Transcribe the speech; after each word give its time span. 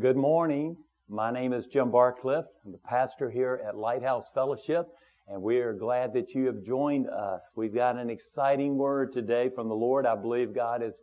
Good 0.00 0.16
morning. 0.16 0.76
My 1.08 1.30
name 1.30 1.52
is 1.52 1.68
Jim 1.68 1.92
Barcliff. 1.92 2.46
I'm 2.64 2.72
the 2.72 2.78
pastor 2.78 3.30
here 3.30 3.62
at 3.64 3.76
Lighthouse 3.76 4.26
Fellowship, 4.34 4.88
and 5.28 5.40
we 5.40 5.58
are 5.58 5.72
glad 5.72 6.12
that 6.14 6.34
you 6.34 6.46
have 6.46 6.64
joined 6.64 7.08
us. 7.08 7.48
We've 7.54 7.72
got 7.72 7.96
an 7.96 8.10
exciting 8.10 8.76
word 8.76 9.12
today 9.12 9.50
from 9.54 9.68
the 9.68 9.76
Lord. 9.76 10.04
I 10.04 10.16
believe 10.16 10.52
God 10.52 10.82
has, 10.82 10.96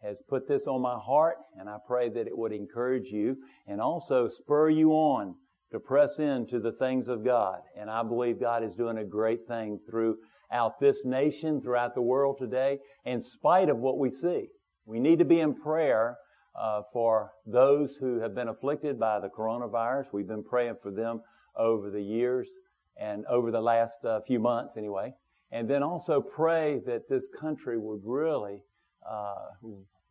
has 0.00 0.22
put 0.28 0.46
this 0.46 0.68
on 0.68 0.80
my 0.80 0.96
heart, 0.96 1.38
and 1.58 1.68
I 1.68 1.78
pray 1.88 2.08
that 2.08 2.28
it 2.28 2.38
would 2.38 2.52
encourage 2.52 3.08
you 3.08 3.36
and 3.66 3.80
also 3.80 4.28
spur 4.28 4.70
you 4.70 4.92
on 4.92 5.34
to 5.72 5.80
press 5.80 6.20
into 6.20 6.60
the 6.60 6.72
things 6.78 7.08
of 7.08 7.24
God. 7.24 7.62
And 7.76 7.90
I 7.90 8.04
believe 8.04 8.38
God 8.38 8.62
is 8.62 8.76
doing 8.76 8.98
a 8.98 9.04
great 9.04 9.48
thing 9.48 9.80
throughout 9.90 10.78
this 10.78 10.98
nation, 11.04 11.60
throughout 11.60 11.96
the 11.96 12.00
world 12.00 12.36
today, 12.38 12.78
in 13.04 13.20
spite 13.20 13.70
of 13.70 13.78
what 13.78 13.98
we 13.98 14.08
see. 14.08 14.50
We 14.84 15.00
need 15.00 15.18
to 15.18 15.24
be 15.24 15.40
in 15.40 15.52
prayer 15.52 16.16
uh, 16.58 16.82
for 16.92 17.32
those 17.46 17.96
who 17.96 18.20
have 18.20 18.34
been 18.34 18.48
afflicted 18.48 18.98
by 18.98 19.20
the 19.20 19.28
coronavirus. 19.28 20.06
We've 20.12 20.26
been 20.26 20.44
praying 20.44 20.76
for 20.82 20.90
them 20.90 21.22
over 21.56 21.90
the 21.90 22.02
years 22.02 22.48
and 22.96 23.24
over 23.26 23.50
the 23.50 23.60
last 23.60 24.04
uh, 24.04 24.20
few 24.26 24.38
months, 24.38 24.76
anyway. 24.76 25.12
And 25.52 25.68
then 25.68 25.82
also 25.82 26.20
pray 26.20 26.80
that 26.86 27.08
this 27.08 27.28
country 27.40 27.78
would 27.78 28.00
really 28.04 28.62
uh, 29.08 29.34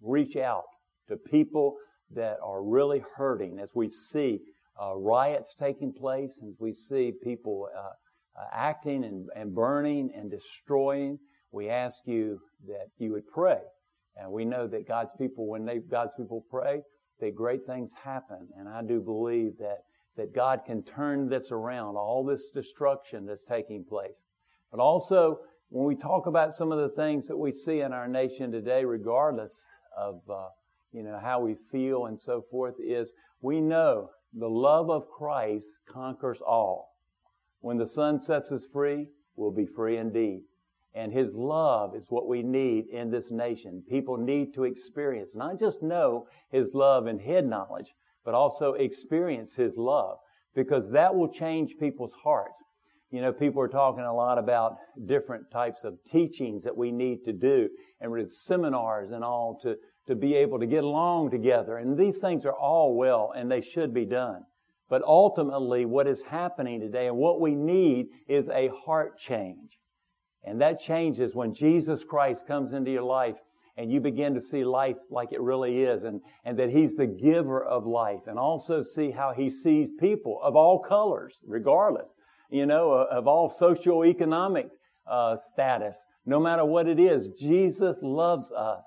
reach 0.01 0.35
out 0.35 0.65
to 1.09 1.17
people 1.17 1.77
that 2.11 2.37
are 2.43 2.63
really 2.63 3.03
hurting 3.15 3.59
as 3.59 3.71
we 3.73 3.89
see 3.89 4.39
uh, 4.81 4.95
riots 4.95 5.55
taking 5.57 5.93
place, 5.93 6.39
as 6.47 6.53
we 6.59 6.73
see 6.73 7.11
people 7.23 7.67
uh, 7.75 7.79
uh, 7.79 8.45
acting 8.53 9.03
and, 9.03 9.27
and 9.35 9.53
burning 9.55 10.11
and 10.15 10.29
destroying. 10.29 11.17
We 11.51 11.69
ask 11.69 11.97
you 12.05 12.39
that 12.67 12.87
you 12.97 13.13
would 13.13 13.27
pray 13.27 13.61
and 14.17 14.31
we 14.31 14.45
know 14.45 14.67
that 14.67 14.87
God's 14.87 15.11
people, 15.17 15.47
when 15.47 15.65
they, 15.65 15.79
God's 15.79 16.13
people 16.15 16.45
pray, 16.49 16.81
that 17.19 17.35
great 17.35 17.65
things 17.65 17.91
happen. 18.03 18.47
And 18.57 18.67
I 18.67 18.81
do 18.81 19.01
believe 19.01 19.57
that, 19.59 19.79
that 20.17 20.33
God 20.33 20.61
can 20.65 20.83
turn 20.83 21.29
this 21.29 21.51
around, 21.51 21.95
all 21.95 22.25
this 22.25 22.49
destruction 22.53 23.25
that's 23.25 23.45
taking 23.45 23.83
place. 23.83 24.21
But 24.71 24.79
also, 24.79 25.39
when 25.69 25.85
we 25.85 25.95
talk 25.95 26.27
about 26.27 26.53
some 26.53 26.71
of 26.71 26.79
the 26.79 26.95
things 26.95 27.27
that 27.27 27.37
we 27.37 27.51
see 27.51 27.81
in 27.81 27.91
our 27.91 28.07
nation 28.07 28.51
today, 28.51 28.85
regardless 28.85 29.65
of, 29.97 30.21
uh, 30.29 30.47
you 30.91 31.03
know, 31.03 31.19
how 31.21 31.41
we 31.41 31.55
feel 31.71 32.05
and 32.05 32.19
so 32.19 32.43
forth, 32.49 32.75
is 32.79 33.11
we 33.41 33.59
know 33.59 34.09
the 34.33 34.47
love 34.47 34.89
of 34.89 35.07
Christ 35.09 35.67
conquers 35.89 36.39
all. 36.45 36.89
When 37.59 37.77
the 37.77 37.87
Son 37.87 38.19
sets 38.19 38.51
us 38.51 38.65
free, 38.71 39.07
we'll 39.35 39.51
be 39.51 39.65
free 39.65 39.97
indeed. 39.97 40.43
And 40.95 41.11
His 41.11 41.33
love 41.35 41.95
is 41.95 42.05
what 42.09 42.27
we 42.27 42.41
need 42.41 42.87
in 42.87 43.11
this 43.11 43.29
nation. 43.29 43.83
People 43.89 44.17
need 44.17 44.53
to 44.53 44.63
experience, 44.63 45.35
not 45.35 45.59
just 45.59 45.83
know 45.83 46.27
His 46.51 46.73
love 46.73 47.07
and 47.07 47.19
head 47.19 47.45
knowledge, 47.45 47.93
but 48.23 48.33
also 48.33 48.73
experience 48.73 49.53
His 49.53 49.75
love 49.75 50.17
because 50.55 50.89
that 50.91 51.13
will 51.13 51.27
change 51.27 51.75
people's 51.77 52.13
hearts. 52.23 52.57
You 53.11 53.21
know, 53.21 53.31
people 53.31 53.61
are 53.61 53.67
talking 53.67 54.03
a 54.03 54.13
lot 54.13 54.37
about 54.37 54.77
different 55.05 55.51
types 55.51 55.83
of 55.83 55.97
teachings 56.09 56.63
that 56.63 56.75
we 56.75 56.91
need 56.91 57.23
to 57.25 57.33
do 57.33 57.69
and 58.01 58.11
with 58.11 58.31
seminars 58.31 59.11
and 59.11 59.23
all 59.23 59.59
to, 59.63 59.75
to 60.07 60.15
be 60.15 60.33
able 60.35 60.59
to 60.59 60.65
get 60.65 60.83
along 60.83 61.31
together. 61.31 61.77
And 61.77 61.97
these 61.97 62.17
things 62.17 62.45
are 62.45 62.55
all 62.55 62.95
well 62.95 63.33
and 63.35 63.51
they 63.51 63.61
should 63.61 63.93
be 63.93 64.05
done. 64.05 64.43
But 64.89 65.01
ultimately, 65.03 65.85
what 65.85 66.07
is 66.07 66.21
happening 66.23 66.79
today 66.79 67.07
and 67.07 67.17
what 67.17 67.41
we 67.41 67.55
need 67.55 68.07
is 68.27 68.49
a 68.49 68.69
heart 68.85 69.17
change. 69.17 69.77
And 70.45 70.61
that 70.61 70.79
changes 70.79 71.33
when 71.33 71.53
Jesus 71.53 72.03
Christ 72.03 72.45
comes 72.45 72.73
into 72.73 72.91
your 72.91 73.03
life 73.03 73.37
and 73.77 73.91
you 73.91 73.99
begin 73.99 74.33
to 74.35 74.41
see 74.41 74.63
life 74.63 74.97
like 75.09 75.33
it 75.33 75.41
really 75.41 75.83
is 75.83 76.03
and, 76.03 76.21
and 76.45 76.57
that 76.59 76.69
He's 76.69 76.95
the 76.95 77.07
giver 77.07 77.63
of 77.63 77.85
life 77.85 78.27
and 78.27 78.37
also 78.37 78.81
see 78.81 79.11
how 79.11 79.33
He 79.33 79.49
sees 79.49 79.89
people 79.99 80.39
of 80.41 80.55
all 80.55 80.79
colors, 80.79 81.35
regardless, 81.45 82.13
you 82.49 82.65
know, 82.65 82.91
of 82.91 83.27
all 83.27 83.49
socioeconomic 83.49 84.69
uh, 85.07 85.35
status. 85.35 86.05
No 86.25 86.39
matter 86.39 86.63
what 86.63 86.87
it 86.87 86.99
is, 86.99 87.29
Jesus 87.39 87.97
loves 88.01 88.51
us. 88.51 88.83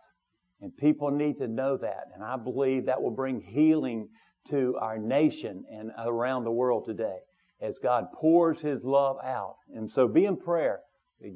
And 0.60 0.76
people 0.76 1.10
need 1.10 1.38
to 1.38 1.46
know 1.46 1.76
that. 1.76 2.06
And 2.14 2.25
I 2.25 2.36
believe 2.36 2.86
that 2.86 3.00
will 3.00 3.12
bring 3.12 3.40
healing 3.40 4.08
to 4.50 4.76
our 4.80 4.98
nation 4.98 5.64
and 5.70 5.92
around 5.98 6.44
the 6.44 6.50
world 6.50 6.84
today 6.84 7.19
as 7.60 7.78
God 7.78 8.06
pours 8.12 8.60
His 8.60 8.82
love 8.82 9.19
out. 9.22 9.56
And 9.75 9.88
so 9.88 10.08
be 10.08 10.25
in 10.25 10.36
prayer 10.36 10.80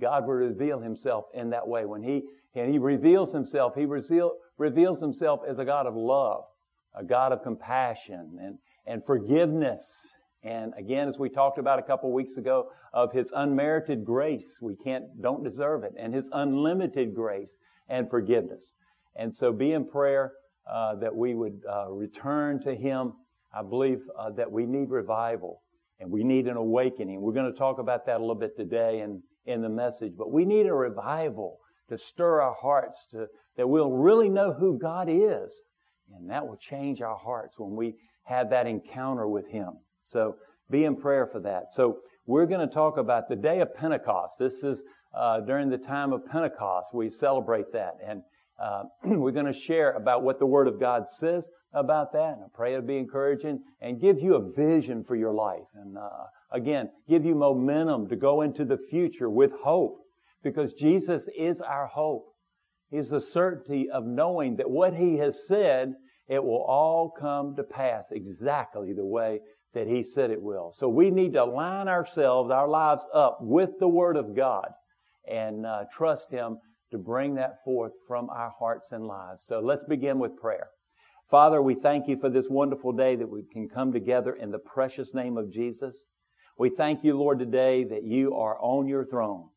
God 0.00 0.26
will 0.26 0.34
reveal 0.34 0.80
himself 0.80 1.26
in 1.34 1.50
that 1.50 1.66
way. 1.66 1.84
When 1.84 2.02
he, 2.02 2.22
and 2.54 2.70
he 2.70 2.78
reveals 2.78 3.32
himself, 3.32 3.74
he 3.74 3.84
reveal, 3.84 4.32
reveals 4.58 5.00
himself 5.00 5.40
as 5.48 5.58
a 5.58 5.64
God 5.64 5.86
of 5.86 5.94
love, 5.96 6.44
a 6.94 7.04
God 7.04 7.32
of 7.32 7.42
compassion 7.42 8.38
and, 8.40 8.58
and 8.86 9.04
forgiveness. 9.04 9.92
And 10.44 10.72
again, 10.76 11.08
as 11.08 11.18
we 11.18 11.28
talked 11.28 11.58
about 11.58 11.78
a 11.78 11.82
couple 11.82 12.12
weeks 12.12 12.36
ago, 12.36 12.70
of 12.92 13.12
his 13.12 13.32
unmerited 13.34 14.04
grace, 14.04 14.58
we 14.60 14.76
can't, 14.76 15.04
don't 15.22 15.42
deserve 15.42 15.82
it, 15.84 15.92
and 15.98 16.14
his 16.14 16.28
unlimited 16.32 17.14
grace 17.14 17.56
and 17.88 18.10
forgiveness. 18.10 18.74
And 19.16 19.34
so 19.34 19.52
be 19.52 19.72
in 19.72 19.86
prayer 19.86 20.32
uh, 20.70 20.96
that 20.96 21.14
we 21.14 21.34
would 21.34 21.62
uh, 21.68 21.90
return 21.90 22.60
to 22.62 22.74
him. 22.74 23.14
I 23.54 23.62
believe 23.62 24.00
uh, 24.18 24.30
that 24.30 24.50
we 24.50 24.66
need 24.66 24.90
revival 24.90 25.62
and 26.00 26.10
we 26.10 26.24
need 26.24 26.46
an 26.48 26.56
awakening. 26.56 27.20
We're 27.20 27.32
going 27.32 27.52
to 27.52 27.58
talk 27.58 27.78
about 27.78 28.06
that 28.06 28.16
a 28.16 28.20
little 28.20 28.34
bit 28.34 28.56
today 28.56 29.00
and 29.00 29.22
in 29.46 29.62
the 29.62 29.68
message. 29.68 30.12
But 30.16 30.32
we 30.32 30.44
need 30.44 30.66
a 30.66 30.74
revival 30.74 31.58
to 31.88 31.98
stir 31.98 32.40
our 32.40 32.54
hearts 32.54 33.06
to, 33.10 33.26
that 33.56 33.68
we'll 33.68 33.92
really 33.92 34.28
know 34.28 34.52
who 34.52 34.78
God 34.78 35.08
is. 35.10 35.52
And 36.14 36.30
that 36.30 36.46
will 36.46 36.56
change 36.56 37.00
our 37.00 37.16
hearts 37.16 37.58
when 37.58 37.74
we 37.74 37.94
have 38.24 38.50
that 38.50 38.66
encounter 38.66 39.28
with 39.28 39.46
Him. 39.48 39.70
So 40.04 40.36
be 40.70 40.84
in 40.84 40.96
prayer 40.96 41.26
for 41.26 41.40
that. 41.40 41.72
So 41.72 41.98
we're 42.26 42.46
going 42.46 42.66
to 42.66 42.72
talk 42.72 42.98
about 42.98 43.28
the 43.28 43.36
day 43.36 43.60
of 43.60 43.74
Pentecost. 43.74 44.38
This 44.38 44.62
is 44.62 44.82
uh, 45.14 45.40
during 45.40 45.68
the 45.68 45.78
time 45.78 46.12
of 46.12 46.26
Pentecost. 46.26 46.94
We 46.94 47.10
celebrate 47.10 47.72
that. 47.72 47.96
And 48.06 48.22
uh, 48.62 48.84
we're 49.04 49.32
going 49.32 49.46
to 49.46 49.52
share 49.52 49.92
about 49.92 50.22
what 50.22 50.38
the 50.38 50.46
Word 50.46 50.68
of 50.68 50.78
God 50.78 51.08
says 51.08 51.48
about 51.72 52.12
that. 52.12 52.34
And 52.34 52.44
I 52.44 52.48
pray 52.54 52.74
it'll 52.74 52.86
be 52.86 52.98
encouraging 52.98 53.60
and 53.80 54.00
give 54.00 54.20
you 54.20 54.34
a 54.34 54.52
vision 54.52 55.04
for 55.04 55.16
your 55.16 55.32
life. 55.32 55.66
And 55.74 55.98
uh, 55.98 56.08
again, 56.52 56.90
give 57.08 57.24
you 57.24 57.34
momentum 57.34 58.08
to 58.08 58.16
go 58.16 58.42
into 58.42 58.64
the 58.64 58.78
future 58.90 59.30
with 59.30 59.52
hope 59.62 59.98
because 60.42 60.74
Jesus 60.74 61.28
is 61.36 61.60
our 61.60 61.86
hope. 61.86 62.26
He's 62.90 63.10
the 63.10 63.20
certainty 63.20 63.88
of 63.90 64.04
knowing 64.04 64.56
that 64.56 64.70
what 64.70 64.94
He 64.94 65.16
has 65.18 65.46
said, 65.46 65.94
it 66.28 66.42
will 66.42 66.62
all 66.62 67.10
come 67.10 67.56
to 67.56 67.62
pass 67.62 68.10
exactly 68.10 68.92
the 68.92 69.06
way 69.06 69.40
that 69.74 69.86
He 69.86 70.02
said 70.02 70.30
it 70.30 70.42
will. 70.42 70.72
So 70.76 70.88
we 70.88 71.10
need 71.10 71.32
to 71.32 71.44
line 71.44 71.88
ourselves, 71.88 72.50
our 72.50 72.68
lives 72.68 73.04
up 73.14 73.38
with 73.40 73.70
the 73.80 73.88
Word 73.88 74.16
of 74.16 74.36
God 74.36 74.68
and 75.26 75.64
uh, 75.64 75.84
trust 75.90 76.30
Him 76.30 76.58
to 76.90 76.98
bring 76.98 77.34
that 77.36 77.64
forth 77.64 77.92
from 78.06 78.28
our 78.28 78.52
hearts 78.58 78.88
and 78.92 79.06
lives. 79.06 79.44
So 79.46 79.60
let's 79.60 79.84
begin 79.84 80.18
with 80.18 80.36
prayer. 80.36 80.68
Father, 81.30 81.62
we 81.62 81.74
thank 81.74 82.08
you 82.08 82.18
for 82.20 82.28
this 82.28 82.48
wonderful 82.50 82.92
day 82.92 83.16
that 83.16 83.30
we 83.30 83.42
can 83.50 83.66
come 83.66 83.90
together 83.90 84.34
in 84.34 84.50
the 84.50 84.58
precious 84.58 85.14
name 85.14 85.38
of 85.38 85.50
Jesus. 85.50 86.08
We 86.58 86.70
thank 86.70 87.04
you, 87.04 87.16
Lord, 87.16 87.38
today 87.38 87.84
that 87.84 88.04
you 88.04 88.34
are 88.36 88.58
on 88.60 88.86
your 88.86 89.04
throne. 89.04 89.48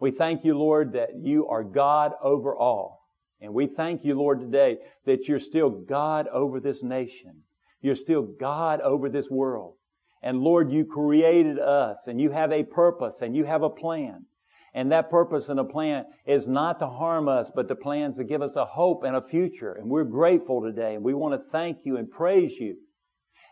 We 0.00 0.10
thank 0.10 0.44
you, 0.44 0.56
Lord, 0.56 0.92
that 0.92 1.16
you 1.16 1.46
are 1.48 1.64
God 1.64 2.12
over 2.22 2.56
all. 2.56 2.98
And 3.40 3.54
we 3.54 3.66
thank 3.66 4.04
you, 4.04 4.14
Lord, 4.14 4.40
today 4.40 4.78
that 5.04 5.28
you're 5.28 5.40
still 5.40 5.70
God 5.70 6.26
over 6.28 6.60
this 6.60 6.82
nation. 6.82 7.42
You're 7.80 7.94
still 7.94 8.22
God 8.22 8.80
over 8.80 9.08
this 9.08 9.30
world. 9.30 9.74
And 10.22 10.40
Lord, 10.40 10.72
you 10.72 10.84
created 10.84 11.58
us 11.58 12.06
and 12.06 12.20
you 12.20 12.30
have 12.30 12.52
a 12.52 12.64
purpose 12.64 13.22
and 13.22 13.36
you 13.36 13.44
have 13.44 13.62
a 13.62 13.70
plan. 13.70 14.24
And 14.74 14.92
that 14.92 15.10
purpose 15.10 15.48
and 15.48 15.60
a 15.60 15.64
plan 15.64 16.04
is 16.26 16.46
not 16.46 16.78
to 16.80 16.86
harm 16.86 17.28
us, 17.28 17.50
but 17.54 17.68
the 17.68 17.76
plans 17.76 18.16
to 18.16 18.24
give 18.24 18.42
us 18.42 18.56
a 18.56 18.64
hope 18.64 19.04
and 19.04 19.16
a 19.16 19.22
future. 19.22 19.72
And 19.72 19.88
we're 19.88 20.04
grateful 20.04 20.62
today 20.62 20.94
and 20.94 21.04
we 21.04 21.14
want 21.14 21.34
to 21.34 21.50
thank 21.50 21.78
you 21.84 21.96
and 21.96 22.10
praise 22.10 22.52
you 22.52 22.76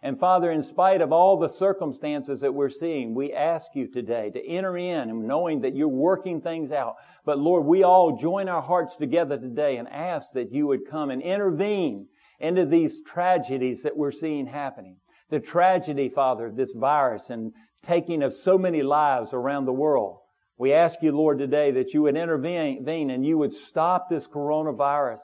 and 0.06 0.20
Father, 0.20 0.52
in 0.52 0.62
spite 0.62 1.00
of 1.02 1.10
all 1.10 1.36
the 1.36 1.48
circumstances 1.48 2.40
that 2.42 2.54
we're 2.54 2.70
seeing, 2.70 3.12
we 3.12 3.32
ask 3.32 3.74
you 3.74 3.88
today 3.88 4.30
to 4.30 4.46
enter 4.46 4.78
in 4.78 5.10
and 5.10 5.26
knowing 5.26 5.62
that 5.62 5.74
you're 5.74 5.88
working 5.88 6.40
things 6.40 6.70
out. 6.70 6.94
But 7.24 7.40
Lord, 7.40 7.64
we 7.64 7.82
all 7.82 8.16
join 8.16 8.48
our 8.48 8.62
hearts 8.62 8.94
together 8.94 9.36
today 9.36 9.78
and 9.78 9.88
ask 9.88 10.30
that 10.34 10.52
you 10.52 10.68
would 10.68 10.88
come 10.88 11.10
and 11.10 11.20
intervene 11.20 12.06
into 12.38 12.64
these 12.64 13.02
tragedies 13.02 13.82
that 13.82 13.96
we're 13.96 14.12
seeing 14.12 14.46
happening. 14.46 14.98
The 15.30 15.40
tragedy, 15.40 16.08
Father, 16.08 16.46
of 16.46 16.54
this 16.54 16.70
virus 16.70 17.30
and 17.30 17.52
taking 17.82 18.22
of 18.22 18.32
so 18.32 18.56
many 18.56 18.84
lives 18.84 19.30
around 19.32 19.64
the 19.64 19.72
world. 19.72 20.20
We 20.56 20.72
ask 20.72 21.02
you, 21.02 21.10
Lord, 21.10 21.40
today 21.40 21.72
that 21.72 21.94
you 21.94 22.02
would 22.02 22.16
intervene 22.16 23.10
and 23.10 23.26
you 23.26 23.38
would 23.38 23.52
stop 23.52 24.08
this 24.08 24.28
coronavirus 24.28 25.22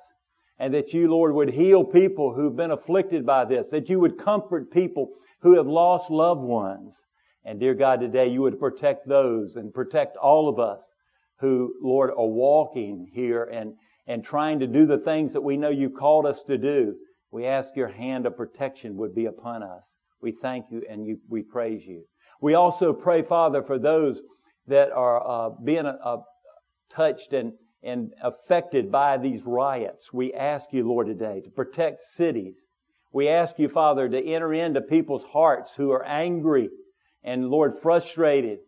and 0.58 0.72
that 0.74 0.92
you, 0.92 1.08
Lord, 1.08 1.34
would 1.34 1.50
heal 1.50 1.84
people 1.84 2.34
who've 2.34 2.56
been 2.56 2.70
afflicted 2.70 3.26
by 3.26 3.44
this, 3.44 3.70
that 3.70 3.88
you 3.88 3.98
would 4.00 4.18
comfort 4.18 4.70
people 4.70 5.10
who 5.40 5.56
have 5.56 5.66
lost 5.66 6.10
loved 6.10 6.42
ones. 6.42 7.00
And 7.44 7.58
dear 7.58 7.74
God, 7.74 8.00
today 8.00 8.28
you 8.28 8.42
would 8.42 8.60
protect 8.60 9.08
those 9.08 9.56
and 9.56 9.74
protect 9.74 10.16
all 10.16 10.48
of 10.48 10.60
us 10.60 10.92
who, 11.40 11.74
Lord, 11.82 12.10
are 12.10 12.26
walking 12.26 13.10
here 13.12 13.44
and, 13.44 13.74
and 14.06 14.24
trying 14.24 14.60
to 14.60 14.66
do 14.66 14.86
the 14.86 14.98
things 14.98 15.32
that 15.32 15.40
we 15.40 15.56
know 15.56 15.70
you 15.70 15.90
called 15.90 16.26
us 16.26 16.42
to 16.44 16.56
do. 16.56 16.94
We 17.32 17.46
ask 17.46 17.74
your 17.74 17.88
hand 17.88 18.26
of 18.26 18.36
protection 18.36 18.96
would 18.98 19.14
be 19.14 19.26
upon 19.26 19.62
us. 19.62 19.88
We 20.20 20.32
thank 20.40 20.66
you 20.70 20.82
and 20.88 21.04
you, 21.04 21.18
we 21.28 21.42
praise 21.42 21.84
you. 21.84 22.04
We 22.40 22.54
also 22.54 22.92
pray, 22.92 23.22
Father, 23.22 23.62
for 23.62 23.78
those 23.78 24.20
that 24.68 24.92
are 24.92 25.26
uh, 25.26 25.50
being 25.64 25.86
uh, 25.86 26.18
touched 26.90 27.32
and, 27.32 27.52
and 27.82 28.12
affected 28.22 28.90
by 28.92 29.18
these 29.18 29.42
riots. 29.44 30.12
We 30.12 30.32
ask 30.32 30.72
you, 30.72 30.86
Lord, 30.86 31.08
today 31.08 31.40
to 31.40 31.50
protect 31.50 32.00
cities. 32.14 32.56
We 33.12 33.28
ask 33.28 33.58
you, 33.58 33.68
Father, 33.68 34.08
to 34.08 34.24
enter 34.24 34.54
into 34.54 34.80
people's 34.80 35.24
hearts 35.24 35.74
who 35.74 35.90
are 35.90 36.04
angry 36.04 36.70
and, 37.22 37.48
Lord, 37.48 37.78
frustrated. 37.80 38.60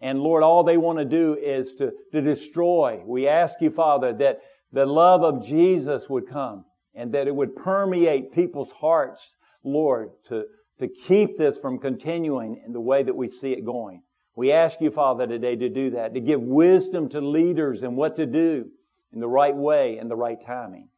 And 0.00 0.20
Lord, 0.20 0.42
all 0.42 0.64
they 0.64 0.78
want 0.78 0.98
to 0.98 1.04
do 1.04 1.34
is 1.34 1.74
to, 1.76 1.92
to 2.12 2.22
destroy. 2.22 3.02
We 3.04 3.28
ask 3.28 3.60
you, 3.60 3.70
Father, 3.70 4.12
that 4.14 4.40
the 4.72 4.86
love 4.86 5.22
of 5.22 5.44
Jesus 5.44 6.08
would 6.08 6.28
come 6.28 6.64
and 6.94 7.12
that 7.12 7.26
it 7.26 7.34
would 7.34 7.56
permeate 7.56 8.32
people's 8.32 8.72
hearts, 8.72 9.32
Lord, 9.64 10.10
to, 10.28 10.44
to 10.78 10.88
keep 10.88 11.36
this 11.36 11.58
from 11.58 11.78
continuing 11.78 12.62
in 12.64 12.72
the 12.72 12.80
way 12.80 13.02
that 13.02 13.14
we 13.14 13.28
see 13.28 13.52
it 13.52 13.64
going. 13.64 14.02
We 14.36 14.52
ask 14.52 14.80
you, 14.80 14.90
Father, 14.90 15.26
today 15.26 15.56
to 15.56 15.68
do 15.68 15.90
that, 15.90 16.14
to 16.14 16.20
give 16.20 16.40
wisdom 16.40 17.08
to 17.10 17.20
leaders 17.20 17.82
and 17.82 17.96
what 17.96 18.16
to 18.16 18.26
do 18.26 18.70
in 19.12 19.20
the 19.20 19.28
right 19.28 19.54
way 19.54 19.98
and 19.98 20.10
the 20.10 20.16
right 20.16 20.40
timing. 20.40 20.88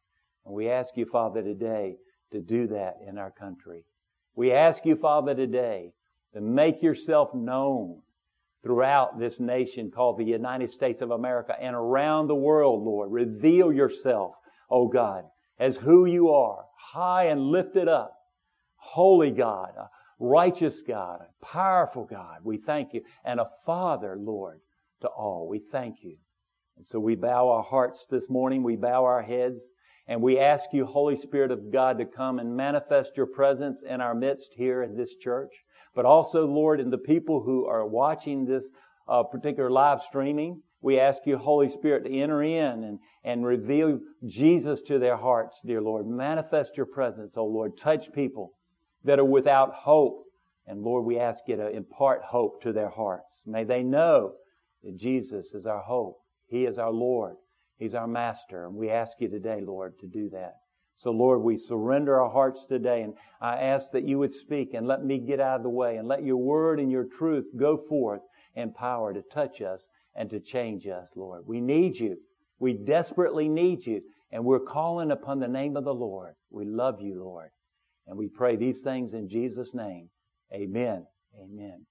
And 0.45 0.53
we 0.53 0.69
ask 0.69 0.95
you, 0.95 1.05
Father, 1.05 1.41
today 1.41 1.97
to 2.31 2.41
do 2.41 2.67
that 2.67 2.97
in 3.07 3.17
our 3.17 3.31
country. 3.31 3.85
We 4.35 4.51
ask 4.51 4.85
you, 4.85 4.95
Father, 4.95 5.35
today 5.35 5.93
to 6.33 6.41
make 6.41 6.81
yourself 6.81 7.33
known 7.33 8.01
throughout 8.63 9.19
this 9.19 9.39
nation 9.39 9.91
called 9.91 10.17
the 10.17 10.23
United 10.23 10.71
States 10.71 11.01
of 11.01 11.11
America 11.11 11.55
and 11.59 11.75
around 11.75 12.27
the 12.27 12.35
world, 12.35 12.83
Lord. 12.83 13.11
Reveal 13.11 13.73
yourself, 13.73 14.35
oh 14.69 14.87
God, 14.87 15.25
as 15.59 15.77
who 15.77 16.05
you 16.05 16.29
are, 16.31 16.65
high 16.77 17.25
and 17.25 17.41
lifted 17.41 17.87
up, 17.87 18.15
holy 18.77 19.31
God, 19.31 19.71
righteous 20.23 20.81
God, 20.81 21.19
a 21.21 21.45
powerful 21.45 22.05
God. 22.05 22.37
We 22.43 22.57
thank 22.57 22.93
you. 22.93 23.01
And 23.25 23.41
a 23.41 23.49
Father, 23.65 24.15
Lord, 24.17 24.61
to 25.01 25.09
all. 25.09 25.47
We 25.49 25.59
thank 25.59 25.97
you. 26.01 26.15
And 26.77 26.85
so 26.85 26.97
we 26.97 27.15
bow 27.15 27.49
our 27.49 27.61
hearts 27.61 28.07
this 28.09 28.29
morning. 28.29 28.63
We 28.63 28.77
bow 28.77 29.03
our 29.03 29.21
heads. 29.21 29.59
And 30.07 30.21
we 30.21 30.39
ask 30.39 30.65
you, 30.71 30.85
Holy 30.85 31.17
Spirit 31.17 31.51
of 31.51 31.71
God, 31.71 31.97
to 31.97 32.05
come 32.05 32.39
and 32.39 32.55
manifest 32.55 33.17
your 33.17 33.25
presence 33.25 33.83
in 33.87 33.99
our 33.99 34.15
midst 34.15 34.53
here 34.55 34.83
in 34.83 34.95
this 34.95 35.15
church. 35.15 35.53
But 35.93 36.05
also, 36.05 36.47
Lord, 36.47 36.79
in 36.79 36.89
the 36.89 36.97
people 36.97 37.41
who 37.41 37.65
are 37.65 37.85
watching 37.85 38.45
this 38.45 38.69
uh, 39.07 39.23
particular 39.23 39.69
live 39.69 40.01
streaming, 40.01 40.61
we 40.81 40.99
ask 40.99 41.25
you, 41.25 41.37
Holy 41.37 41.69
Spirit, 41.69 42.05
to 42.05 42.17
enter 42.17 42.43
in 42.43 42.83
and, 42.83 42.99
and 43.23 43.45
reveal 43.45 43.99
Jesus 44.25 44.81
to 44.83 44.99
their 44.99 45.17
hearts, 45.17 45.61
dear 45.65 45.81
Lord. 45.81 46.07
Manifest 46.07 46.77
your 46.77 46.85
presence, 46.85 47.33
oh 47.35 47.45
Lord. 47.45 47.77
Touch 47.77 48.11
people 48.13 48.53
that 49.03 49.19
are 49.19 49.25
without 49.25 49.73
hope. 49.73 50.23
And 50.65 50.81
Lord, 50.81 51.05
we 51.05 51.19
ask 51.19 51.39
you 51.47 51.57
to 51.57 51.69
impart 51.69 52.21
hope 52.23 52.61
to 52.63 52.71
their 52.71 52.89
hearts. 52.89 53.41
May 53.45 53.63
they 53.63 53.83
know 53.83 54.33
that 54.83 54.97
Jesus 54.97 55.53
is 55.53 55.65
our 55.65 55.81
hope. 55.81 56.19
He 56.47 56.65
is 56.65 56.77
our 56.77 56.91
Lord. 56.91 57.35
He's 57.77 57.95
our 57.95 58.07
master. 58.07 58.65
And 58.65 58.75
we 58.75 58.89
ask 58.89 59.13
you 59.19 59.27
today, 59.27 59.61
Lord, 59.61 59.99
to 59.99 60.07
do 60.07 60.29
that. 60.29 60.55
So, 60.95 61.11
Lord, 61.11 61.41
we 61.41 61.57
surrender 61.57 62.21
our 62.21 62.29
hearts 62.29 62.65
today. 62.65 63.01
And 63.01 63.15
I 63.41 63.57
ask 63.57 63.91
that 63.91 64.07
you 64.07 64.19
would 64.19 64.33
speak 64.33 64.73
and 64.73 64.87
let 64.87 65.03
me 65.03 65.17
get 65.17 65.39
out 65.39 65.57
of 65.57 65.63
the 65.63 65.69
way 65.69 65.97
and 65.97 66.07
let 66.07 66.23
your 66.23 66.37
word 66.37 66.79
and 66.79 66.91
your 66.91 67.05
truth 67.05 67.47
go 67.57 67.77
forth 67.77 68.21
in 68.55 68.71
power 68.71 69.13
to 69.13 69.21
touch 69.21 69.61
us 69.61 69.87
and 70.15 70.29
to 70.29 70.39
change 70.39 70.87
us, 70.87 71.09
Lord. 71.15 71.43
We 71.47 71.59
need 71.59 71.97
you. 71.97 72.17
We 72.59 72.73
desperately 72.73 73.49
need 73.49 73.85
you. 73.85 74.01
And 74.31 74.45
we're 74.45 74.59
calling 74.59 75.11
upon 75.11 75.39
the 75.39 75.47
name 75.47 75.75
of 75.75 75.83
the 75.83 75.93
Lord. 75.93 76.35
We 76.49 76.65
love 76.65 77.01
you, 77.01 77.21
Lord. 77.21 77.49
And 78.07 78.17
we 78.17 78.27
pray 78.27 78.55
these 78.55 78.81
things 78.83 79.13
in 79.13 79.29
Jesus' 79.29 79.73
name. 79.73 80.09
Amen. 80.53 81.05
Amen. 81.41 81.85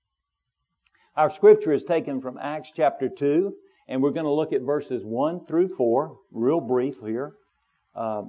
Our 1.16 1.30
scripture 1.30 1.72
is 1.72 1.82
taken 1.82 2.20
from 2.20 2.38
Acts 2.38 2.72
chapter 2.74 3.08
2, 3.08 3.52
and 3.88 4.02
we're 4.02 4.12
going 4.12 4.26
to 4.26 4.32
look 4.32 4.52
at 4.52 4.62
verses 4.62 5.02
1 5.04 5.46
through 5.46 5.68
4, 5.76 6.16
real 6.30 6.60
brief 6.60 6.94
here. 7.04 7.34
Uh, 7.94 8.22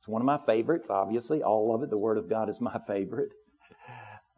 it's 0.00 0.08
one 0.08 0.22
of 0.22 0.26
my 0.26 0.38
favorites, 0.46 0.88
obviously. 0.88 1.42
All 1.42 1.74
of 1.74 1.82
it. 1.82 1.90
The 1.90 1.98
Word 1.98 2.18
of 2.18 2.28
God 2.28 2.48
is 2.48 2.60
my 2.60 2.80
favorite. 2.86 3.30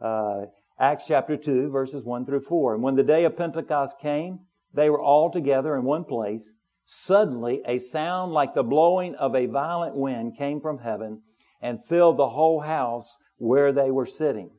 Uh, 0.01 0.47
Acts 0.79 1.05
chapter 1.07 1.37
2, 1.37 1.71
verses 1.71 2.05
1 2.05 2.27
through 2.27 2.41
4. 2.41 2.75
And 2.75 2.83
when 2.83 2.97
the 2.97 3.03
day 3.03 3.25
of 3.25 3.37
Pentecost 3.37 3.97
came, 4.01 4.41
they 4.75 4.91
were 4.91 5.01
all 5.01 5.31
together 5.31 5.77
in 5.77 5.85
one 5.85 6.05
place. 6.05 6.49
Suddenly, 6.85 7.63
a 7.67 7.79
sound 7.79 8.33
like 8.33 8.55
the 8.55 8.65
blowing 8.65 9.15
of 9.15 9.37
a 9.37 9.47
violent 9.47 9.95
wind 9.95 10.37
came 10.37 10.61
from 10.61 10.79
heaven 10.79 11.23
and 11.63 11.85
filled 11.89 12.19
the 12.19 12.29
whole 12.29 12.61
house 12.61 13.09
where 13.37 13.73
they 13.73 13.91
were 13.91 14.07
sitting. 14.07 14.51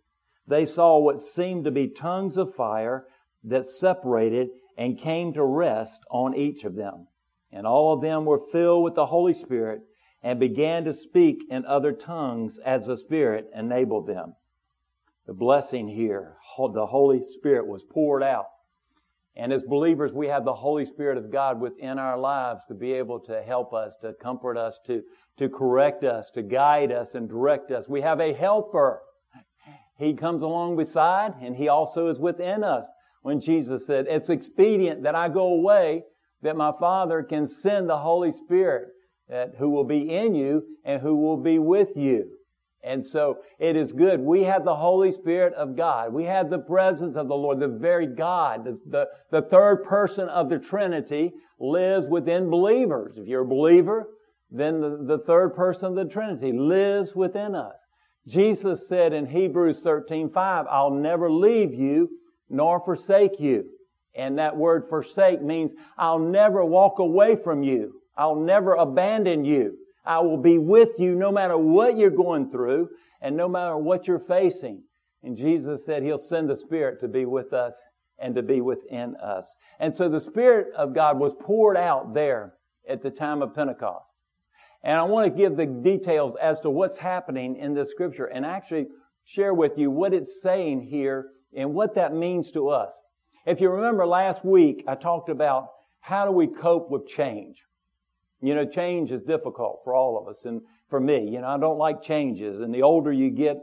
They 0.48 0.66
saw 0.66 0.98
what 0.98 1.22
seemed 1.22 1.66
to 1.66 1.72
be 1.72 1.88
tongues 1.88 2.38
of 2.38 2.56
fire 2.56 3.06
that 3.44 3.66
separated 3.66 4.50
and 4.78 5.00
came 5.00 5.34
to 5.34 5.44
rest 5.44 6.02
on 6.10 6.36
each 6.36 6.64
of 6.64 6.76
them. 6.76 7.08
And 7.52 7.68
all 7.68 7.94
of 7.94 8.02
them 8.02 8.26
were 8.26 8.42
filled 8.52 8.84
with 8.84 8.96
the 8.96 9.06
Holy 9.06 9.34
Spirit 9.34 9.82
and 10.24 10.40
began 10.40 10.86
to 10.86 10.94
speak 10.94 11.44
in 11.50 11.66
other 11.66 11.92
tongues 11.92 12.58
as 12.66 12.86
the 12.86 12.98
Spirit 12.98 13.50
enabled 13.56 14.08
them. 14.08 14.34
The 15.28 15.34
blessing 15.34 15.88
here, 15.88 16.38
the 16.58 16.88
Holy 16.88 17.22
Spirit 17.24 17.68
was 17.68 17.84
poured 17.84 18.24
out. 18.24 18.48
And 19.36 19.52
as 19.52 19.64
believers, 19.64 20.12
we 20.14 20.28
have 20.28 20.46
the 20.46 20.54
Holy 20.54 20.86
Spirit 20.86 21.18
of 21.18 21.32
God 21.32 21.60
within 21.60 21.98
our 21.98 22.18
lives 22.18 22.66
to 22.68 22.74
be 22.74 22.94
able 22.94 23.20
to 23.22 23.42
help 23.42 23.74
us, 23.74 23.96
to 24.02 24.14
comfort 24.14 24.58
us, 24.58 24.80
to 24.86 25.04
to 25.38 25.50
correct 25.50 26.04
us, 26.04 26.30
to 26.32 26.42
guide 26.42 26.92
us 26.92 27.16
and 27.16 27.28
direct 27.28 27.72
us. 27.72 27.88
We 27.88 28.02
have 28.02 28.20
a 28.20 28.34
helper. 28.34 29.02
He 29.98 30.14
comes 30.14 30.42
along 30.42 30.78
beside 30.78 31.34
and 31.42 31.56
he 31.56 31.68
also 31.68 32.08
is 32.08 32.20
within 32.20 32.64
us. 32.64 32.86
When 33.22 33.40
Jesus 33.40 33.86
said, 33.86 34.06
it's 34.10 34.30
expedient 34.30 35.04
that 35.04 35.16
I 35.16 35.30
go 35.30 35.48
away 35.48 36.04
that 36.42 36.58
my 36.58 36.74
Father 36.80 37.24
can 37.24 37.48
send 37.48 37.90
the 37.90 37.98
Holy 37.98 38.32
Spirit 38.32 38.90
that 39.30 39.54
who 39.58 39.70
will 39.70 39.86
be 39.86 40.10
in 40.10 40.36
you 40.36 40.64
and 40.84 41.02
who 41.02 41.16
will 41.16 41.38
be 41.38 41.58
with 41.58 41.96
you. 41.96 42.30
And 42.84 43.06
so 43.06 43.38
it 43.60 43.78
is 43.78 43.94
good. 43.94 44.20
We 44.20 44.44
have 44.44 44.66
the 44.66 44.76
Holy 44.76 45.14
Spirit 45.14 45.54
of 45.54 45.78
God. 45.78 46.12
We 46.12 46.26
have 46.26 46.50
the 46.50 46.60
presence 46.60 47.16
of 47.16 47.30
the 47.30 47.36
Lord, 47.36 47.62
the 47.62 47.70
very 47.70 48.08
God. 48.08 48.66
The, 48.66 48.78
the, 48.86 49.08
the 49.32 49.48
third 49.48 49.86
person 49.86 50.28
of 50.28 50.50
the 50.50 50.60
Trinity 50.60 51.32
lives 51.60 52.08
within 52.10 52.50
believers. 52.50 53.16
If 53.16 53.26
you're 53.26 53.44
a 53.44 53.48
believer, 53.48 54.10
then 54.54 54.80
the, 54.80 54.98
the 55.04 55.18
third 55.18 55.56
person 55.56 55.88
of 55.88 55.96
the 55.96 56.06
Trinity 56.06 56.52
lives 56.52 57.16
within 57.16 57.56
us. 57.56 57.74
Jesus 58.28 58.88
said 58.88 59.12
in 59.12 59.26
Hebrews 59.26 59.80
13, 59.82 60.30
5, 60.30 60.66
I'll 60.70 60.92
never 60.92 61.30
leave 61.30 61.74
you 61.74 62.10
nor 62.50 62.80
forsake 62.80 63.40
you. 63.40 63.66
And 64.16 64.38
that 64.38 64.56
word 64.56 64.86
forsake 64.88 65.42
means 65.42 65.74
I'll 65.98 66.20
never 66.20 66.64
walk 66.64 67.00
away 67.00 67.36
from 67.36 67.64
you. 67.64 67.96
I'll 68.16 68.36
never 68.36 68.76
abandon 68.76 69.44
you. 69.44 69.76
I 70.06 70.20
will 70.20 70.38
be 70.38 70.60
with 70.60 71.00
you 71.00 71.16
no 71.16 71.32
matter 71.32 71.58
what 71.58 71.98
you're 71.98 72.12
going 72.12 72.52
through 72.52 72.90
and 73.22 73.36
no 73.36 73.50
matter 73.50 73.76
what 73.76 74.08
you're 74.08 74.20
facing. 74.20 74.84
And 75.24 75.36
Jesus 75.36 75.84
said 75.84 76.04
He'll 76.04 76.18
send 76.20 76.48
the 76.48 76.56
Spirit 76.56 77.00
to 77.00 77.08
be 77.08 77.26
with 77.26 77.54
us 77.54 77.74
and 78.20 78.36
to 78.36 78.44
be 78.44 78.62
within 78.62 79.16
us. 79.16 79.52
And 79.80 79.96
so 79.96 80.10
the 80.10 80.20
Spirit 80.20 80.68
of 80.76 80.94
God 80.94 81.18
was 81.18 81.34
poured 81.42 81.78
out 81.78 82.14
there 82.14 82.54
at 82.88 83.02
the 83.02 83.10
time 83.10 83.42
of 83.42 83.56
Pentecost. 83.56 84.13
And 84.84 84.98
I 84.98 85.04
want 85.04 85.32
to 85.32 85.38
give 85.38 85.56
the 85.56 85.66
details 85.66 86.36
as 86.42 86.60
to 86.62 86.70
what's 86.70 86.98
happening 86.98 87.56
in 87.56 87.74
this 87.74 87.90
scripture 87.90 88.26
and 88.26 88.46
actually 88.46 88.88
share 89.24 89.54
with 89.54 89.78
you 89.78 89.90
what 89.90 90.14
it's 90.14 90.42
saying 90.42 90.82
here 90.82 91.30
and 91.56 91.74
what 91.74 91.96
that 91.96 92.14
means 92.14 92.52
to 92.52 92.70
us. 92.70 92.92
If 93.46 93.62
you 93.62 93.70
remember 93.70 94.06
last 94.06 94.44
week, 94.44 94.84
I 94.88 94.96
talked 94.96 95.30
about 95.30 95.70
how 96.02 96.26
do 96.26 96.32
we 96.32 96.48
cope 96.48 96.90
with 96.90 97.08
change. 97.08 97.64
You 98.42 98.56
know, 98.56 98.66
change 98.66 99.12
is 99.12 99.22
difficult 99.22 99.82
for 99.86 99.94
all 99.96 100.18
of 100.18 100.28
us 100.28 100.44
and 100.44 100.62
for 100.90 101.00
me. 101.00 101.30
You 101.30 101.40
know, 101.40 101.48
I 101.48 101.58
don't 101.58 101.78
like 101.78 102.02
changes. 102.02 102.60
And 102.60 102.74
the 102.74 102.82
older 102.82 103.14
you 103.14 103.30
get, 103.30 103.58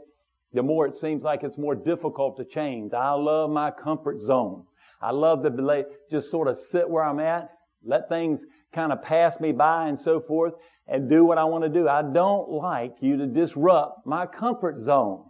the 0.53 0.63
more 0.63 0.87
it 0.87 0.95
seems 0.95 1.21
like 1.21 1.43
it's 1.43 1.57
more 1.57 1.75
difficult 1.75 2.37
to 2.37 2.45
change. 2.45 2.93
I 2.93 3.11
love 3.11 3.51
my 3.51 3.69
comfort 3.69 4.19
zone. 4.19 4.65
I 5.01 5.11
love 5.11 5.43
to 5.43 5.85
just 6.09 6.31
sort 6.31 6.47
of 6.47 6.57
sit 6.57 6.89
where 6.89 7.03
I'm 7.03 7.19
at, 7.19 7.51
let 7.83 8.09
things 8.09 8.43
kind 8.73 8.91
of 8.91 9.03
pass 9.03 9.39
me 9.39 9.51
by 9.51 9.87
and 9.87 9.99
so 9.99 10.19
forth 10.19 10.53
and 10.91 11.09
do 11.09 11.23
what 11.23 11.37
I 11.37 11.45
want 11.45 11.63
to 11.63 11.69
do. 11.69 11.87
I 11.87 12.01
don't 12.01 12.49
like 12.49 12.97
you 12.99 13.15
to 13.17 13.25
disrupt 13.25 14.05
my 14.05 14.25
comfort 14.25 14.77
zone. 14.77 15.23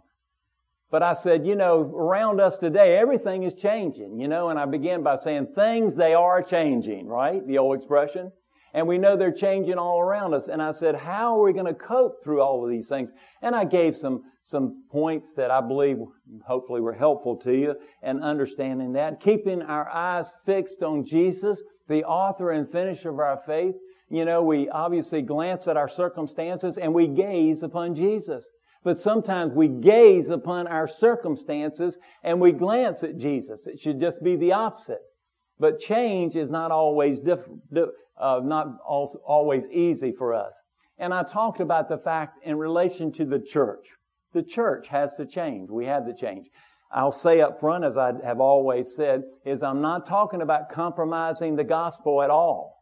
But 0.90 1.04
I 1.04 1.14
said, 1.14 1.46
you 1.46 1.54
know, 1.54 1.82
around 1.82 2.40
us 2.40 2.56
today, 2.56 2.98
everything 2.98 3.44
is 3.44 3.54
changing, 3.54 4.18
you 4.18 4.28
know, 4.28 4.50
and 4.50 4.58
I 4.58 4.66
began 4.66 5.02
by 5.02 5.16
saying 5.16 5.54
things 5.54 5.94
they 5.94 6.14
are 6.14 6.42
changing, 6.42 7.06
right? 7.06 7.46
The 7.46 7.58
old 7.58 7.76
expression. 7.76 8.32
And 8.74 8.88
we 8.88 8.98
know 8.98 9.16
they're 9.16 9.32
changing 9.32 9.78
all 9.78 10.00
around 10.00 10.34
us. 10.34 10.48
And 10.48 10.60
I 10.60 10.72
said, 10.72 10.96
how 10.96 11.38
are 11.38 11.42
we 11.42 11.52
going 11.52 11.66
to 11.66 11.74
cope 11.74 12.24
through 12.24 12.40
all 12.40 12.64
of 12.64 12.70
these 12.70 12.88
things? 12.88 13.12
And 13.40 13.54
I 13.54 13.64
gave 13.64 13.96
some, 13.96 14.22
some 14.42 14.84
points 14.90 15.34
that 15.34 15.50
I 15.50 15.60
believe 15.60 15.98
hopefully 16.44 16.80
were 16.80 16.92
helpful 16.92 17.36
to 17.36 17.54
you 17.54 17.76
and 18.02 18.22
understanding 18.22 18.92
that. 18.94 19.20
Keeping 19.20 19.62
our 19.62 19.88
eyes 19.88 20.32
fixed 20.44 20.82
on 20.82 21.04
Jesus, 21.04 21.62
the 21.88 22.04
author 22.04 22.50
and 22.50 22.70
finisher 22.70 23.10
of 23.10 23.18
our 23.18 23.40
faith, 23.46 23.76
you 24.12 24.26
know, 24.26 24.42
we 24.42 24.68
obviously 24.68 25.22
glance 25.22 25.66
at 25.66 25.78
our 25.78 25.88
circumstances 25.88 26.76
and 26.76 26.92
we 26.92 27.08
gaze 27.08 27.62
upon 27.62 27.94
Jesus. 27.94 28.46
But 28.84 29.00
sometimes 29.00 29.54
we 29.54 29.68
gaze 29.68 30.28
upon 30.28 30.66
our 30.66 30.86
circumstances 30.86 31.96
and 32.22 32.38
we 32.38 32.52
glance 32.52 33.02
at 33.02 33.16
Jesus. 33.16 33.66
It 33.66 33.80
should 33.80 34.00
just 34.00 34.22
be 34.22 34.36
the 34.36 34.52
opposite. 34.52 35.00
But 35.58 35.78
change 35.78 36.36
is 36.36 36.50
not 36.50 36.70
always 36.70 37.20
diff- 37.20 37.48
uh, 38.20 38.40
not 38.44 38.66
always 38.84 39.66
easy 39.70 40.12
for 40.12 40.34
us. 40.34 40.60
And 40.98 41.14
I 41.14 41.22
talked 41.22 41.60
about 41.60 41.88
the 41.88 41.96
fact 41.96 42.38
in 42.44 42.58
relation 42.58 43.12
to 43.12 43.24
the 43.24 43.40
church. 43.40 43.88
The 44.34 44.42
church 44.42 44.88
has 44.88 45.14
to 45.14 45.24
change. 45.24 45.70
We 45.70 45.86
have 45.86 46.04
to 46.04 46.14
change. 46.14 46.48
I'll 46.92 47.12
say 47.12 47.40
up 47.40 47.60
front, 47.60 47.84
as 47.84 47.96
I 47.96 48.12
have 48.22 48.40
always 48.40 48.94
said, 48.94 49.22
is 49.46 49.62
I'm 49.62 49.80
not 49.80 50.04
talking 50.04 50.42
about 50.42 50.68
compromising 50.70 51.56
the 51.56 51.64
gospel 51.64 52.20
at 52.20 52.28
all. 52.28 52.81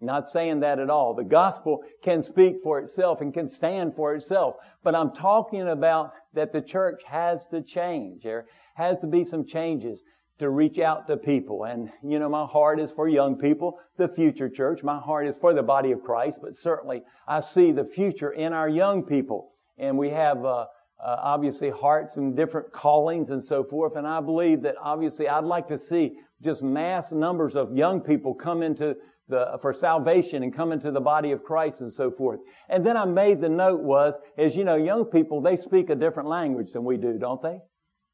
Not 0.00 0.28
saying 0.28 0.60
that 0.60 0.78
at 0.78 0.90
all. 0.90 1.14
The 1.14 1.24
gospel 1.24 1.82
can 2.02 2.22
speak 2.22 2.58
for 2.62 2.78
itself 2.78 3.20
and 3.20 3.34
can 3.34 3.48
stand 3.48 3.96
for 3.96 4.14
itself. 4.14 4.56
But 4.84 4.94
I'm 4.94 5.12
talking 5.12 5.68
about 5.68 6.12
that 6.34 6.52
the 6.52 6.60
church 6.60 7.02
has 7.06 7.46
to 7.46 7.62
change. 7.62 8.22
There 8.22 8.46
has 8.74 8.98
to 8.98 9.08
be 9.08 9.24
some 9.24 9.44
changes 9.44 10.02
to 10.38 10.50
reach 10.50 10.78
out 10.78 11.08
to 11.08 11.16
people. 11.16 11.64
And, 11.64 11.90
you 12.04 12.20
know, 12.20 12.28
my 12.28 12.46
heart 12.46 12.78
is 12.78 12.92
for 12.92 13.08
young 13.08 13.36
people, 13.36 13.80
the 13.96 14.08
future 14.08 14.48
church. 14.48 14.84
My 14.84 15.00
heart 15.00 15.26
is 15.26 15.36
for 15.36 15.52
the 15.52 15.64
body 15.64 15.90
of 15.90 16.04
Christ, 16.04 16.38
but 16.40 16.56
certainly 16.56 17.02
I 17.26 17.40
see 17.40 17.72
the 17.72 17.84
future 17.84 18.30
in 18.30 18.52
our 18.52 18.68
young 18.68 19.02
people. 19.02 19.50
And 19.78 19.98
we 19.98 20.10
have, 20.10 20.44
uh, 20.44 20.66
uh, 21.00 21.16
obviously 21.22 21.70
hearts 21.70 22.16
and 22.16 22.36
different 22.36 22.72
callings 22.72 23.30
and 23.30 23.42
so 23.42 23.62
forth. 23.62 23.96
And 23.96 24.06
I 24.06 24.20
believe 24.20 24.62
that 24.62 24.74
obviously 24.80 25.28
I'd 25.28 25.44
like 25.44 25.68
to 25.68 25.78
see 25.78 26.18
just 26.42 26.62
mass 26.62 27.12
numbers 27.12 27.56
of 27.56 27.76
young 27.76 28.00
people 28.00 28.34
come 28.34 28.62
into 28.62 28.96
the, 29.28 29.58
for 29.60 29.72
salvation 29.72 30.42
and 30.42 30.54
come 30.54 30.72
into 30.72 30.90
the 30.90 31.00
body 31.00 31.32
of 31.32 31.44
Christ 31.44 31.80
and 31.80 31.92
so 31.92 32.10
forth. 32.10 32.40
And 32.68 32.84
then 32.84 32.96
I 32.96 33.04
made 33.04 33.40
the 33.40 33.48
note 33.48 33.80
was, 33.80 34.14
as 34.36 34.56
you 34.56 34.64
know, 34.64 34.76
young 34.76 35.04
people, 35.04 35.40
they 35.40 35.56
speak 35.56 35.90
a 35.90 35.94
different 35.94 36.28
language 36.28 36.72
than 36.72 36.84
we 36.84 36.96
do, 36.96 37.18
don't 37.18 37.42
they? 37.42 37.58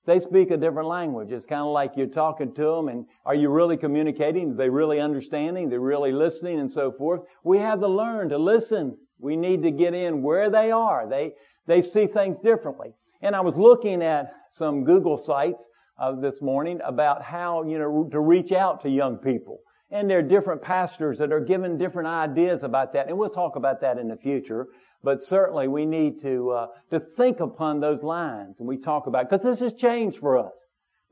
They 0.06 0.20
speak 0.20 0.50
a 0.50 0.56
different 0.56 0.88
language. 0.88 1.32
It's 1.32 1.46
kind 1.46 1.62
of 1.62 1.72
like 1.72 1.92
you're 1.96 2.06
talking 2.06 2.52
to 2.54 2.62
them 2.62 2.88
and 2.88 3.06
are 3.24 3.34
you 3.34 3.48
really 3.48 3.76
communicating? 3.76 4.52
Are 4.52 4.56
they 4.56 4.68
really 4.68 5.00
understanding? 5.00 5.68
They're 5.68 5.80
really 5.80 6.12
listening 6.12 6.60
and 6.60 6.70
so 6.70 6.92
forth. 6.92 7.22
We 7.42 7.58
have 7.58 7.80
to 7.80 7.88
learn 7.88 8.28
to 8.28 8.38
listen. 8.38 8.98
We 9.18 9.36
need 9.36 9.62
to 9.62 9.70
get 9.70 9.94
in 9.94 10.22
where 10.22 10.50
they 10.50 10.70
are. 10.70 11.08
They, 11.08 11.32
they 11.66 11.80
see 11.80 12.06
things 12.06 12.36
differently. 12.38 12.92
And 13.22 13.34
I 13.34 13.40
was 13.40 13.54
looking 13.56 14.02
at 14.02 14.34
some 14.50 14.84
Google 14.84 15.16
sites 15.16 15.66
uh, 15.98 16.12
this 16.12 16.42
morning 16.42 16.80
about 16.84 17.22
how, 17.22 17.62
you 17.62 17.78
know, 17.78 18.08
to 18.12 18.20
reach 18.20 18.52
out 18.52 18.82
to 18.82 18.90
young 18.90 19.16
people. 19.16 19.60
And 19.94 20.10
there 20.10 20.18
are 20.18 20.22
different 20.22 20.60
pastors 20.60 21.18
that 21.18 21.32
are 21.32 21.40
given 21.40 21.78
different 21.78 22.08
ideas 22.08 22.64
about 22.64 22.92
that. 22.94 23.08
And 23.08 23.16
we'll 23.16 23.30
talk 23.30 23.54
about 23.54 23.80
that 23.82 23.96
in 23.96 24.08
the 24.08 24.16
future. 24.16 24.66
But 25.04 25.22
certainly 25.22 25.68
we 25.68 25.86
need 25.86 26.20
to, 26.22 26.50
uh, 26.50 26.66
to 26.90 26.98
think 26.98 27.38
upon 27.38 27.78
those 27.78 28.02
lines. 28.02 28.58
And 28.58 28.66
we 28.66 28.76
talk 28.76 29.06
about, 29.06 29.30
because 29.30 29.44
this 29.44 29.60
has 29.60 29.72
changed 29.72 30.18
for 30.18 30.36
us. 30.36 30.52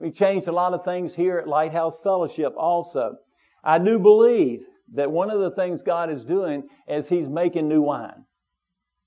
We've 0.00 0.14
changed 0.14 0.48
a 0.48 0.52
lot 0.52 0.74
of 0.74 0.84
things 0.84 1.14
here 1.14 1.38
at 1.38 1.46
Lighthouse 1.46 1.96
Fellowship 2.02 2.54
also. 2.56 3.18
I 3.62 3.78
do 3.78 4.00
believe 4.00 4.62
that 4.94 5.12
one 5.12 5.30
of 5.30 5.40
the 5.40 5.52
things 5.52 5.82
God 5.82 6.10
is 6.10 6.24
doing 6.24 6.64
is 6.88 7.08
He's 7.08 7.28
making 7.28 7.68
new 7.68 7.82
wine. 7.82 8.24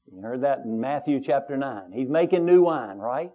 You 0.09 0.21
heard 0.21 0.43
that 0.43 0.59
in 0.59 0.79
Matthew 0.79 1.19
chapter 1.19 1.57
9. 1.57 1.91
He's 1.91 2.09
making 2.09 2.45
new 2.45 2.63
wine, 2.63 2.97
right? 2.97 3.31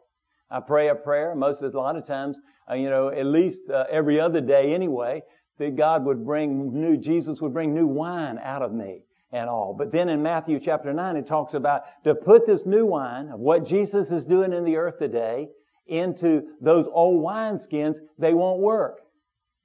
I 0.51 0.61
pray 0.61 0.89
a 0.89 0.95
prayer 0.95 1.35
most 1.35 1.61
of 1.61 1.75
a 1.75 1.79
lot 1.79 1.97
of 1.97 2.07
times, 2.07 2.39
uh, 2.71 2.75
you 2.75 2.89
know, 2.89 3.09
at 3.09 3.27
least 3.27 3.61
uh, 3.69 3.85
every 3.91 4.19
other 4.19 4.41
day 4.41 4.73
anyway, 4.73 5.23
that 5.61 5.77
God 5.77 6.05
would 6.07 6.25
bring 6.25 6.73
new, 6.73 6.97
Jesus 6.97 7.41
would 7.41 7.53
bring 7.53 7.75
new 7.75 7.87
wine 7.87 8.39
out 8.43 8.63
of 8.63 8.73
me 8.73 9.05
and 9.31 9.49
all. 9.49 9.75
But 9.79 9.93
then 9.93 10.09
in 10.09 10.23
Matthew 10.23 10.59
chapter 10.59 10.93
9, 10.93 11.17
it 11.17 11.27
talks 11.27 11.55
about 11.55 11.83
to 12.05 12.15
put 12.15 12.47
this 12.47 12.67
new 12.67 12.87
wine 12.87 13.29
of 13.29 13.39
what 13.39 13.67
Jesus 13.67 14.11
is 14.11 14.25
doing 14.25 14.53
in 14.53 14.65
the 14.65 14.77
earth 14.77 14.99
today 14.99 15.49
into 15.87 16.43
those 16.61 16.87
old 16.91 17.23
wineskins, 17.23 17.97
they 18.19 18.33
won't 18.33 18.61
work. 18.61 19.01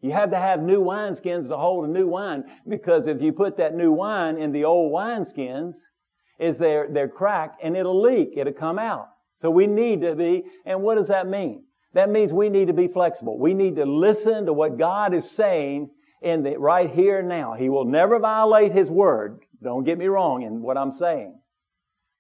You 0.01 0.11
have 0.11 0.31
to 0.31 0.37
have 0.37 0.61
new 0.61 0.83
wineskins 0.83 1.47
to 1.47 1.55
hold 1.55 1.85
a 1.85 1.87
new 1.87 2.07
wine 2.07 2.43
because 2.67 3.07
if 3.07 3.21
you 3.21 3.31
put 3.31 3.57
that 3.57 3.73
new 3.73 3.91
wine 3.91 4.37
in 4.37 4.51
the 4.51 4.65
old 4.65 4.91
wineskins, 4.91 5.75
is 6.39 6.57
they're, 6.57 6.87
they're 6.89 7.07
cracked 7.07 7.63
and 7.63 7.77
it'll 7.77 8.01
leak. 8.01 8.33
It'll 8.35 8.51
come 8.51 8.77
out. 8.77 9.07
So 9.33 9.49
we 9.49 9.67
need 9.67 10.01
to 10.01 10.15
be, 10.15 10.43
and 10.65 10.81
what 10.81 10.95
does 10.95 11.07
that 11.07 11.27
mean? 11.27 11.63
That 11.95 12.09
means 12.09 12.33
we 12.33 12.49
need 12.49 12.67
to 12.67 12.73
be 12.73 12.89
flexible. 12.89 13.39
We 13.39 13.53
need 13.53 13.77
to 13.77 13.85
listen 13.85 14.45
to 14.47 14.53
what 14.53 14.77
God 14.77 15.13
is 15.13 15.31
saying 15.31 15.89
in 16.21 16.43
the, 16.43 16.59
right 16.59 16.91
here 16.91 17.19
and 17.19 17.29
now. 17.29 17.53
He 17.53 17.69
will 17.69 17.85
never 17.85 18.19
violate 18.19 18.73
His 18.73 18.89
word. 18.89 19.39
Don't 19.63 19.85
get 19.85 19.97
me 19.97 20.07
wrong 20.07 20.43
in 20.43 20.61
what 20.61 20.77
I'm 20.77 20.91
saying. 20.91 21.39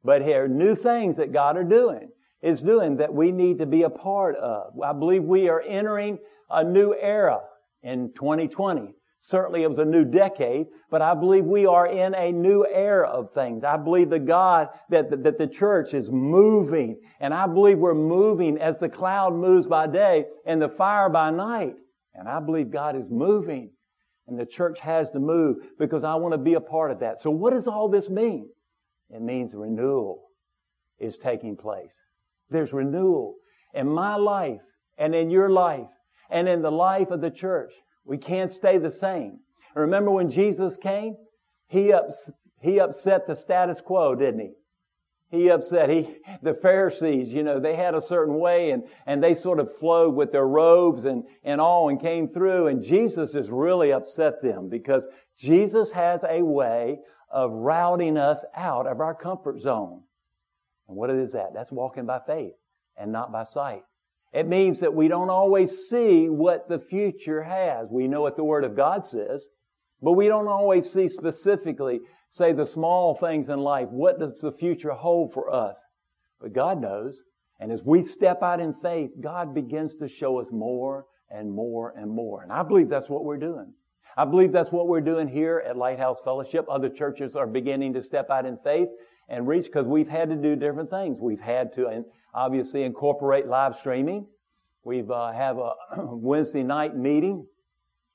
But 0.01 0.21
here, 0.21 0.47
new 0.47 0.75
things 0.75 1.17
that 1.17 1.33
God 1.33 1.57
are 1.57 1.63
doing 1.65 2.09
is 2.41 2.61
doing 2.61 2.97
that 2.97 3.13
we 3.13 3.33
need 3.33 3.59
to 3.59 3.65
be 3.65 3.83
a 3.83 3.89
part 3.89 4.37
of. 4.37 4.79
I 4.81 4.93
believe 4.93 5.23
we 5.23 5.49
are 5.49 5.61
entering 5.61 6.19
a 6.49 6.63
new 6.63 6.95
era 6.95 7.41
in 7.83 8.13
2020. 8.13 8.94
Certainly 9.19 9.63
it 9.63 9.69
was 9.69 9.79
a 9.79 9.85
new 9.85 10.05
decade, 10.05 10.67
but 10.91 11.01
I 11.01 11.15
believe 11.15 11.45
we 11.45 11.65
are 11.65 11.87
in 11.87 12.13
a 12.13 12.31
new 12.31 12.65
era 12.65 13.07
of 13.07 13.33
things. 13.33 13.63
I 13.63 13.77
believe 13.77 14.09
the 14.09 14.19
God, 14.19 14.69
that, 14.89 15.23
that 15.23 15.37
the 15.37 15.47
church 15.47 15.93
is 15.93 16.11
moving. 16.11 16.99
And 17.19 17.33
I 17.33 17.47
believe 17.47 17.79
we're 17.79 17.95
moving 17.95 18.59
as 18.59 18.77
the 18.77 18.89
cloud 18.89 19.33
moves 19.33 19.65
by 19.65 19.87
day 19.87 20.25
and 20.45 20.61
the 20.61 20.69
fire 20.69 21.09
by 21.09 21.31
night. 21.31 21.75
And 22.13 22.27
I 22.29 22.39
believe 22.39 22.69
God 22.69 22.95
is 22.95 23.09
moving. 23.09 23.71
And 24.27 24.39
the 24.39 24.45
church 24.45 24.79
has 24.79 25.09
to 25.11 25.19
move 25.19 25.57
because 25.79 26.03
I 26.03 26.15
want 26.15 26.33
to 26.33 26.37
be 26.37 26.55
a 26.55 26.61
part 26.61 26.91
of 26.91 26.99
that. 26.99 27.21
So 27.21 27.29
what 27.29 27.53
does 27.53 27.67
all 27.67 27.89
this 27.89 28.09
mean? 28.09 28.49
It 29.09 29.21
means 29.21 29.53
renewal 29.53 30.23
is 30.99 31.17
taking 31.17 31.55
place. 31.55 31.95
There's 32.49 32.73
renewal 32.73 33.35
in 33.73 33.87
my 33.87 34.15
life 34.15 34.61
and 34.97 35.13
in 35.13 35.29
your 35.29 35.49
life 35.49 35.87
and 36.29 36.47
in 36.47 36.61
the 36.61 36.71
life 36.71 37.11
of 37.11 37.21
the 37.21 37.31
church. 37.31 37.73
We 38.05 38.17
can't 38.17 38.51
stay 38.51 38.77
the 38.77 38.91
same. 38.91 39.39
Remember 39.75 40.11
when 40.11 40.29
Jesus 40.29 40.77
came? 40.77 41.17
He, 41.67 41.91
ups, 41.91 42.29
he 42.61 42.79
upset 42.79 43.27
the 43.27 43.35
status 43.35 43.81
quo, 43.81 44.15
didn't 44.15 44.39
he? 44.39 44.51
He 45.31 45.49
upset, 45.49 45.89
he, 45.89 46.17
the 46.43 46.53
Pharisees, 46.53 47.29
you 47.29 47.43
know, 47.43 47.59
they 47.59 47.75
had 47.75 47.95
a 47.95 48.01
certain 48.01 48.35
way 48.35 48.71
and, 48.71 48.83
and 49.05 49.23
they 49.23 49.33
sort 49.33 49.59
of 49.59 49.75
flowed 49.79 50.15
with 50.15 50.31
their 50.31 50.47
robes 50.47 51.05
and, 51.05 51.23
and 51.43 51.59
all 51.59 51.89
and 51.89 51.99
came 51.99 52.27
through 52.27 52.67
and 52.67 52.83
Jesus 52.83 53.33
has 53.33 53.49
really 53.49 53.91
upset 53.91 54.41
them 54.41 54.69
because 54.69 55.07
Jesus 55.37 55.91
has 55.91 56.23
a 56.29 56.43
way 56.43 56.99
of 57.31 57.51
routing 57.51 58.17
us 58.17 58.45
out 58.55 58.85
of 58.87 59.01
our 59.01 59.15
comfort 59.15 59.59
zone. 59.59 60.03
And 60.87 60.95
what 60.95 61.09
is 61.09 61.33
that? 61.33 61.53
That's 61.53 61.71
walking 61.71 62.05
by 62.05 62.19
faith 62.25 62.53
and 62.95 63.11
not 63.11 63.31
by 63.31 63.43
sight. 63.43 63.83
It 64.35 64.49
means 64.49 64.81
that 64.81 64.93
we 64.93 65.07
don't 65.07 65.29
always 65.29 65.87
see 65.87 66.27
what 66.27 66.67
the 66.67 66.77
future 66.77 67.41
has. 67.41 67.87
We 67.89 68.09
know 68.09 68.21
what 68.21 68.35
the 68.35 68.43
Word 68.43 68.65
of 68.65 68.75
God 68.75 69.07
says, 69.07 69.47
but 70.01 70.11
we 70.11 70.27
don't 70.27 70.49
always 70.49 70.91
see 70.91 71.07
specifically, 71.07 72.01
say, 72.29 72.51
the 72.51 72.65
small 72.65 73.15
things 73.15 73.47
in 73.47 73.59
life. 73.59 73.87
What 73.89 74.19
does 74.19 74.41
the 74.41 74.51
future 74.51 74.91
hold 74.91 75.31
for 75.31 75.49
us? 75.53 75.77
But 76.41 76.51
God 76.51 76.81
knows. 76.81 77.23
And 77.61 77.71
as 77.71 77.81
we 77.85 78.03
step 78.03 78.43
out 78.43 78.59
in 78.59 78.73
faith, 78.73 79.11
God 79.21 79.55
begins 79.55 79.95
to 79.95 80.09
show 80.09 80.41
us 80.41 80.47
more 80.51 81.05
and 81.31 81.49
more 81.49 81.93
and 81.97 82.11
more. 82.11 82.43
And 82.43 82.51
I 82.51 82.61
believe 82.63 82.89
that's 82.89 83.07
what 83.07 83.23
we're 83.23 83.37
doing. 83.37 83.73
I 84.17 84.25
believe 84.25 84.51
that's 84.51 84.71
what 84.71 84.89
we're 84.89 84.99
doing 84.99 85.29
here 85.29 85.63
at 85.65 85.77
Lighthouse 85.77 86.19
Fellowship. 86.25 86.65
Other 86.69 86.89
churches 86.89 87.37
are 87.37 87.47
beginning 87.47 87.93
to 87.93 88.03
step 88.03 88.29
out 88.29 88.45
in 88.45 88.57
faith 88.65 88.89
and 89.29 89.47
reach 89.47 89.65
because 89.65 89.87
we've 89.87 90.09
had 90.09 90.29
to 90.29 90.35
do 90.35 90.57
different 90.57 90.89
things. 90.89 91.19
We've 91.21 91.39
had 91.39 91.73
to 91.75 91.87
obviously 92.35 92.83
incorporate 92.83 93.47
live 93.47 93.77
streaming. 93.77 94.27
We've 94.83 95.09
uh, 95.09 95.31
have 95.31 95.57
a 95.57 95.73
Wednesday 95.97 96.63
night 96.63 96.95
meeting 96.95 97.47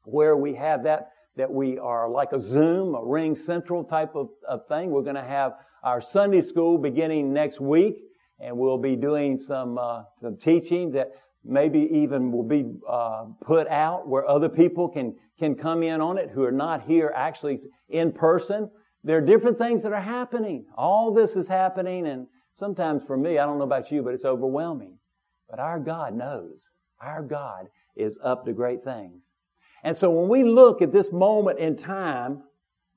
where 0.05 0.37
we 0.37 0.55
have 0.55 0.85
that 0.85 1.11
that 1.37 1.51
we 1.51 1.79
are 1.79 2.09
like 2.11 2.33
a 2.33 2.41
Zoom, 2.41 2.95
a 2.95 3.03
Ring 3.03 3.35
Central 3.35 3.83
type 3.83 4.15
of, 4.15 4.29
of 4.47 4.67
thing. 4.69 4.91
We're 4.91 5.03
going 5.03 5.15
to 5.15 5.23
have 5.23 5.55
our 5.83 6.01
Sunday 6.01 6.43
school 6.43 6.77
beginning 6.77 7.33
next 7.33 7.61
week, 7.61 8.03
and 8.39 8.57
we'll 8.57 8.79
be 8.79 8.95
doing 8.95 9.39
some 9.39 9.79
uh, 9.79 10.03
some 10.21 10.37
teaching 10.37 10.93
that 10.93 11.13
maybe 11.45 11.89
even 11.93 12.31
will 12.31 12.45
be 12.45 12.67
uh, 12.89 13.25
put 13.41 13.67
out 13.69 14.07
where 14.07 14.29
other 14.29 14.49
people 14.49 14.89
can 14.89 15.17
can 15.39 15.55
come 15.55 15.83
in 15.83 16.01
on 16.01 16.19
it 16.19 16.31
who 16.31 16.45
are 16.45 16.53
not 16.53 16.83
here 16.83 17.13
actually 17.17 17.61
in 17.89 18.13
person. 18.13 18.71
There 19.03 19.17
are 19.17 19.23
different 19.23 19.57
things 19.57 19.83
that 19.85 19.95
are 19.95 20.01
happening. 20.01 20.67
All 20.77 21.15
this 21.15 21.37
is 21.37 21.49
happening, 21.49 22.07
and 22.07 22.27
sometimes 22.53 23.03
for 23.05 23.17
me, 23.17 23.39
I 23.39 23.47
don't 23.47 23.59
know 23.59 23.65
about 23.65 23.91
you, 23.91 24.03
but 24.03 24.15
it's 24.15 24.25
overwhelming. 24.25 24.99
But 25.49 25.59
our 25.59 25.79
God 25.79 26.15
knows. 26.15 26.71
Our 27.01 27.23
God 27.23 27.69
is 27.97 28.19
up 28.23 28.45
to 28.45 28.53
great 28.53 28.85
things. 28.85 29.23
And 29.83 29.97
so 29.97 30.11
when 30.11 30.29
we 30.29 30.45
look 30.45 30.83
at 30.83 30.93
this 30.93 31.11
moment 31.11 31.59
in 31.59 31.77
time, 31.77 32.43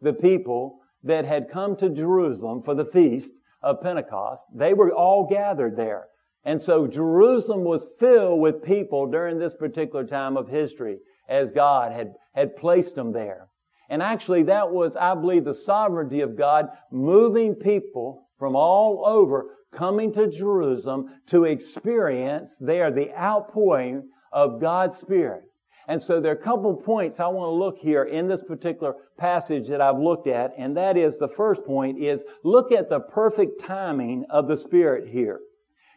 the 0.02 0.14
people 0.14 0.80
that 1.04 1.26
had 1.26 1.50
come 1.50 1.76
to 1.78 1.90
Jerusalem 1.90 2.62
for 2.64 2.76
the 2.76 2.86
feast 2.86 3.34
of 3.62 3.82
Pentecost, 3.82 4.44
they 4.54 4.74
were 4.74 4.92
all 4.92 5.26
gathered 5.26 5.78
there. 5.78 6.08
And 6.46 6.62
so 6.62 6.88
Jerusalem 6.88 7.64
was 7.64 7.88
filled 8.00 8.42
with 8.42 8.64
people 8.64 9.08
during 9.08 9.40
this 9.40 9.54
particular 9.54 10.06
time 10.06 10.36
of 10.36 10.50
history 10.50 10.98
as 11.30 11.52
God 11.52 11.94
had, 11.94 12.16
had 12.36 12.58
placed 12.58 12.96
them 12.96 13.14
there. 13.14 13.48
And 13.90 14.02
actually 14.02 14.44
that 14.44 14.72
was, 14.72 14.96
I 14.98 15.16
believe, 15.16 15.46
the 15.46 15.54
sovereignty 15.54 16.22
of 16.22 16.38
God 16.38 16.70
moving 16.92 17.56
people 17.56 18.28
from 18.44 18.58
all 18.58 19.06
over 19.06 19.56
coming 19.72 20.12
to 20.12 20.28
Jerusalem 20.28 21.10
to 21.28 21.46
experience 21.46 22.58
there 22.60 22.92
the 22.92 23.10
outpouring 23.18 24.10
of 24.34 24.60
God's 24.60 24.98
Spirit. 24.98 25.44
And 25.88 26.02
so 26.02 26.20
there 26.20 26.34
are 26.34 26.36
a 26.36 26.44
couple 26.44 26.76
points 26.76 27.22
I 27.22 27.28
want 27.28 27.48
to 27.48 27.54
look 27.54 27.78
here 27.78 28.04
in 28.04 28.28
this 28.28 28.44
particular 28.44 28.96
passage 29.18 29.70
that 29.70 29.80
I've 29.80 29.98
looked 29.98 30.28
at, 30.28 30.52
and 30.58 30.76
that 30.76 30.98
is 30.98 31.18
the 31.18 31.30
first 31.30 31.64
point 31.64 32.04
is 32.04 32.26
look 32.44 32.74
at 32.74 32.90
the 32.90 33.00
perfect 33.00 33.64
timing 33.64 34.26
of 34.30 34.50
the 34.50 34.58
Spirit 34.58 35.08
here. 35.08 35.40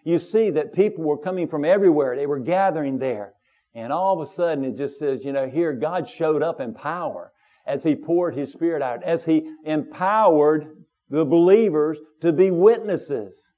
You 0.05 0.21
see 0.21 0.51
that 0.51 0.73
people 0.73 1.03
were 1.03 1.19
coming 1.19 1.49
from 1.49 1.65
everywhere. 1.65 2.15
They 2.15 2.29
were 2.29 2.39
gathering 2.39 3.01
there. 3.01 3.33
And 3.75 3.93
all 3.93 4.23
of 4.23 4.29
a 4.29 4.33
sudden 4.33 4.65
it 4.65 4.77
just 4.77 5.01
says, 5.01 5.25
you 5.25 5.33
know, 5.33 5.49
here 5.49 5.73
God 5.73 6.09
showed 6.09 6.45
up 6.45 6.61
in 6.61 6.75
power 6.75 7.33
as 7.67 7.83
He 7.83 7.97
poured 7.97 8.37
His 8.37 8.53
Spirit 8.53 8.83
out, 8.83 9.03
as 9.03 9.25
He 9.25 9.51
empowered 9.65 10.77
the 11.09 11.25
believers 11.25 11.99
to 12.23 12.33
be 12.33 12.51
witnesses 12.51 13.51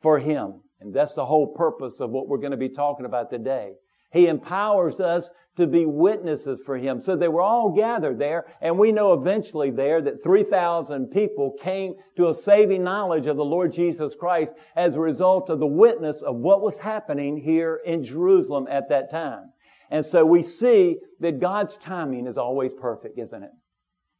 for 0.00 0.18
Him. 0.18 0.60
And 0.80 0.92
that's 0.92 1.14
the 1.14 1.26
whole 1.26 1.48
purpose 1.54 2.00
of 2.00 2.10
what 2.10 2.28
we're 2.28 2.38
going 2.38 2.52
to 2.52 2.56
be 2.56 2.68
talking 2.68 3.06
about 3.06 3.30
today. 3.30 3.74
He 4.12 4.26
empowers 4.26 5.00
us 5.00 5.30
to 5.56 5.66
be 5.66 5.86
witnesses 5.86 6.60
for 6.64 6.76
Him. 6.76 7.00
So 7.00 7.16
they 7.16 7.28
were 7.28 7.42
all 7.42 7.70
gathered 7.70 8.18
there, 8.18 8.46
and 8.60 8.78
we 8.78 8.92
know 8.92 9.12
eventually 9.12 9.70
there 9.70 10.00
that 10.02 10.22
3,000 10.22 11.06
people 11.08 11.56
came 11.62 11.94
to 12.16 12.28
a 12.28 12.34
saving 12.34 12.82
knowledge 12.82 13.26
of 13.26 13.36
the 13.36 13.44
Lord 13.44 13.72
Jesus 13.72 14.14
Christ 14.14 14.54
as 14.76 14.94
a 14.94 15.00
result 15.00 15.50
of 15.50 15.60
the 15.60 15.66
witness 15.66 16.22
of 16.22 16.36
what 16.36 16.62
was 16.62 16.78
happening 16.78 17.36
here 17.36 17.80
in 17.84 18.04
Jerusalem 18.04 18.66
at 18.70 18.88
that 18.88 19.10
time. 19.10 19.52
And 19.90 20.04
so 20.04 20.24
we 20.24 20.42
see 20.42 20.96
that 21.20 21.38
God's 21.38 21.76
timing 21.76 22.26
is 22.26 22.38
always 22.38 22.72
perfect, 22.72 23.18
isn't 23.18 23.42
it? 23.42 23.50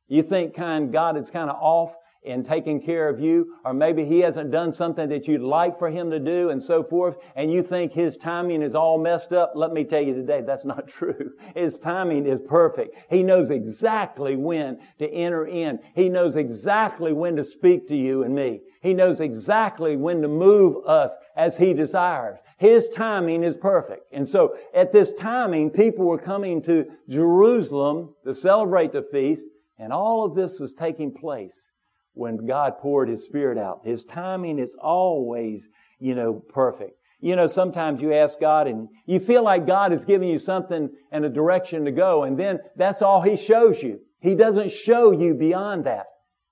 You 0.07 0.23
think 0.23 0.55
kind 0.55 0.93
God 0.93 1.17
is 1.17 1.31
kind 1.31 1.49
of 1.49 1.57
off 1.59 1.95
in 2.25 2.45
taking 2.45 2.81
care 2.81 3.09
of 3.09 3.19
you, 3.19 3.57
or 3.65 3.75
maybe 3.75 4.05
he 4.05 4.21
hasn't 4.21 4.51
done 4.51 4.73
something 4.73 5.09
that 5.09 5.27
you'd 5.27 5.41
like 5.41 5.77
for 5.79 5.91
him 5.91 6.11
to 6.11 6.21
do 6.21 6.51
and 6.51 6.63
so 6.63 6.83
forth, 6.83 7.17
and 7.35 7.53
you 7.53 7.63
think 7.63 7.93
his 7.93 8.17
timing 8.17 8.63
is 8.63 8.77
all 8.77 8.97
messed 8.97 9.33
up, 9.33 9.53
let 9.57 9.73
me 9.73 9.83
tell 9.85 10.03
you 10.03 10.15
today, 10.15 10.41
that's 10.41 10.65
not 10.65 10.87
true. 10.89 11.33
His 11.57 11.75
timing 11.79 12.27
is 12.27 12.41
perfect. 12.41 12.97
He 13.11 13.23
knows 13.25 13.51
exactly 13.51 14.37
when 14.37 14.79
to 14.99 15.11
enter 15.11 15.47
in. 15.47 15.81
He 15.95 16.09
knows 16.09 16.37
exactly 16.37 17.13
when 17.13 17.35
to 17.37 17.45
speak 17.45 17.89
to 17.89 17.97
you 17.97 18.23
and 18.23 18.35
me. 18.35 18.61
He 18.83 18.95
knows 18.95 19.21
exactly 19.21 19.97
when 19.97 20.23
to 20.23 20.29
move 20.29 20.87
us 20.87 21.13
as 21.37 21.57
he 21.57 21.75
desires. 21.75 22.39
His 22.59 22.89
timing 22.91 23.43
is 23.43 23.57
perfect. 23.57 24.07
And 24.13 24.29
so 24.29 24.57
at 24.75 24.93
this 24.93 25.13
timing, 25.15 25.71
people 25.71 26.05
were 26.05 26.19
coming 26.19 26.63
to 26.63 26.87
Jerusalem 27.09 28.15
to 28.25 28.35
celebrate 28.35 28.93
the 28.93 29.03
feast, 29.03 29.45
and 29.79 29.93
all 29.93 30.25
of 30.25 30.37
this 30.37 30.61
was 30.61 30.73
taking 30.73 31.13
place 31.13 31.69
when 32.15 32.47
God 32.47 32.79
poured 32.79 33.09
His 33.09 33.25
Spirit 33.25 33.59
out. 33.59 33.81
His 33.85 34.05
timing 34.05 34.59
is 34.59 34.75
always, 34.81 35.69
you 35.99 36.15
know, 36.15 36.35
perfect. 36.35 36.99
You 37.21 37.37
know, 37.37 37.47
sometimes 37.47 38.03
you 38.03 38.13
ask 38.13 38.41
God 38.41 38.67
and 38.67 38.89
you 39.07 39.21
feel 39.21 39.45
like 39.45 39.67
God 39.67 39.93
is 39.93 40.05
giving 40.05 40.29
you 40.29 40.39
something 40.39 40.91
and 41.13 41.25
a 41.25 41.29
direction 41.29 41.85
to 41.85 41.93
go, 41.93 42.25
and 42.25 42.39
then 42.39 42.59
that's 42.77 43.01
all 43.01 43.23
He 43.23 43.37
shows 43.37 43.83
you. 43.83 44.01
He 44.21 44.35
doesn't 44.35 44.73
show 44.73 45.13
you 45.13 45.35
beyond 45.35 45.85
that. 45.85 46.07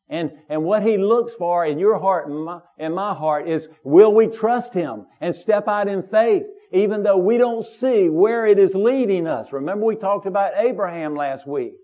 And, 0.09 0.33
and 0.49 0.65
what 0.65 0.83
He 0.83 0.97
looks 0.97 1.33
for 1.35 1.65
in 1.65 1.79
your 1.79 1.99
heart 1.99 2.29
and 2.29 2.45
my, 2.45 2.61
my 2.79 3.15
heart 3.15 3.49
is, 3.49 3.69
will 3.85 4.13
we 4.13 4.27
trust 4.27 4.75
Him 4.75 5.07
and 5.21 5.35
step 5.35 5.69
out 5.69 5.89
in 5.89 6.03
faith? 6.03 6.45
Even 6.73 7.03
though 7.03 7.17
we 7.17 7.37
don't 7.37 7.67
see 7.67 8.09
where 8.09 8.47
it 8.47 8.59
is 8.59 8.75
leading 8.75 9.27
us. 9.27 9.53
Remember 9.53 9.87
we 9.87 9.97
talked 9.97 10.27
about 10.27 10.53
Abraham 10.57 11.17
last 11.17 11.47
week. 11.47 11.75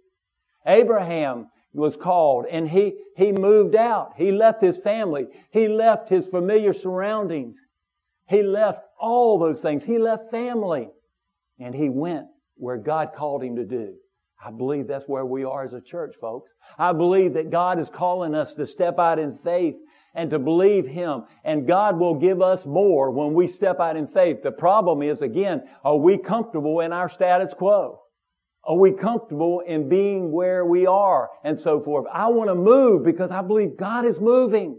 Abraham 0.65 1.49
was 1.77 1.97
called 1.97 2.47
and 2.51 2.69
he, 2.69 2.95
he 3.17 3.33
moved 3.33 3.77
out. 3.77 4.15
He 4.17 4.33
left 4.33 4.61
his 4.61 4.79
family. 4.79 5.27
He 5.51 5.69
left 5.69 6.09
his 6.09 6.27
familiar 6.27 6.73
surroundings. 6.73 7.57
He 8.29 8.43
left 8.43 8.81
all 9.01 9.39
those 9.39 9.61
things. 9.61 9.85
He 9.85 9.99
left 9.99 10.31
family 10.31 10.89
and 11.59 11.75
he 11.75 11.89
went 11.89 12.27
where 12.57 12.79
God 12.79 13.13
called 13.15 13.43
him 13.43 13.57
to 13.57 13.65
do. 13.65 13.95
I 14.45 14.51
believe 14.51 14.87
that's 14.87 15.09
where 15.09 15.25
we 15.25 15.45
are 15.45 15.65
as 15.65 15.73
a 15.73 15.81
church, 15.81 16.15
folks. 16.21 16.51
I 16.79 16.93
believe 16.93 17.35
that 17.35 17.51
God 17.51 17.79
is 17.79 17.89
calling 17.89 18.35
us 18.35 18.55
to 18.55 18.67
step 18.67 18.99
out 18.99 19.19
in 19.19 19.39
faith 19.39 19.77
and 20.15 20.31
to 20.31 20.39
believe 20.39 20.87
Him. 20.87 21.25
And 21.45 21.67
God 21.67 21.99
will 21.99 22.15
give 22.15 22.43
us 22.43 22.67
more 22.67 23.11
when 23.11 23.35
we 23.35 23.49
step 23.49 23.81
out 23.81 23.97
in 23.97 24.07
faith. 24.07 24.43
The 24.43 24.53
problem 24.53 25.03
is, 25.03 25.23
again, 25.23 25.69
are 25.85 25.97
we 25.97 26.19
comfortable 26.19 26.81
in 26.81 26.93
our 26.93 27.09
status 27.09 27.55
quo? 27.55 28.01
Are 28.67 28.77
we 28.77 28.91
comfortable 28.93 29.61
in 29.61 29.89
being 29.89 30.33
where 30.33 30.65
we 30.65 30.87
are 30.87 31.31
and 31.45 31.59
so 31.59 31.81
forth? 31.81 32.07
I 32.13 32.27
want 32.29 32.51
to 32.51 32.55
move 32.55 33.05
because 33.05 33.31
I 33.31 33.41
believe 33.41 33.77
God 33.77 34.05
is 34.05 34.19
moving. 34.19 34.79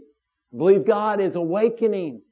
I 0.52 0.58
believe 0.58 0.84
God 0.84 1.20
is 1.20 1.36
awakening. 1.36 2.22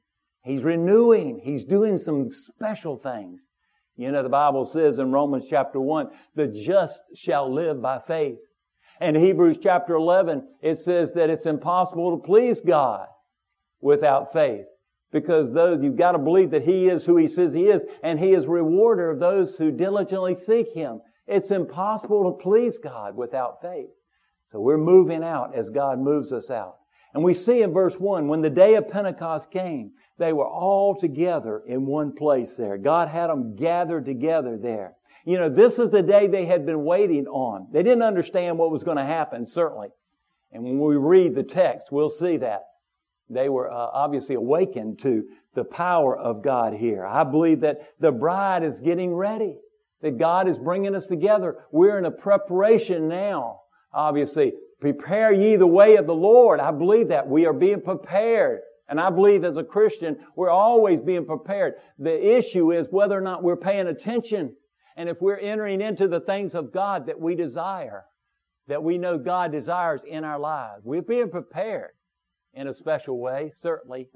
He's 0.43 0.63
renewing. 0.63 1.41
He's 1.43 1.65
doing 1.65 1.97
some 1.97 2.29
special 2.31 2.97
things. 2.97 3.41
You 3.95 4.11
know, 4.11 4.21
the 4.21 4.29
Bible 4.29 4.65
says 4.65 4.99
in 4.99 5.11
Romans 5.11 5.45
chapter 5.49 5.81
1, 5.81 6.09
the 6.35 6.47
just 6.47 7.01
shall 7.15 7.51
live 7.51 7.81
by 7.81 7.99
faith. 8.07 8.37
And 9.01 9.17
Hebrews 9.17 9.57
chapter 9.61 9.95
11, 9.95 10.47
it 10.61 10.77
says 10.77 11.13
that 11.13 11.31
it's 11.31 11.47
impossible 11.47 12.17
to 12.17 12.23
please 12.23 12.61
God 12.61 13.07
without 13.81 14.31
faith. 14.31 14.65
Because 15.11 15.51
those, 15.51 15.83
you've 15.83 15.95
got 15.95 16.11
to 16.11 16.19
believe 16.19 16.51
that 16.51 16.63
He 16.63 16.87
is 16.87 17.05
who 17.05 17.17
He 17.17 17.27
says 17.27 17.53
He 17.53 17.65
is, 17.65 17.83
and 18.03 18.19
He 18.19 18.33
is 18.33 18.45
rewarder 18.45 19.09
of 19.09 19.19
those 19.19 19.57
who 19.57 19.71
diligently 19.71 20.35
seek 20.35 20.73
Him. 20.73 20.99
It's 21.27 21.51
impossible 21.51 22.31
to 22.31 22.43
please 22.43 22.77
God 22.77 23.15
without 23.15 23.61
faith. 23.61 23.89
So 24.51 24.59
we're 24.59 24.77
moving 24.77 25.23
out 25.23 25.55
as 25.55 25.69
God 25.69 25.99
moves 25.99 26.31
us 26.31 26.49
out. 26.49 26.77
And 27.13 27.23
we 27.23 27.33
see 27.33 27.61
in 27.61 27.73
verse 27.73 27.95
1, 27.95 28.27
when 28.27 28.41
the 28.41 28.49
day 28.49 28.75
of 28.75 28.89
Pentecost 28.89 29.51
came, 29.51 29.91
they 30.17 30.33
were 30.33 30.47
all 30.47 30.95
together 30.95 31.63
in 31.67 31.85
one 31.85 32.13
place 32.13 32.55
there. 32.55 32.77
God 32.77 33.09
had 33.09 33.27
them 33.27 33.55
gathered 33.55 34.05
together 34.05 34.57
there. 34.57 34.95
You 35.25 35.37
know, 35.37 35.49
this 35.49 35.79
is 35.79 35.89
the 35.89 36.01
day 36.01 36.27
they 36.27 36.45
had 36.45 36.65
been 36.65 36.85
waiting 36.85 37.27
on. 37.27 37.67
They 37.71 37.83
didn't 37.83 38.03
understand 38.03 38.57
what 38.57 38.71
was 38.71 38.83
going 38.83 38.97
to 38.97 39.03
happen, 39.03 39.45
certainly. 39.47 39.89
And 40.51 40.63
when 40.63 40.79
we 40.79 40.95
read 40.95 41.35
the 41.35 41.43
text, 41.43 41.87
we'll 41.91 42.09
see 42.09 42.37
that. 42.37 42.63
They 43.29 43.49
were 43.49 43.69
uh, 43.69 43.75
obviously 43.75 44.35
awakened 44.35 44.99
to 44.99 45.25
the 45.53 45.65
power 45.65 46.17
of 46.17 46.41
God 46.41 46.73
here. 46.73 47.05
I 47.05 47.25
believe 47.25 47.59
that 47.61 47.81
the 47.99 48.11
bride 48.11 48.63
is 48.63 48.79
getting 48.79 49.13
ready 49.13 49.57
that 50.01 50.17
God 50.17 50.47
is 50.47 50.57
bringing 50.57 50.95
us 50.95 51.07
together. 51.07 51.65
We're 51.71 51.97
in 51.97 52.05
a 52.05 52.11
preparation 52.11 53.07
now, 53.07 53.61
obviously. 53.93 54.53
Prepare 54.79 55.33
ye 55.33 55.55
the 55.55 55.65
way 55.67 55.95
of 55.95 56.05
the 56.05 56.13
Lord. 56.13 56.59
I 56.59 56.71
believe 56.71 57.07
that. 57.07 57.27
We 57.27 57.45
are 57.45 57.53
being 57.53 57.81
prepared. 57.81 58.61
And 58.89 59.01
I 59.01 59.09
believe 59.09 59.43
as 59.43 59.57
a 59.57 59.63
Christian, 59.63 60.17
we're 60.35 60.49
always 60.49 60.99
being 61.01 61.25
prepared. 61.25 61.73
The 61.97 62.37
issue 62.37 62.71
is 62.71 62.87
whether 62.89 63.17
or 63.17 63.21
not 63.21 63.43
we're 63.43 63.57
paying 63.57 63.87
attention. 63.87 64.55
And 64.95 65.09
if 65.09 65.21
we're 65.21 65.37
entering 65.37 65.81
into 65.81 66.07
the 66.07 66.21
things 66.21 66.55
of 66.55 66.71
God 66.71 67.07
that 67.07 67.19
we 67.19 67.35
desire, 67.35 68.05
that 68.67 68.83
we 68.83 68.97
know 68.97 69.17
God 69.17 69.51
desires 69.51 70.03
in 70.07 70.23
our 70.23 70.39
lives. 70.39 70.83
We're 70.85 71.01
being 71.01 71.29
prepared 71.29 71.91
in 72.53 72.67
a 72.67 72.73
special 72.73 73.19
way, 73.19 73.51
certainly. 73.53 74.09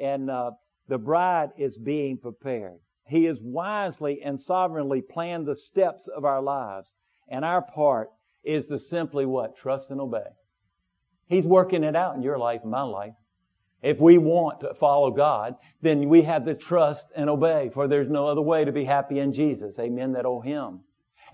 And 0.00 0.30
uh, 0.30 0.52
the 0.88 0.98
bride 0.98 1.50
is 1.56 1.76
being 1.76 2.18
prepared. 2.18 2.78
He 3.06 3.24
has 3.24 3.38
wisely 3.40 4.22
and 4.22 4.40
sovereignly 4.40 5.02
planned 5.02 5.46
the 5.46 5.56
steps 5.56 6.08
of 6.08 6.24
our 6.24 6.42
lives. 6.42 6.94
And 7.28 7.44
our 7.44 7.62
part 7.62 8.10
is 8.42 8.66
to 8.68 8.78
simply 8.78 9.26
what? 9.26 9.56
Trust 9.56 9.90
and 9.90 10.00
obey. 10.00 10.28
He's 11.26 11.44
working 11.44 11.84
it 11.84 11.96
out 11.96 12.16
in 12.16 12.22
your 12.22 12.38
life 12.38 12.60
and 12.62 12.70
my 12.70 12.82
life. 12.82 13.14
If 13.82 14.00
we 14.00 14.16
want 14.16 14.60
to 14.60 14.72
follow 14.72 15.10
God, 15.10 15.56
then 15.82 16.08
we 16.08 16.22
have 16.22 16.46
to 16.46 16.54
trust 16.54 17.08
and 17.14 17.28
obey, 17.28 17.70
for 17.72 17.86
there's 17.86 18.08
no 18.08 18.26
other 18.26 18.40
way 18.40 18.64
to 18.64 18.72
be 18.72 18.84
happy 18.84 19.18
in 19.18 19.32
Jesus. 19.32 19.78
Amen. 19.78 20.12
That 20.12 20.24
owe 20.24 20.40
Him. 20.40 20.80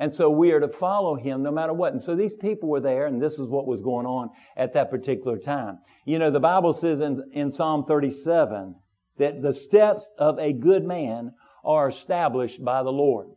And 0.01 0.13
so 0.13 0.31
we 0.31 0.51
are 0.53 0.61
to 0.61 0.69
follow 0.69 1.15
Him 1.15 1.43
no 1.43 1.53
matter 1.53 1.73
what. 1.73 1.93
And 1.93 2.03
so 2.03 2.17
these 2.17 2.35
people 2.35 2.69
were 2.69 2.81
there, 2.81 3.07
and 3.07 3.23
this 3.23 3.35
is 3.35 3.49
what 3.49 3.67
was 3.67 3.81
going 3.81 4.07
on 4.07 4.31
at 4.57 4.73
that 4.75 4.91
particular 4.91 5.39
time. 5.39 5.79
You 6.05 6.19
know, 6.19 6.31
the 6.31 6.41
Bible 6.41 6.73
says 6.73 7.01
in, 7.01 7.23
in 7.33 7.53
Psalm 7.53 7.85
37 7.85 8.75
that 9.19 9.43
the 9.43 9.55
steps 9.55 10.11
of 10.19 10.39
a 10.39 10.53
good 10.53 10.85
man 10.85 11.33
are 11.65 11.89
established 11.89 12.65
by 12.65 12.83
the 12.83 12.93
Lord. 12.93 13.29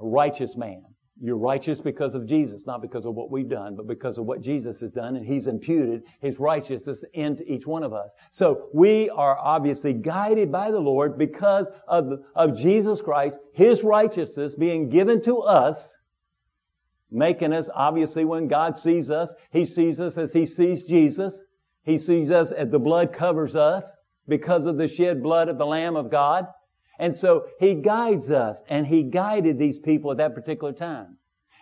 A 0.00 0.06
righteous 0.06 0.56
man. 0.56 0.84
You're 1.20 1.36
righteous 1.36 1.80
because 1.80 2.14
of 2.14 2.26
Jesus, 2.26 2.64
not 2.64 2.80
because 2.80 3.04
of 3.04 3.14
what 3.14 3.30
we've 3.30 3.48
done, 3.48 3.74
but 3.74 3.88
because 3.88 4.18
of 4.18 4.26
what 4.26 4.40
Jesus 4.40 4.78
has 4.80 4.92
done, 4.92 5.16
and 5.16 5.26
He's 5.26 5.48
imputed 5.48 6.04
His 6.20 6.38
righteousness 6.38 7.04
into 7.12 7.42
each 7.50 7.66
one 7.66 7.82
of 7.82 7.92
us. 7.92 8.12
So 8.30 8.68
we 8.72 9.10
are 9.10 9.36
obviously 9.36 9.94
guided 9.94 10.52
by 10.52 10.70
the 10.70 10.78
Lord 10.78 11.18
because 11.18 11.68
of, 11.88 12.20
of 12.36 12.56
Jesus 12.56 13.00
Christ, 13.00 13.38
His 13.52 13.82
righteousness 13.82 14.54
being 14.54 14.90
given 14.90 15.20
to 15.22 15.38
us, 15.38 15.92
making 17.10 17.52
us, 17.52 17.68
obviously, 17.74 18.24
when 18.24 18.46
God 18.46 18.78
sees 18.78 19.10
us, 19.10 19.34
He 19.50 19.64
sees 19.64 19.98
us 19.98 20.16
as 20.16 20.32
He 20.32 20.46
sees 20.46 20.84
Jesus. 20.84 21.40
He 21.82 21.98
sees 21.98 22.30
us 22.30 22.52
as 22.52 22.70
the 22.70 22.78
blood 22.78 23.12
covers 23.12 23.56
us 23.56 23.90
because 24.28 24.66
of 24.66 24.76
the 24.76 24.88
shed 24.88 25.22
blood 25.22 25.48
of 25.48 25.58
the 25.58 25.66
Lamb 25.66 25.96
of 25.96 26.10
God. 26.10 26.46
And 26.98 27.16
so 27.16 27.46
He 27.58 27.74
guides 27.74 28.30
us, 28.30 28.62
and 28.68 28.86
He 28.86 29.02
guided 29.02 29.58
these 29.58 29.78
people 29.78 30.10
at 30.10 30.18
that 30.18 30.34
particular 30.34 30.72
time. 30.72 31.16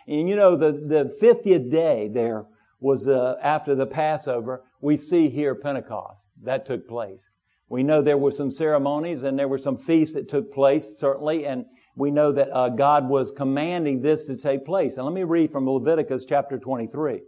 And 0.07 0.27
you 0.27 0.35
know, 0.35 0.55
the, 0.55 0.71
the 0.71 1.17
50th 1.21 1.71
day 1.71 2.09
there 2.11 2.45
was 2.79 3.07
uh, 3.07 3.35
after 3.41 3.75
the 3.75 3.85
Passover. 3.85 4.63
We 4.81 4.97
see 4.97 5.29
here 5.29 5.55
Pentecost. 5.55 6.23
That 6.43 6.65
took 6.65 6.87
place. 6.87 7.27
We 7.69 7.83
know 7.83 8.01
there 8.01 8.17
were 8.17 8.31
some 8.31 8.51
ceremonies 8.51 9.23
and 9.23 9.37
there 9.37 9.47
were 9.47 9.57
some 9.57 9.77
feasts 9.77 10.15
that 10.15 10.29
took 10.29 10.53
place, 10.53 10.97
certainly, 10.97 11.45
and 11.45 11.65
we 11.95 12.11
know 12.11 12.31
that 12.31 12.55
uh, 12.55 12.69
God 12.69 13.09
was 13.09 13.31
commanding 13.35 14.01
this 14.01 14.25
to 14.25 14.37
take 14.37 14.65
place. 14.65 14.95
And 14.95 15.05
let 15.05 15.13
me 15.13 15.23
read 15.23 15.51
from 15.51 15.67
Leviticus 15.67 16.25
chapter 16.25 16.59
23. 16.59 17.21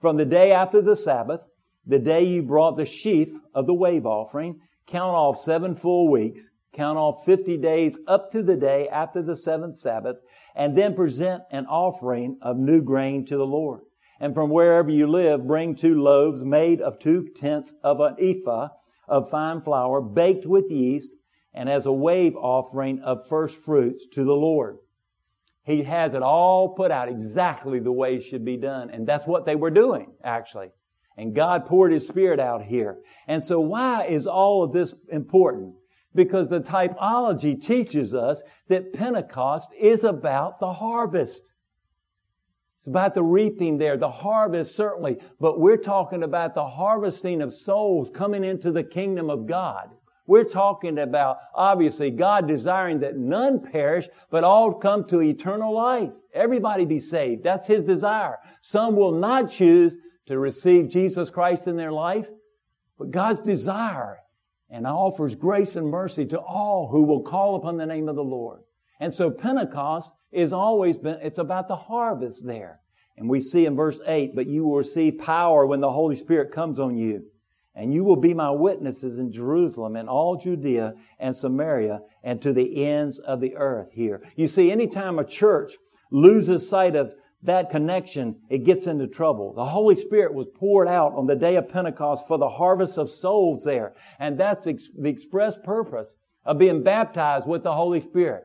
From 0.00 0.16
the 0.16 0.24
day 0.24 0.52
after 0.52 0.82
the 0.82 0.96
Sabbath, 0.96 1.40
the 1.86 1.98
day 1.98 2.24
you 2.24 2.42
brought 2.42 2.76
the 2.76 2.84
sheaf 2.84 3.28
of 3.54 3.66
the 3.66 3.74
wave 3.74 4.04
offering, 4.04 4.60
count 4.88 5.14
off 5.14 5.40
seven 5.40 5.74
full 5.74 6.10
weeks, 6.10 6.42
count 6.72 6.98
off 6.98 7.24
50 7.24 7.56
days 7.58 7.98
up 8.06 8.30
to 8.32 8.42
the 8.42 8.56
day 8.56 8.88
after 8.88 9.22
the 9.22 9.36
seventh 9.36 9.78
Sabbath, 9.78 10.16
and 10.56 10.76
then 10.76 10.94
present 10.94 11.42
an 11.50 11.66
offering 11.66 12.38
of 12.42 12.56
new 12.56 12.80
grain 12.80 13.24
to 13.26 13.36
the 13.36 13.46
Lord. 13.46 13.82
And 14.20 14.34
from 14.34 14.50
wherever 14.50 14.90
you 14.90 15.06
live, 15.06 15.46
bring 15.46 15.76
two 15.76 16.02
loaves 16.02 16.42
made 16.42 16.80
of 16.80 16.98
two 16.98 17.28
tenths 17.36 17.72
of 17.84 18.00
an 18.00 18.16
ephah 18.18 18.68
of 19.06 19.30
fine 19.30 19.60
flour, 19.62 20.00
baked 20.00 20.46
with 20.46 20.70
yeast, 20.70 21.12
and 21.54 21.68
as 21.68 21.86
a 21.86 21.92
wave 21.92 22.36
offering 22.36 23.00
of 23.00 23.28
first 23.28 23.56
fruits 23.56 24.06
to 24.12 24.24
the 24.24 24.34
Lord. 24.34 24.78
He 25.64 25.82
has 25.82 26.14
it 26.14 26.22
all 26.22 26.70
put 26.70 26.90
out 26.90 27.08
exactly 27.08 27.78
the 27.78 27.92
way 27.92 28.16
it 28.16 28.22
should 28.22 28.44
be 28.44 28.56
done. 28.56 28.90
And 28.90 29.06
that's 29.06 29.26
what 29.26 29.44
they 29.44 29.56
were 29.56 29.70
doing, 29.70 30.12
actually. 30.24 30.70
And 31.18 31.34
God 31.34 31.66
poured 31.66 31.92
His 31.92 32.06
Spirit 32.06 32.38
out 32.38 32.62
here. 32.62 32.98
And 33.26 33.42
so 33.42 33.58
why 33.58 34.04
is 34.04 34.28
all 34.28 34.62
of 34.62 34.72
this 34.72 34.94
important? 35.10 35.74
Because 36.14 36.48
the 36.48 36.60
typology 36.60 37.60
teaches 37.60 38.14
us 38.14 38.40
that 38.68 38.92
Pentecost 38.92 39.68
is 39.78 40.04
about 40.04 40.60
the 40.60 40.72
harvest. 40.72 41.42
It's 42.76 42.86
about 42.86 43.14
the 43.14 43.24
reaping 43.24 43.78
there, 43.78 43.96
the 43.96 44.08
harvest 44.08 44.76
certainly, 44.76 45.18
but 45.40 45.58
we're 45.58 45.76
talking 45.76 46.22
about 46.22 46.54
the 46.54 46.66
harvesting 46.66 47.42
of 47.42 47.52
souls 47.52 48.08
coming 48.14 48.44
into 48.44 48.70
the 48.70 48.84
kingdom 48.84 49.28
of 49.28 49.46
God. 49.46 49.90
We're 50.28 50.44
talking 50.44 50.98
about, 50.98 51.38
obviously, 51.54 52.10
God 52.10 52.46
desiring 52.46 53.00
that 53.00 53.16
none 53.16 53.60
perish, 53.60 54.08
but 54.30 54.44
all 54.44 54.72
come 54.74 55.04
to 55.08 55.22
eternal 55.22 55.74
life. 55.74 56.12
Everybody 56.32 56.84
be 56.84 57.00
saved. 57.00 57.42
That's 57.42 57.66
His 57.66 57.82
desire. 57.82 58.38
Some 58.62 58.94
will 58.94 59.12
not 59.12 59.50
choose 59.50 59.96
to 60.28 60.38
receive 60.38 60.88
Jesus 60.88 61.30
Christ 61.30 61.66
in 61.66 61.76
their 61.76 61.92
life, 61.92 62.28
but 62.98 63.10
God's 63.10 63.40
desire 63.40 64.18
and 64.70 64.86
offers 64.86 65.34
grace 65.34 65.76
and 65.76 65.88
mercy 65.88 66.26
to 66.26 66.38
all 66.38 66.88
who 66.88 67.02
will 67.02 67.22
call 67.22 67.56
upon 67.56 67.76
the 67.76 67.86
name 67.86 68.08
of 68.08 68.16
the 68.16 68.22
Lord. 68.22 68.60
And 69.00 69.12
so 69.12 69.30
Pentecost 69.30 70.12
is 70.30 70.52
always 70.52 70.96
been, 70.96 71.18
it's 71.22 71.38
about 71.38 71.68
the 71.68 71.76
harvest 71.76 72.46
there. 72.46 72.80
And 73.16 73.28
we 73.28 73.40
see 73.40 73.66
in 73.66 73.74
verse 73.74 73.98
8, 74.06 74.36
but 74.36 74.46
you 74.46 74.64
will 74.64 74.76
receive 74.76 75.18
power 75.18 75.66
when 75.66 75.80
the 75.80 75.90
Holy 75.90 76.16
Spirit 76.16 76.52
comes 76.52 76.78
on 76.78 76.96
you. 76.96 77.24
And 77.74 77.94
you 77.94 78.04
will 78.04 78.16
be 78.16 78.34
my 78.34 78.50
witnesses 78.50 79.18
in 79.18 79.32
Jerusalem 79.32 79.96
and 79.96 80.08
all 80.08 80.36
Judea 80.36 80.94
and 81.18 81.34
Samaria 81.34 82.00
and 82.22 82.42
to 82.42 82.52
the 82.52 82.84
ends 82.84 83.18
of 83.20 83.40
the 83.40 83.56
earth 83.56 83.92
here. 83.92 84.22
You 84.36 84.48
see, 84.48 84.70
anytime 84.70 85.18
a 85.18 85.24
church 85.24 85.72
loses 86.10 86.68
sight 86.68 86.96
of 86.96 87.12
that 87.42 87.70
connection, 87.70 88.36
it 88.50 88.64
gets 88.64 88.86
into 88.86 89.06
trouble. 89.06 89.54
The 89.54 89.64
Holy 89.64 89.94
Spirit 89.94 90.34
was 90.34 90.48
poured 90.56 90.88
out 90.88 91.14
on 91.14 91.26
the 91.26 91.36
day 91.36 91.56
of 91.56 91.68
Pentecost 91.68 92.26
for 92.26 92.36
the 92.36 92.48
harvest 92.48 92.98
of 92.98 93.10
souls 93.10 93.62
there. 93.62 93.94
And 94.18 94.38
that's 94.38 94.66
ex- 94.66 94.88
the 94.98 95.08
express 95.08 95.56
purpose 95.62 96.14
of 96.44 96.58
being 96.58 96.82
baptized 96.82 97.46
with 97.46 97.62
the 97.62 97.74
Holy 97.74 98.00
Spirit 98.00 98.44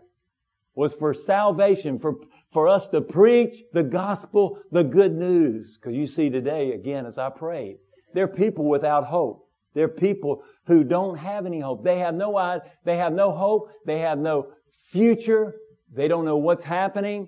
was 0.76 0.94
for 0.94 1.14
salvation, 1.14 2.00
for, 2.00 2.16
for 2.52 2.68
us 2.68 2.88
to 2.88 3.02
preach 3.02 3.64
the 3.74 3.84
gospel, 3.84 4.60
the 4.72 4.84
good 4.84 5.16
news. 5.16 5.78
Because 5.80 5.96
you 5.96 6.06
see 6.06 6.30
today, 6.30 6.74
again, 6.74 7.06
as 7.06 7.18
I 7.18 7.30
prayed, 7.30 7.78
they're 8.14 8.28
people 8.28 8.66
without 8.66 9.06
hope. 9.06 9.48
They're 9.74 9.88
people 9.88 10.44
who 10.68 10.84
don't 10.84 11.18
have 11.18 11.48
any 11.48 11.60
hope. 11.60 11.84
They 11.84 11.98
have 12.00 12.14
no 12.14 12.62
they 12.86 12.98
have 12.98 13.14
no 13.14 13.32
hope. 13.32 13.72
They 13.86 14.00
have 14.00 14.20
no 14.20 14.52
future. 14.92 15.56
They 15.92 16.08
don't 16.08 16.26
know 16.26 16.38
what's 16.38 16.64
happening. 16.64 17.28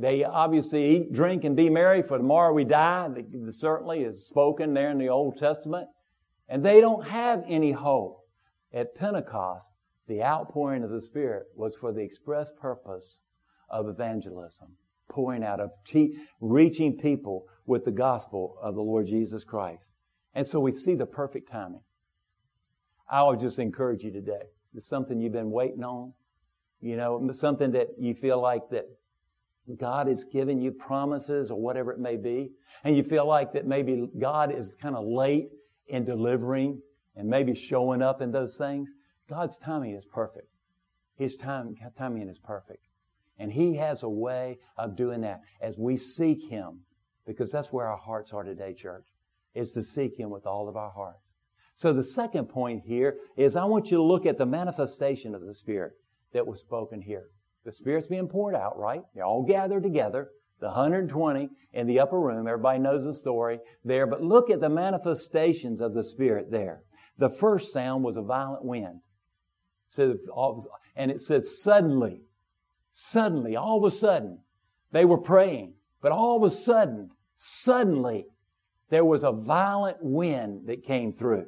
They 0.00 0.24
obviously 0.24 0.96
eat, 0.96 1.12
drink, 1.12 1.44
and 1.44 1.54
be 1.54 1.68
merry, 1.68 2.00
for 2.00 2.16
tomorrow 2.16 2.54
we 2.54 2.64
die. 2.64 3.06
certainly 3.50 4.00
is 4.00 4.24
spoken 4.24 4.72
there 4.72 4.90
in 4.90 4.96
the 4.96 5.10
Old 5.10 5.36
Testament. 5.36 5.88
And 6.48 6.64
they 6.64 6.80
don't 6.80 7.06
have 7.06 7.44
any 7.46 7.72
hope. 7.72 8.24
At 8.72 8.94
Pentecost, 8.94 9.74
the 10.08 10.22
outpouring 10.22 10.84
of 10.84 10.90
the 10.90 11.02
Spirit 11.02 11.48
was 11.54 11.76
for 11.76 11.92
the 11.92 12.00
express 12.00 12.50
purpose 12.58 13.18
of 13.68 13.88
evangelism, 13.88 14.68
pouring 15.10 15.44
out 15.44 15.60
of 15.60 15.70
te- 15.84 16.16
reaching 16.40 16.96
people 16.96 17.44
with 17.66 17.84
the 17.84 17.90
gospel 17.90 18.56
of 18.62 18.76
the 18.76 18.80
Lord 18.80 19.06
Jesus 19.06 19.44
Christ. 19.44 19.86
And 20.34 20.46
so 20.46 20.60
we 20.60 20.72
see 20.72 20.94
the 20.94 21.04
perfect 21.04 21.50
timing. 21.50 21.82
I 23.10 23.22
would 23.24 23.40
just 23.40 23.58
encourage 23.58 24.02
you 24.02 24.12
today. 24.12 24.44
It's 24.74 24.88
something 24.88 25.20
you've 25.20 25.32
been 25.32 25.50
waiting 25.50 25.84
on. 25.84 26.14
You 26.80 26.96
know, 26.96 27.30
something 27.32 27.72
that 27.72 27.88
you 27.98 28.14
feel 28.14 28.40
like 28.40 28.70
that 28.70 28.86
God 29.78 30.08
is 30.08 30.24
giving 30.24 30.60
you 30.60 30.72
promises 30.72 31.50
or 31.50 31.60
whatever 31.60 31.92
it 31.92 31.98
may 31.98 32.16
be. 32.16 32.52
And 32.84 32.96
you 32.96 33.02
feel 33.02 33.26
like 33.26 33.52
that 33.52 33.66
maybe 33.66 34.08
God 34.18 34.54
is 34.54 34.72
kind 34.80 34.96
of 34.96 35.04
late 35.04 35.50
in 35.88 36.04
delivering 36.04 36.80
and 37.16 37.28
maybe 37.28 37.54
showing 37.54 38.02
up 38.02 38.22
in 38.22 38.30
those 38.30 38.56
things. 38.56 38.90
God's 39.28 39.58
timing 39.58 39.94
is 39.94 40.04
perfect. 40.04 40.48
His 41.16 41.36
time, 41.36 41.74
timing 41.96 42.28
is 42.28 42.38
perfect. 42.38 42.86
And 43.38 43.52
He 43.52 43.74
has 43.76 44.02
a 44.02 44.08
way 44.08 44.58
of 44.76 44.96
doing 44.96 45.20
that 45.22 45.40
as 45.60 45.78
we 45.78 45.96
seek 45.96 46.48
Him 46.48 46.80
because 47.26 47.52
that's 47.52 47.72
where 47.72 47.86
our 47.86 47.96
hearts 47.96 48.32
are 48.32 48.42
today, 48.42 48.74
church 48.74 49.06
is 49.54 49.72
to 49.72 49.84
seek 49.84 50.18
Him 50.18 50.30
with 50.30 50.46
all 50.46 50.68
of 50.68 50.76
our 50.76 50.90
hearts. 50.90 51.30
So 51.74 51.92
the 51.92 52.04
second 52.04 52.46
point 52.46 52.82
here 52.84 53.16
is 53.36 53.56
I 53.56 53.64
want 53.64 53.90
you 53.90 53.96
to 53.96 54.02
look 54.02 54.26
at 54.26 54.38
the 54.38 54.46
manifestation 54.46 55.34
of 55.34 55.42
the 55.42 55.54
Spirit 55.54 55.92
that 56.32 56.46
was 56.46 56.60
spoken 56.60 57.00
here. 57.00 57.28
The 57.64 57.72
Spirit's 57.72 58.06
being 58.06 58.28
poured 58.28 58.54
out, 58.54 58.78
right? 58.78 59.02
They're 59.14 59.24
all 59.24 59.42
gathered 59.42 59.82
together. 59.82 60.30
The 60.60 60.66
120 60.66 61.48
in 61.72 61.86
the 61.86 62.00
upper 62.00 62.20
room. 62.20 62.46
Everybody 62.46 62.78
knows 62.78 63.04
the 63.04 63.14
story 63.14 63.60
there. 63.84 64.06
But 64.06 64.22
look 64.22 64.50
at 64.50 64.60
the 64.60 64.68
manifestations 64.68 65.80
of 65.80 65.94
the 65.94 66.04
Spirit 66.04 66.50
there. 66.50 66.82
The 67.18 67.30
first 67.30 67.72
sound 67.72 68.04
was 68.04 68.16
a 68.16 68.22
violent 68.22 68.64
wind. 68.64 69.00
So, 69.88 70.16
and 70.96 71.10
it 71.10 71.20
says 71.22 71.62
suddenly, 71.62 72.22
suddenly, 72.92 73.56
all 73.56 73.84
of 73.84 73.92
a 73.92 73.96
sudden, 73.96 74.40
they 74.92 75.04
were 75.04 75.18
praying. 75.18 75.74
But 76.00 76.12
all 76.12 76.42
of 76.42 76.50
a 76.50 76.54
sudden, 76.54 77.10
suddenly, 77.36 78.26
there 78.90 79.04
was 79.04 79.24
a 79.24 79.32
violent 79.32 79.98
wind 80.00 80.66
that 80.66 80.84
came 80.84 81.12
through. 81.12 81.46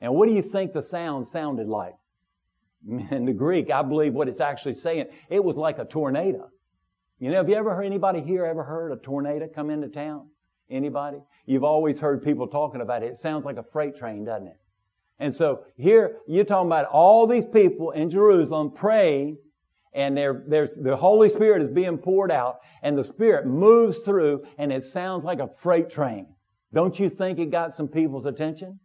And 0.00 0.14
what 0.14 0.28
do 0.28 0.34
you 0.34 0.42
think 0.42 0.72
the 0.72 0.82
sound 0.82 1.26
sounded 1.28 1.68
like? 1.68 1.94
In 3.10 3.24
the 3.24 3.32
Greek, 3.32 3.70
I 3.70 3.82
believe 3.82 4.14
what 4.14 4.28
it's 4.28 4.40
actually 4.40 4.74
saying, 4.74 5.06
it 5.28 5.42
was 5.42 5.56
like 5.56 5.78
a 5.78 5.84
tornado. 5.84 6.50
You 7.18 7.30
know, 7.30 7.36
have 7.36 7.48
you 7.48 7.54
ever 7.54 7.74
heard 7.74 7.84
anybody 7.84 8.20
here 8.20 8.44
ever 8.44 8.64
heard 8.64 8.90
a 8.90 8.96
tornado 8.96 9.46
come 9.46 9.70
into 9.70 9.88
town? 9.88 10.28
Anybody? 10.68 11.18
You've 11.46 11.64
always 11.64 12.00
heard 12.00 12.24
people 12.24 12.48
talking 12.48 12.80
about 12.80 13.02
it. 13.02 13.12
It 13.12 13.16
sounds 13.16 13.44
like 13.44 13.58
a 13.58 13.62
freight 13.62 13.96
train, 13.96 14.24
doesn't 14.24 14.48
it? 14.48 14.56
And 15.18 15.32
so 15.34 15.64
here 15.76 16.16
you're 16.26 16.44
talking 16.44 16.68
about 16.68 16.86
all 16.86 17.26
these 17.26 17.44
people 17.44 17.92
in 17.92 18.10
Jerusalem 18.10 18.72
praying 18.72 19.38
and 19.94 20.16
there's, 20.16 20.74
the 20.74 20.96
Holy 20.96 21.28
Spirit 21.28 21.62
is 21.62 21.68
being 21.68 21.98
poured 21.98 22.32
out 22.32 22.60
and 22.82 22.96
the 22.96 23.04
Spirit 23.04 23.46
moves 23.46 24.00
through 24.00 24.44
and 24.58 24.72
it 24.72 24.82
sounds 24.82 25.24
like 25.24 25.38
a 25.38 25.50
freight 25.58 25.90
train. 25.90 26.26
Don't 26.72 26.98
you 26.98 27.08
think 27.10 27.38
it 27.38 27.50
got 27.50 27.74
some 27.74 27.86
people's 27.86 28.24
attention? 28.24 28.80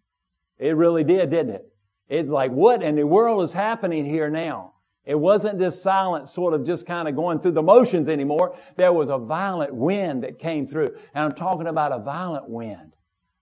It 0.59 0.75
really 0.75 1.03
did, 1.03 1.29
didn't 1.29 1.55
it? 1.55 1.71
It's 2.09 2.29
like, 2.29 2.51
what 2.51 2.83
in 2.83 2.95
the 2.95 3.05
world 3.05 3.43
is 3.43 3.53
happening 3.53 4.05
here 4.05 4.29
now? 4.29 4.73
It 5.05 5.19
wasn't 5.19 5.57
this 5.57 5.81
silent 5.81 6.27
sort 6.27 6.53
of 6.53 6.65
just 6.65 6.85
kind 6.85 7.07
of 7.07 7.15
going 7.15 7.39
through 7.39 7.51
the 7.51 7.61
motions 7.61 8.09
anymore. 8.09 8.55
There 8.75 8.91
was 8.91 9.09
a 9.09 9.17
violent 9.17 9.73
wind 9.73 10.23
that 10.23 10.37
came 10.37 10.67
through. 10.67 10.95
And 11.13 11.23
I'm 11.23 11.33
talking 11.33 11.67
about 11.67 11.93
a 11.93 11.99
violent 11.99 12.49
wind. 12.49 12.93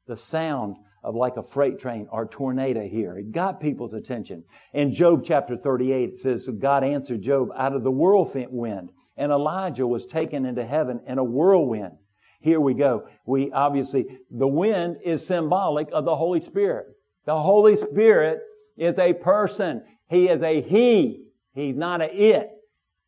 The 0.07 0.15
sound 0.15 0.77
of 1.03 1.15
like 1.15 1.37
a 1.37 1.43
freight 1.43 1.79
train 1.79 2.07
or 2.11 2.27
tornado 2.27 2.87
here. 2.87 3.17
It 3.17 3.31
got 3.31 3.59
people's 3.59 3.93
attention. 3.93 4.43
In 4.73 4.93
Job 4.93 5.23
chapter 5.25 5.57
38, 5.57 6.09
it 6.09 6.17
says, 6.19 6.47
God 6.59 6.83
answered 6.83 7.21
Job 7.21 7.49
out 7.55 7.75
of 7.75 7.83
the 7.83 7.91
whirlwind, 7.91 8.89
and 9.17 9.31
Elijah 9.31 9.87
was 9.87 10.05
taken 10.05 10.45
into 10.45 10.65
heaven 10.65 11.01
in 11.07 11.17
a 11.17 11.23
whirlwind. 11.23 11.97
Here 12.41 12.59
we 12.59 12.75
go. 12.75 13.07
We 13.25 13.51
obviously, 13.51 14.05
the 14.29 14.47
wind 14.47 14.97
is 15.03 15.25
symbolic 15.25 15.89
of 15.91 16.05
the 16.05 16.15
Holy 16.15 16.41
Spirit. 16.41 16.87
The 17.25 17.39
Holy 17.39 17.75
Spirit 17.75 18.39
is 18.77 18.99
a 18.99 19.13
person. 19.13 19.83
He 20.09 20.29
is 20.29 20.41
a 20.41 20.61
He. 20.61 21.27
He's 21.53 21.75
not 21.75 22.01
a 22.01 22.13
it. 22.13 22.51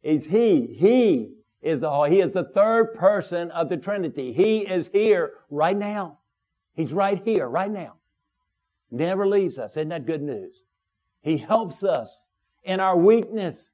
He's 0.01 0.25
He. 0.25 0.75
He 0.77 1.33
is 1.61 1.81
the 1.81 2.03
He 2.03 2.21
is 2.21 2.31
the 2.31 2.45
third 2.45 2.93
person 2.95 3.51
of 3.51 3.69
the 3.69 3.77
Trinity. 3.77 4.33
He 4.33 4.59
is 4.59 4.89
here 4.91 5.33
right 5.49 5.77
now. 5.77 6.19
He's 6.73 6.93
right 6.93 7.21
here 7.23 7.47
right 7.47 7.71
now. 7.71 7.95
Never 8.91 9.27
leaves 9.27 9.59
us. 9.59 9.71
Isn't 9.71 9.89
that 9.89 10.05
good 10.05 10.21
news? 10.21 10.63
He 11.21 11.37
helps 11.37 11.83
us 11.83 12.27
in 12.63 12.79
our 12.79 12.95
weakness. 12.95 13.69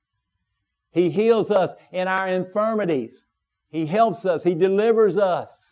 He 0.92 1.10
heals 1.10 1.52
us 1.52 1.74
in 1.92 2.08
our 2.08 2.28
infirmities. 2.28 3.24
He 3.70 3.86
helps 3.86 4.26
us. 4.26 4.44
He 4.44 4.56
delivers 4.56 5.18
us. 5.18 5.63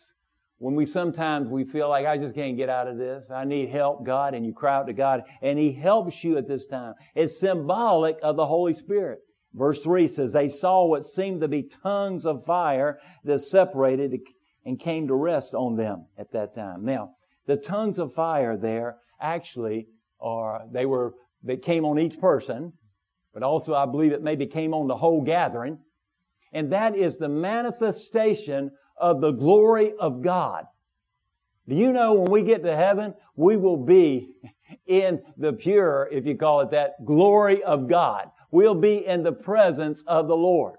When 0.62 0.76
we 0.76 0.86
sometimes 0.86 1.48
we 1.48 1.64
feel 1.64 1.88
like 1.88 2.06
I 2.06 2.16
just 2.16 2.36
can't 2.36 2.56
get 2.56 2.68
out 2.68 2.86
of 2.86 2.96
this. 2.96 3.32
I 3.32 3.42
need 3.42 3.70
help, 3.70 4.06
God, 4.06 4.32
and 4.32 4.46
you 4.46 4.52
cry 4.52 4.76
out 4.76 4.86
to 4.86 4.92
God, 4.92 5.22
and 5.42 5.58
He 5.58 5.72
helps 5.72 6.22
you 6.22 6.38
at 6.38 6.46
this 6.46 6.66
time. 6.66 6.94
It's 7.16 7.36
symbolic 7.36 8.18
of 8.22 8.36
the 8.36 8.46
Holy 8.46 8.72
Spirit. 8.72 9.18
Verse 9.54 9.80
3 9.80 10.06
says, 10.06 10.32
They 10.32 10.48
saw 10.48 10.86
what 10.86 11.04
seemed 11.04 11.40
to 11.40 11.48
be 11.48 11.68
tongues 11.82 12.24
of 12.24 12.44
fire 12.44 13.00
that 13.24 13.40
separated 13.40 14.20
and 14.64 14.78
came 14.78 15.08
to 15.08 15.16
rest 15.16 15.52
on 15.52 15.74
them 15.74 16.06
at 16.16 16.30
that 16.30 16.54
time. 16.54 16.84
Now, 16.84 17.16
the 17.48 17.56
tongues 17.56 17.98
of 17.98 18.14
fire 18.14 18.56
there 18.56 18.98
actually 19.20 19.88
are, 20.20 20.62
they 20.70 20.86
were, 20.86 21.14
they 21.42 21.56
came 21.56 21.84
on 21.84 21.98
each 21.98 22.20
person, 22.20 22.72
but 23.34 23.42
also 23.42 23.74
I 23.74 23.86
believe 23.86 24.12
it 24.12 24.22
maybe 24.22 24.46
came 24.46 24.74
on 24.74 24.86
the 24.86 24.96
whole 24.96 25.22
gathering. 25.22 25.80
And 26.52 26.70
that 26.72 26.94
is 26.94 27.18
the 27.18 27.28
manifestation 27.28 28.70
of 28.96 29.20
the 29.20 29.32
glory 29.32 29.92
of 29.98 30.22
God. 30.22 30.66
Do 31.68 31.74
you 31.74 31.92
know 31.92 32.14
when 32.14 32.30
we 32.30 32.42
get 32.42 32.62
to 32.64 32.74
heaven, 32.74 33.14
we 33.36 33.56
will 33.56 33.76
be 33.76 34.30
in 34.86 35.22
the 35.36 35.52
pure, 35.52 36.08
if 36.10 36.26
you 36.26 36.36
call 36.36 36.60
it 36.60 36.70
that, 36.70 37.04
glory 37.04 37.62
of 37.62 37.88
God. 37.88 38.30
We'll 38.50 38.74
be 38.74 39.06
in 39.06 39.22
the 39.22 39.32
presence 39.32 40.02
of 40.06 40.28
the 40.28 40.36
Lord. 40.36 40.76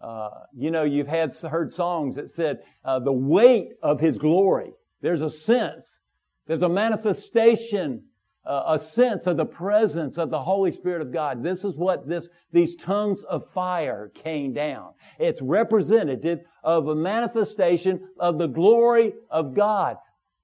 Uh, 0.00 0.30
you 0.56 0.70
know, 0.70 0.82
you've 0.82 1.06
had 1.06 1.34
heard 1.36 1.72
songs 1.72 2.16
that 2.16 2.28
said 2.28 2.62
uh, 2.84 2.98
the 2.98 3.12
weight 3.12 3.74
of 3.82 4.00
His 4.00 4.18
glory. 4.18 4.72
There's 5.00 5.22
a 5.22 5.30
sense, 5.30 5.98
there's 6.46 6.62
a 6.62 6.68
manifestation, 6.68 8.04
a 8.44 8.78
sense 8.78 9.26
of 9.26 9.36
the 9.36 9.46
presence 9.46 10.18
of 10.18 10.30
the 10.30 10.42
Holy 10.42 10.72
Spirit 10.72 11.02
of 11.02 11.12
God. 11.12 11.42
This 11.44 11.64
is 11.64 11.76
what 11.76 12.08
this 12.08 12.28
these 12.52 12.74
tongues 12.74 13.22
of 13.22 13.50
fire 13.52 14.10
came 14.14 14.52
down. 14.52 14.94
It's 15.18 15.40
representative 15.40 16.40
of 16.64 16.88
a 16.88 16.94
manifestation 16.94 18.08
of 18.18 18.38
the 18.38 18.48
glory 18.48 19.14
of 19.30 19.54
God. 19.54 19.96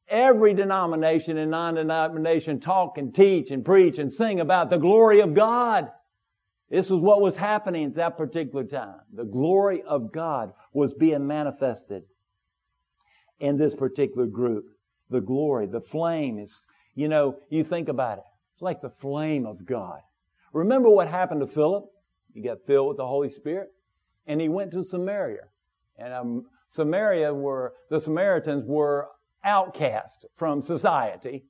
Every 0.09 0.55
denomination 0.55 1.37
and 1.37 1.51
non-denomination 1.51 2.61
talk 2.61 2.99
and 2.99 3.15
teach 3.15 3.51
and 3.51 3.65
preach 3.65 3.99
and 3.99 4.13
sing 4.13 4.41
about 4.41 4.71
the 4.71 4.79
glory 4.79 5.21
of 5.21 5.35
God. 5.35 5.91
This 6.71 6.89
was 6.89 7.01
what 7.01 7.21
was 7.21 7.37
happening 7.37 7.87
at 7.87 7.95
that 7.97 8.17
particular 8.17 8.65
time. 8.65 9.01
The 9.13 9.25
glory 9.25 9.83
of 9.83 10.13
God 10.13 10.53
was 10.73 10.95
being 10.95 11.27
manifested 11.27 12.05
in 13.41 13.57
this 13.57 13.75
particular 13.75 14.27
group. 14.27 14.67
The 15.11 15.21
glory, 15.21 15.67
the 15.67 15.81
flame 15.81 16.39
is, 16.39 16.61
you 16.99 17.07
know, 17.07 17.39
you 17.49 17.63
think 17.63 17.89
about 17.89 18.19
it. 18.19 18.25
It's 18.55 18.63
like 18.63 18.81
the 18.81 18.91
flame 18.91 19.47
of 19.47 19.65
God. 19.65 20.01
Remember 20.53 20.91
what 20.91 21.07
happened 21.07 21.41
to 21.43 21.47
Philip? 21.47 21.85
He 22.35 22.41
got 22.41 22.67
filled 22.67 22.89
with 22.89 22.97
the 22.97 23.07
Holy 23.07 23.31
Spirit 23.31 23.69
and 24.27 24.41
he 24.41 24.49
went 24.49 24.73
to 24.73 24.83
Samaria. 24.83 25.45
And 25.97 26.13
um, 26.13 26.47
Samaria 26.67 27.33
were, 27.33 27.75
the 27.89 28.01
Samaritans 28.01 28.65
were 28.67 29.11
outcast 29.45 30.27
from 30.35 30.61
society. 30.61 31.45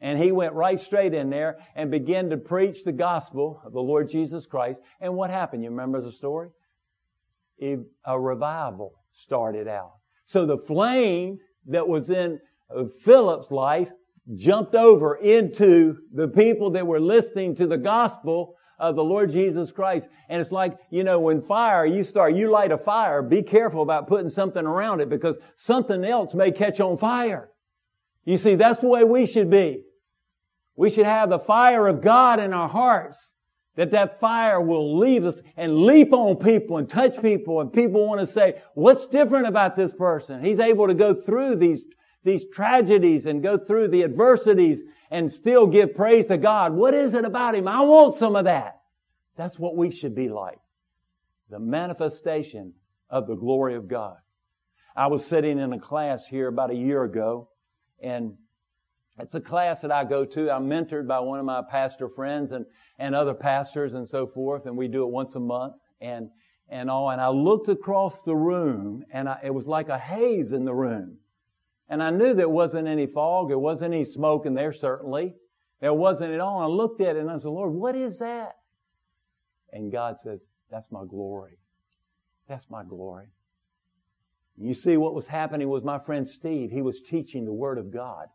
And 0.00 0.18
he 0.18 0.32
went 0.32 0.54
right 0.54 0.80
straight 0.80 1.12
in 1.12 1.28
there 1.28 1.58
and 1.76 1.90
began 1.90 2.30
to 2.30 2.38
preach 2.38 2.82
the 2.82 2.92
gospel 2.92 3.60
of 3.62 3.74
the 3.74 3.82
Lord 3.82 4.08
Jesus 4.08 4.46
Christ. 4.46 4.80
And 5.02 5.14
what 5.14 5.28
happened? 5.28 5.62
You 5.62 5.68
remember 5.68 6.00
the 6.00 6.12
story? 6.12 6.48
A 7.60 8.18
revival 8.18 8.94
started 9.12 9.68
out. 9.68 9.96
So 10.24 10.46
the 10.46 10.56
flame 10.56 11.40
that 11.66 11.86
was 11.86 12.08
in 12.08 12.40
uh, 12.74 12.84
Philip's 13.02 13.50
life 13.50 13.90
jumped 14.36 14.74
over 14.74 15.16
into 15.16 15.98
the 16.12 16.28
people 16.28 16.70
that 16.70 16.86
were 16.86 17.00
listening 17.00 17.54
to 17.56 17.66
the 17.66 17.78
gospel 17.78 18.56
of 18.78 18.96
the 18.96 19.04
Lord 19.04 19.30
Jesus 19.30 19.70
Christ. 19.70 20.08
And 20.28 20.40
it's 20.40 20.52
like, 20.52 20.76
you 20.90 21.04
know, 21.04 21.20
when 21.20 21.42
fire, 21.42 21.86
you 21.86 22.02
start, 22.02 22.34
you 22.34 22.50
light 22.50 22.72
a 22.72 22.78
fire, 22.78 23.22
be 23.22 23.42
careful 23.42 23.82
about 23.82 24.08
putting 24.08 24.28
something 24.28 24.64
around 24.64 25.00
it 25.00 25.08
because 25.08 25.38
something 25.56 26.04
else 26.04 26.34
may 26.34 26.50
catch 26.50 26.80
on 26.80 26.98
fire. 26.98 27.50
You 28.24 28.38
see, 28.38 28.54
that's 28.54 28.80
the 28.80 28.88
way 28.88 29.04
we 29.04 29.26
should 29.26 29.50
be. 29.50 29.82
We 30.76 30.90
should 30.90 31.06
have 31.06 31.30
the 31.30 31.38
fire 31.38 31.86
of 31.86 32.00
God 32.00 32.40
in 32.40 32.52
our 32.52 32.68
hearts. 32.68 33.32
That 33.76 33.90
that 33.90 34.20
fire 34.20 34.60
will 34.60 35.00
leave 35.00 35.24
us 35.24 35.42
and 35.56 35.78
leap 35.78 36.12
on 36.12 36.36
people 36.36 36.78
and 36.78 36.88
touch 36.88 37.20
people 37.20 37.60
and 37.60 37.72
people 37.72 38.06
want 38.06 38.20
to 38.20 38.26
say, 38.26 38.62
what's 38.74 39.04
different 39.08 39.48
about 39.48 39.74
this 39.74 39.92
person? 39.92 40.44
He's 40.44 40.60
able 40.60 40.86
to 40.86 40.94
go 40.94 41.12
through 41.12 41.56
these, 41.56 41.82
these 42.24 42.44
tragedies 42.48 43.26
and 43.26 43.42
go 43.42 43.56
through 43.56 43.88
the 43.88 44.02
adversities 44.02 44.82
and 45.10 45.32
still 45.32 45.66
give 45.66 45.94
praise 45.94 46.26
to 46.28 46.38
God. 46.38 46.72
What 46.72 46.94
is 46.94 47.14
it 47.14 47.24
about 47.24 47.54
him? 47.54 47.68
I 47.68 47.80
want 47.82 48.16
some 48.16 48.34
of 48.34 48.46
that. 48.46 48.80
That's 49.36 49.58
what 49.58 49.76
we 49.76 49.90
should 49.90 50.14
be 50.14 50.28
like. 50.28 50.58
The 51.50 51.58
manifestation 51.58 52.72
of 53.10 53.26
the 53.26 53.36
glory 53.36 53.74
of 53.74 53.88
God. 53.88 54.16
I 54.96 55.08
was 55.08 55.24
sitting 55.24 55.58
in 55.58 55.72
a 55.72 55.78
class 55.78 56.26
here 56.26 56.48
about 56.48 56.70
a 56.70 56.74
year 56.74 57.04
ago 57.04 57.48
and 58.02 58.36
it's 59.18 59.34
a 59.34 59.40
class 59.40 59.80
that 59.82 59.92
I 59.92 60.04
go 60.04 60.24
to. 60.24 60.50
I'm 60.50 60.68
mentored 60.68 61.06
by 61.06 61.20
one 61.20 61.38
of 61.38 61.44
my 61.44 61.62
pastor 61.70 62.08
friends 62.08 62.50
and, 62.52 62.66
and 62.98 63.14
other 63.14 63.34
pastors 63.34 63.94
and 63.94 64.08
so 64.08 64.26
forth, 64.26 64.66
and 64.66 64.76
we 64.76 64.88
do 64.88 65.04
it 65.04 65.10
once 65.10 65.36
a 65.36 65.40
month 65.40 65.74
and, 66.00 66.30
and 66.68 66.90
all. 66.90 67.10
And 67.10 67.20
I 67.20 67.28
looked 67.28 67.68
across 67.68 68.24
the 68.24 68.34
room 68.34 69.04
and 69.12 69.28
I, 69.28 69.38
it 69.44 69.54
was 69.54 69.66
like 69.66 69.88
a 69.88 69.98
haze 69.98 70.52
in 70.52 70.64
the 70.64 70.74
room. 70.74 71.18
And 71.88 72.02
I 72.02 72.10
knew 72.10 72.34
there 72.34 72.48
wasn't 72.48 72.88
any 72.88 73.06
fog. 73.06 73.48
There 73.48 73.58
wasn't 73.58 73.94
any 73.94 74.04
smoke 74.04 74.46
in 74.46 74.54
there, 74.54 74.72
certainly. 74.72 75.34
There 75.80 75.92
wasn't 75.92 76.32
at 76.32 76.40
all. 76.40 76.62
And 76.62 76.72
I 76.72 76.74
looked 76.74 77.00
at 77.00 77.16
it 77.16 77.20
and 77.20 77.30
I 77.30 77.36
said, 77.36 77.48
Lord, 77.48 77.72
what 77.72 77.94
is 77.94 78.18
that? 78.20 78.56
And 79.72 79.92
God 79.92 80.18
says, 80.18 80.46
that's 80.70 80.90
my 80.90 81.04
glory. 81.04 81.58
That's 82.48 82.68
my 82.70 82.84
glory. 82.84 83.26
You 84.56 84.72
see 84.72 84.96
what 84.96 85.14
was 85.14 85.26
happening 85.26 85.68
was 85.68 85.82
my 85.82 85.98
friend 85.98 86.26
Steve. 86.26 86.70
He 86.70 86.80
was 86.82 87.00
teaching 87.00 87.44
the 87.44 87.52
Word 87.52 87.76
of 87.76 87.92
God 87.92 88.28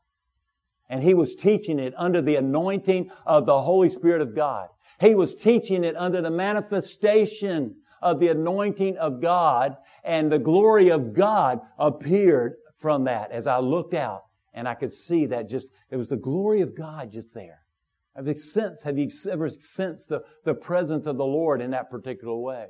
and 0.89 1.03
he 1.03 1.13
was 1.13 1.35
teaching 1.35 1.79
it 1.79 1.93
under 1.95 2.21
the 2.21 2.35
anointing 2.35 3.11
of 3.25 3.45
the 3.45 3.61
Holy 3.61 3.89
Spirit 3.89 4.21
of 4.21 4.35
God. 4.35 4.69
He 4.99 5.15
was 5.15 5.35
teaching 5.35 5.83
it 5.83 5.95
under 5.95 6.21
the 6.21 6.31
manifestation 6.31 7.75
of 8.01 8.19
the 8.19 8.29
anointing 8.29 8.97
of 8.97 9.21
God 9.21 9.77
and 10.03 10.31
the 10.31 10.39
glory 10.39 10.89
of 10.89 11.13
God 11.13 11.61
appeared 11.77 12.55
from 12.79 13.03
that 13.05 13.31
as 13.31 13.47
I 13.47 13.59
looked 13.59 13.93
out 13.93 14.23
and 14.53 14.67
I 14.67 14.73
could 14.73 14.93
see 14.93 15.25
that 15.27 15.49
just, 15.49 15.69
it 15.89 15.97
was 15.97 16.07
the 16.07 16.17
glory 16.17 16.61
of 16.61 16.75
God 16.75 17.11
just 17.11 17.33
there. 17.33 17.61
Have 18.15 18.27
you 18.27 18.35
sensed, 18.35 18.83
have 18.83 18.97
you 18.97 19.09
ever 19.29 19.49
sensed 19.49 20.09
the, 20.09 20.23
the 20.43 20.53
presence 20.53 21.05
of 21.05 21.17
the 21.17 21.25
Lord 21.25 21.61
in 21.61 21.71
that 21.71 21.89
particular 21.89 22.35
way? 22.35 22.67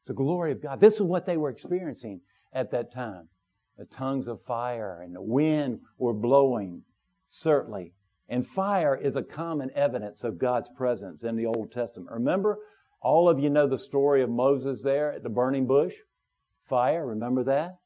It's 0.00 0.08
the 0.08 0.14
glory 0.14 0.52
of 0.52 0.62
God. 0.62 0.80
This 0.80 0.94
is 0.94 1.02
what 1.02 1.26
they 1.26 1.36
were 1.36 1.50
experiencing 1.50 2.20
at 2.52 2.70
that 2.72 2.92
time. 2.92 3.28
The 3.78 3.84
tongues 3.86 4.28
of 4.28 4.42
fire 4.42 5.00
and 5.02 5.14
the 5.14 5.22
wind 5.22 5.80
were 5.98 6.12
blowing 6.12 6.82
Certainly. 7.30 7.94
And 8.28 8.46
fire 8.46 8.96
is 8.96 9.14
a 9.16 9.22
common 9.22 9.70
evidence 9.74 10.24
of 10.24 10.38
God's 10.38 10.68
presence 10.76 11.22
in 11.22 11.36
the 11.36 11.46
Old 11.46 11.72
Testament. 11.72 12.10
Remember, 12.10 12.58
all 13.00 13.28
of 13.28 13.38
you 13.38 13.50
know 13.50 13.68
the 13.68 13.78
story 13.78 14.22
of 14.22 14.28
Moses 14.28 14.82
there 14.82 15.12
at 15.12 15.22
the 15.22 15.28
burning 15.28 15.66
bush? 15.66 15.94
Fire, 16.68 17.06
remember 17.06 17.44
that? 17.44 17.78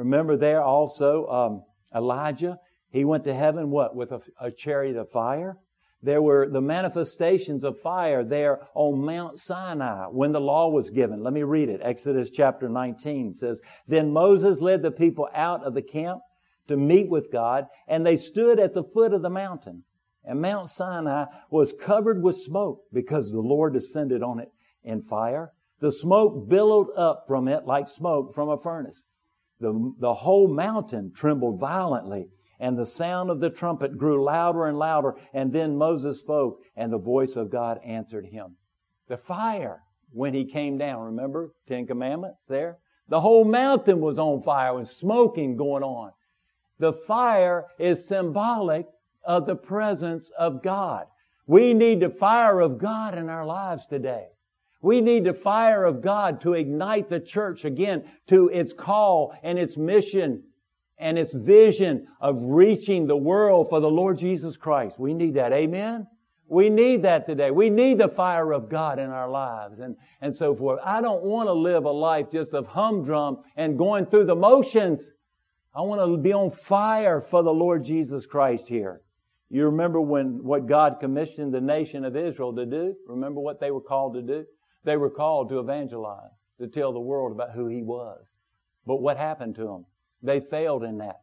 Remember 0.00 0.34
there 0.34 0.62
also 0.62 1.26
um, 1.26 1.64
Elijah? 1.94 2.58
He 2.90 3.04
went 3.04 3.24
to 3.24 3.34
heaven, 3.34 3.70
what, 3.70 3.94
with 3.94 4.12
a, 4.12 4.22
a 4.40 4.50
chariot 4.50 4.96
of 4.96 5.10
fire? 5.10 5.58
There 6.02 6.22
were 6.22 6.48
the 6.48 6.62
manifestations 6.62 7.64
of 7.64 7.78
fire 7.80 8.24
there 8.24 8.60
on 8.74 9.04
Mount 9.04 9.38
Sinai 9.38 10.06
when 10.06 10.32
the 10.32 10.40
law 10.40 10.70
was 10.70 10.88
given. 10.88 11.22
Let 11.22 11.34
me 11.34 11.42
read 11.42 11.68
it. 11.68 11.82
Exodus 11.84 12.30
chapter 12.30 12.66
19 12.66 13.34
says, 13.34 13.60
Then 13.86 14.10
Moses 14.10 14.58
led 14.58 14.80
the 14.80 14.90
people 14.90 15.28
out 15.34 15.62
of 15.64 15.74
the 15.74 15.82
camp 15.82 16.22
to 16.68 16.78
meet 16.78 17.10
with 17.10 17.30
God, 17.30 17.66
and 17.86 18.06
they 18.06 18.16
stood 18.16 18.58
at 18.58 18.72
the 18.72 18.84
foot 18.84 19.12
of 19.12 19.20
the 19.20 19.28
mountain. 19.28 19.84
And 20.24 20.40
Mount 20.40 20.70
Sinai 20.70 21.26
was 21.50 21.74
covered 21.78 22.22
with 22.22 22.40
smoke 22.40 22.84
because 22.90 23.30
the 23.30 23.40
Lord 23.40 23.74
descended 23.74 24.22
on 24.22 24.40
it 24.40 24.48
in 24.82 25.02
fire. 25.02 25.52
The 25.80 25.92
smoke 25.92 26.48
billowed 26.48 26.88
up 26.96 27.24
from 27.26 27.48
it 27.48 27.66
like 27.66 27.86
smoke 27.86 28.34
from 28.34 28.48
a 28.48 28.56
furnace. 28.56 29.04
The, 29.60 29.94
the 29.98 30.14
whole 30.14 30.48
mountain 30.48 31.12
trembled 31.14 31.60
violently, 31.60 32.28
and 32.58 32.78
the 32.78 32.86
sound 32.86 33.30
of 33.30 33.40
the 33.40 33.50
trumpet 33.50 33.98
grew 33.98 34.24
louder 34.24 34.66
and 34.66 34.78
louder. 34.78 35.14
And 35.32 35.52
then 35.52 35.76
Moses 35.76 36.18
spoke, 36.18 36.60
and 36.76 36.92
the 36.92 36.98
voice 36.98 37.36
of 37.36 37.50
God 37.50 37.78
answered 37.84 38.26
him. 38.26 38.56
The 39.08 39.16
fire, 39.16 39.82
when 40.12 40.34
he 40.34 40.44
came 40.44 40.78
down, 40.78 41.02
remember 41.02 41.52
Ten 41.68 41.86
Commandments 41.86 42.46
there? 42.46 42.78
The 43.08 43.20
whole 43.20 43.44
mountain 43.44 44.00
was 44.00 44.18
on 44.18 44.42
fire 44.42 44.74
with 44.74 44.90
smoking 44.90 45.56
going 45.56 45.82
on. 45.82 46.12
The 46.78 46.92
fire 46.92 47.66
is 47.78 48.06
symbolic 48.06 48.86
of 49.24 49.46
the 49.46 49.56
presence 49.56 50.30
of 50.38 50.62
God. 50.62 51.06
We 51.46 51.74
need 51.74 52.00
the 52.00 52.10
fire 52.10 52.60
of 52.60 52.78
God 52.78 53.18
in 53.18 53.28
our 53.28 53.44
lives 53.44 53.84
today. 53.86 54.28
We 54.82 55.00
need 55.00 55.24
the 55.24 55.34
fire 55.34 55.84
of 55.84 56.00
God 56.00 56.40
to 56.42 56.54
ignite 56.54 57.08
the 57.08 57.20
church 57.20 57.64
again 57.64 58.04
to 58.28 58.48
its 58.48 58.72
call 58.72 59.34
and 59.42 59.58
its 59.58 59.76
mission 59.76 60.42
and 60.98 61.18
its 61.18 61.32
vision 61.34 62.06
of 62.20 62.36
reaching 62.40 63.06
the 63.06 63.16
world 63.16 63.68
for 63.68 63.80
the 63.80 63.90
Lord 63.90 64.18
Jesus 64.18 64.56
Christ. 64.56 64.98
We 64.98 65.14
need 65.14 65.34
that. 65.34 65.52
Amen? 65.52 66.06
We 66.46 66.68
need 66.68 67.02
that 67.04 67.26
today. 67.26 67.50
We 67.50 67.70
need 67.70 67.98
the 67.98 68.08
fire 68.08 68.52
of 68.52 68.68
God 68.68 68.98
in 68.98 69.08
our 69.08 69.30
lives 69.30 69.78
and, 69.78 69.96
and 70.20 70.34
so 70.34 70.54
forth. 70.54 70.80
I 70.84 71.00
don't 71.00 71.22
want 71.22 71.48
to 71.48 71.52
live 71.52 71.84
a 71.84 71.90
life 71.90 72.26
just 72.30 72.54
of 72.54 72.66
humdrum 72.66 73.38
and 73.56 73.78
going 73.78 74.06
through 74.06 74.24
the 74.24 74.34
motions. 74.34 75.10
I 75.74 75.82
want 75.82 76.00
to 76.00 76.16
be 76.16 76.32
on 76.32 76.50
fire 76.50 77.20
for 77.20 77.42
the 77.42 77.52
Lord 77.52 77.84
Jesus 77.84 78.26
Christ 78.26 78.66
here. 78.66 79.02
You 79.48 79.66
remember 79.66 80.00
when 80.00 80.42
what 80.42 80.66
God 80.66 80.96
commissioned 81.00 81.54
the 81.54 81.60
nation 81.60 82.04
of 82.04 82.16
Israel 82.16 82.54
to 82.54 82.66
do? 82.66 82.94
Remember 83.06 83.40
what 83.40 83.60
they 83.60 83.70
were 83.70 83.80
called 83.80 84.14
to 84.14 84.22
do? 84.22 84.44
They 84.84 84.96
were 84.96 85.10
called 85.10 85.48
to 85.50 85.58
evangelize, 85.58 86.30
to 86.58 86.66
tell 86.66 86.92
the 86.92 87.00
world 87.00 87.32
about 87.32 87.52
who 87.52 87.66
He 87.66 87.82
was. 87.82 88.24
But 88.86 89.02
what 89.02 89.16
happened 89.16 89.54
to 89.56 89.64
them? 89.64 89.86
They 90.22 90.40
failed 90.40 90.84
in 90.84 90.98
that. 90.98 91.20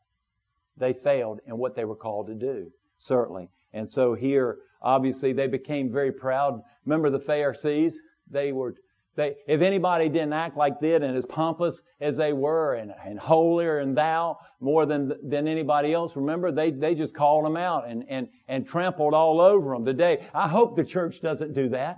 They 0.78 0.93
failed 0.93 1.39
in 1.48 1.58
what 1.58 1.76
they 1.76 1.86
were 1.86 1.96
called 1.96 2.28
to 2.28 2.36
do, 2.36 2.72
certainly. 2.98 3.50
And 3.74 3.89
so 3.89 4.13
here, 4.13 4.60
obviously, 4.82 5.34
they 5.34 5.48
became 5.48 5.91
very 5.91 6.12
proud. 6.12 6.62
Remember 6.86 7.10
the 7.10 7.20
Pharisees? 7.20 8.00
They 8.30 8.52
were, 8.52 8.76
they, 9.15 9.36
if 9.48 9.62
anybody 9.62 10.10
didn't 10.10 10.34
act 10.34 10.56
like 10.56 10.80
that 10.82 11.02
and 11.02 11.17
as 11.17 11.26
pompous 11.26 11.82
as 12.00 12.17
they 12.17 12.34
were 12.34 12.76
and, 12.76 12.93
and 13.04 13.20
holier 13.20 13.80
and 13.80 13.98
thou 13.98 14.38
more 14.60 14.86
than, 14.86 15.13
than 15.24 15.48
anybody 15.48 15.93
else, 15.93 16.15
remember, 16.15 16.52
they, 16.52 16.72
they 16.72 16.93
just 16.93 17.15
called 17.15 17.46
them 17.46 17.58
out 17.58 17.88
and, 17.88 18.06
and, 18.08 18.30
and 18.48 18.67
trampled 18.67 19.13
all 19.13 19.41
over 19.41 19.74
them 19.74 19.86
today. 19.86 20.28
I 20.34 20.48
hope 20.48 20.76
the 20.76 20.86
church 20.86 21.22
doesn't 21.22 21.54
do 21.54 21.70
that. 21.70 21.98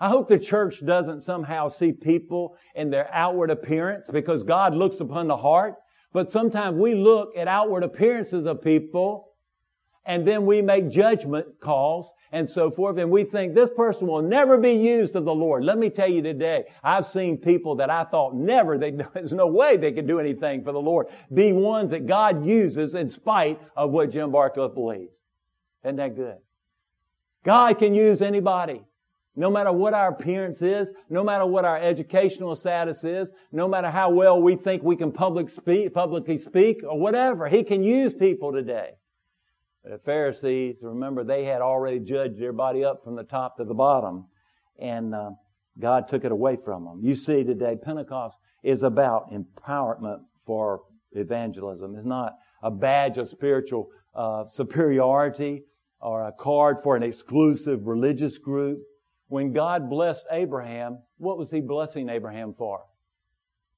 I 0.00 0.08
hope 0.08 0.28
the 0.28 0.38
church 0.38 0.84
doesn't 0.84 1.20
somehow 1.20 1.68
see 1.68 1.92
people 1.92 2.56
in 2.74 2.90
their 2.90 3.08
outward 3.12 3.50
appearance 3.50 4.08
because 4.12 4.42
God 4.42 4.74
looks 4.74 5.00
upon 5.00 5.28
the 5.28 5.36
heart. 5.36 5.76
But 6.12 6.30
sometimes 6.30 6.76
we 6.76 6.94
look 6.94 7.36
at 7.36 7.48
outward 7.48 7.82
appearances 7.82 8.46
of 8.46 8.62
people 8.62 9.34
and 10.06 10.26
then 10.26 10.44
we 10.44 10.60
make 10.60 10.90
judgment 10.90 11.46
calls 11.60 12.12
and 12.30 12.48
so 12.48 12.70
forth, 12.70 12.98
and 12.98 13.10
we 13.10 13.24
think 13.24 13.54
this 13.54 13.70
person 13.74 14.06
will 14.06 14.20
never 14.20 14.58
be 14.58 14.72
used 14.72 15.16
of 15.16 15.24
the 15.24 15.34
Lord. 15.34 15.64
Let 15.64 15.78
me 15.78 15.88
tell 15.88 16.08
you 16.08 16.20
today, 16.20 16.64
I've 16.82 17.06
seen 17.06 17.38
people 17.38 17.76
that 17.76 17.90
I 17.90 18.04
thought 18.04 18.34
never, 18.34 18.76
they, 18.76 18.90
there's 19.14 19.32
no 19.32 19.46
way 19.46 19.76
they 19.76 19.92
could 19.92 20.06
do 20.06 20.20
anything 20.20 20.62
for 20.62 20.72
the 20.72 20.80
Lord, 20.80 21.06
be 21.32 21.52
ones 21.52 21.90
that 21.92 22.06
God 22.06 22.44
uses 22.44 22.94
in 22.94 23.08
spite 23.08 23.60
of 23.76 23.92
what 23.92 24.10
Jim 24.10 24.30
Barcliffe 24.30 24.74
believes. 24.74 25.12
Isn't 25.84 25.96
that 25.96 26.16
good? 26.16 26.38
God 27.44 27.78
can 27.78 27.94
use 27.94 28.20
anybody. 28.20 28.82
No 29.36 29.50
matter 29.50 29.72
what 29.72 29.94
our 29.94 30.08
appearance 30.08 30.62
is, 30.62 30.92
no 31.10 31.24
matter 31.24 31.44
what 31.44 31.64
our 31.64 31.78
educational 31.78 32.54
status 32.54 33.02
is, 33.02 33.32
no 33.50 33.66
matter 33.66 33.90
how 33.90 34.10
well 34.10 34.40
we 34.40 34.54
think 34.54 34.82
we 34.82 34.96
can 34.96 35.10
public 35.10 35.48
speak, 35.48 35.92
publicly 35.92 36.38
speak 36.38 36.82
or 36.88 36.98
whatever, 36.98 37.48
He 37.48 37.64
can 37.64 37.82
use 37.82 38.14
people 38.14 38.52
today. 38.52 38.90
But 39.82 39.92
The 39.92 39.98
Pharisees, 39.98 40.78
remember, 40.82 41.24
they 41.24 41.44
had 41.44 41.62
already 41.62 41.98
judged 41.98 42.36
everybody 42.36 42.84
up 42.84 43.02
from 43.02 43.16
the 43.16 43.24
top 43.24 43.56
to 43.56 43.64
the 43.64 43.74
bottom, 43.74 44.26
and 44.78 45.14
uh, 45.14 45.30
God 45.78 46.06
took 46.06 46.24
it 46.24 46.32
away 46.32 46.56
from 46.64 46.84
them. 46.84 47.00
You 47.02 47.16
see 47.16 47.42
today, 47.42 47.76
Pentecost 47.82 48.38
is 48.62 48.84
about 48.84 49.32
empowerment 49.32 50.20
for 50.46 50.82
evangelism. 51.12 51.96
It's 51.96 52.06
not 52.06 52.34
a 52.62 52.70
badge 52.70 53.18
of 53.18 53.28
spiritual 53.28 53.90
uh, 54.14 54.44
superiority 54.48 55.64
or 56.00 56.26
a 56.28 56.32
card 56.32 56.78
for 56.82 56.96
an 56.96 57.02
exclusive 57.02 57.86
religious 57.86 58.38
group. 58.38 58.78
When 59.28 59.52
God 59.52 59.88
blessed 59.88 60.26
Abraham, 60.30 60.98
what 61.18 61.38
was 61.38 61.50
He 61.50 61.60
blessing 61.60 62.08
Abraham 62.08 62.54
for? 62.54 62.84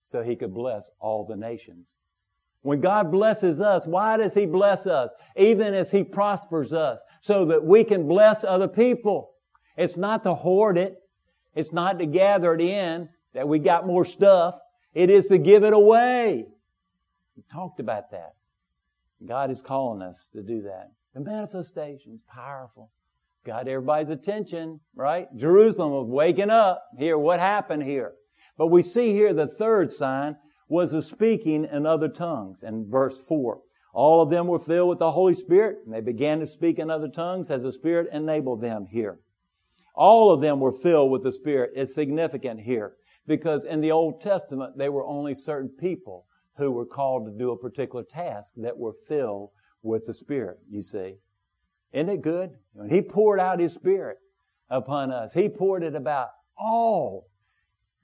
So 0.05 0.23
He 0.23 0.37
could 0.37 0.55
bless 0.55 0.89
all 1.01 1.25
the 1.25 1.37
nations. 1.37 1.87
When 2.63 2.81
God 2.81 3.13
blesses 3.13 3.61
us, 3.61 3.87
why 3.87 4.17
does 4.17 4.35
He 4.35 4.47
bless 4.47 4.87
us? 4.87 5.11
Even 5.37 5.73
as 5.73 5.91
He 5.91 6.03
prospers 6.03 6.73
us, 6.73 6.99
so 7.21 7.45
that 7.47 7.65
we 7.65 7.85
can 7.85 8.09
bless 8.09 8.45
other 8.45 8.69
people. 8.69 9.33
It's 9.77 9.97
not 9.97 10.23
to 10.25 10.35
hoard 10.35 10.79
it. 10.79 10.97
It's 11.55 11.73
not 11.73 11.99
to 11.99 12.07
gather 12.07 12.55
it 12.55 12.61
in 12.61 13.09
that 13.35 13.47
we 13.47 13.59
got 13.59 13.87
more 13.87 14.05
stuff. 14.05 14.57
It 14.95 15.11
is 15.11 15.29
to 15.29 15.39
give 15.39 15.63
it 15.63 15.73
away. 15.73 16.47
We 17.37 17.43
talked 17.53 17.81
about 17.81 18.11
that. 18.11 18.35
God 19.25 19.51
is 19.51 19.61
calling 19.61 20.03
us 20.03 20.29
to 20.33 20.43
do 20.43 20.63
that. 20.63 20.91
The 21.15 21.21
manifestation's 21.21 22.21
powerful. 22.29 22.91
Got 23.47 23.69
everybody's 23.69 24.11
attention, 24.11 24.81
right? 24.97 25.29
Jerusalem 25.37 25.93
was 25.93 26.09
waking 26.09 26.51
up. 26.51 26.83
Here, 26.99 27.17
what 27.17 27.39
happened 27.39 27.85
here? 27.85 28.15
But 28.59 28.69
we 28.69 28.83
see 28.83 29.13
here 29.13 29.33
the 29.33 29.47
third 29.47 29.93
sign 29.93 30.37
was 30.69 30.93
a 30.93 31.01
speaking 31.01 31.65
in 31.71 31.87
other 31.87 32.09
tongues. 32.09 32.65
In 32.65 32.91
verse 32.91 33.17
4, 33.29 33.61
all 33.95 34.21
of 34.21 34.31
them 34.31 34.49
were 34.49 34.59
filled 34.59 34.89
with 34.89 34.99
the 34.99 35.13
Holy 35.13 35.35
Spirit, 35.35 35.79
and 35.85 35.95
they 35.95 36.01
began 36.01 36.41
to 36.41 36.47
speak 36.47 36.81
in 36.81 36.91
other 36.91 37.09
tongues 37.09 37.49
as 37.49 37.63
the 37.63 37.71
Spirit 37.71 38.09
enabled 38.13 38.63
them 38.63 38.87
here. 38.91 39.21
All 39.95 40.33
of 40.33 40.41
them 40.41 40.59
were 40.59 40.73
filled 40.73 41.13
with 41.13 41.23
the 41.23 41.31
Spirit. 41.31 41.71
It's 41.77 41.95
significant 41.95 42.61
here 42.61 42.95
because 43.29 43.65
in 43.65 43.81
the 43.81 43.93
Old 43.93 44.21
Testament, 44.21 44.77
they 44.77 44.89
were 44.89 45.07
only 45.07 45.37
certain 45.37 45.69
people 45.69 46.27
who 46.57 46.73
were 46.73 46.85
called 46.85 47.27
to 47.27 47.39
do 47.39 47.53
a 47.53 47.59
particular 47.59 48.03
task 48.03 48.53
that 48.57 48.77
were 48.77 48.95
filled 49.07 49.51
with 49.83 50.05
the 50.05 50.15
Spirit, 50.15 50.59
you 50.69 50.83
see. 50.83 51.19
Isn't 51.97 52.11
it 52.11 52.23
good? 52.23 52.51
When 52.75 52.89
He 52.89 53.03
poured 53.03 53.41
out 53.41 53.59
His 53.59 53.73
Spirit 53.73 54.19
upon 54.71 55.11
us, 55.11 55.33
He 55.33 55.49
poured 55.49 55.83
it 55.83 55.97
about 55.97 56.29
all 56.57 57.29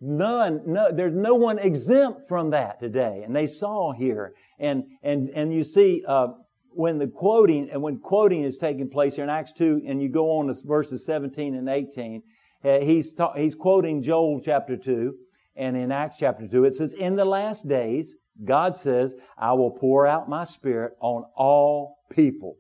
None, 0.04 0.62
no, 0.66 0.90
there's 0.92 1.14
no 1.14 1.36
one 1.36 1.60
exempt 1.60 2.28
from 2.28 2.50
that 2.50 2.80
today. 2.80 3.22
And 3.24 3.34
they 3.34 3.46
saw 3.46 3.92
here. 3.92 4.34
And, 4.58 4.82
and, 5.04 5.30
and 5.30 5.54
you 5.54 5.62
see, 5.62 6.02
uh, 6.08 6.26
when 6.70 6.98
the 6.98 7.06
quoting, 7.06 7.70
and 7.70 7.80
when 7.80 7.98
quoting 7.98 8.42
is 8.42 8.58
taking 8.58 8.90
place 8.90 9.14
here 9.14 9.22
in 9.22 9.30
Acts 9.30 9.52
2, 9.52 9.82
and 9.86 10.02
you 10.02 10.08
go 10.08 10.38
on 10.38 10.48
to 10.48 10.54
verses 10.64 11.06
17 11.06 11.54
and 11.54 11.68
18, 11.68 12.20
uh, 12.64 12.80
he's, 12.80 13.12
ta- 13.12 13.34
he's 13.34 13.54
quoting 13.54 14.02
Joel 14.02 14.40
chapter 14.44 14.76
2, 14.76 15.14
and 15.54 15.76
in 15.76 15.92
Acts 15.92 16.16
chapter 16.18 16.48
2, 16.48 16.64
it 16.64 16.74
says, 16.74 16.92
In 16.94 17.14
the 17.14 17.24
last 17.24 17.68
days, 17.68 18.12
God 18.44 18.74
says, 18.74 19.14
I 19.38 19.52
will 19.52 19.70
pour 19.70 20.04
out 20.04 20.28
my 20.28 20.46
spirit 20.46 20.94
on 21.00 21.26
all 21.36 21.98
people, 22.10 22.56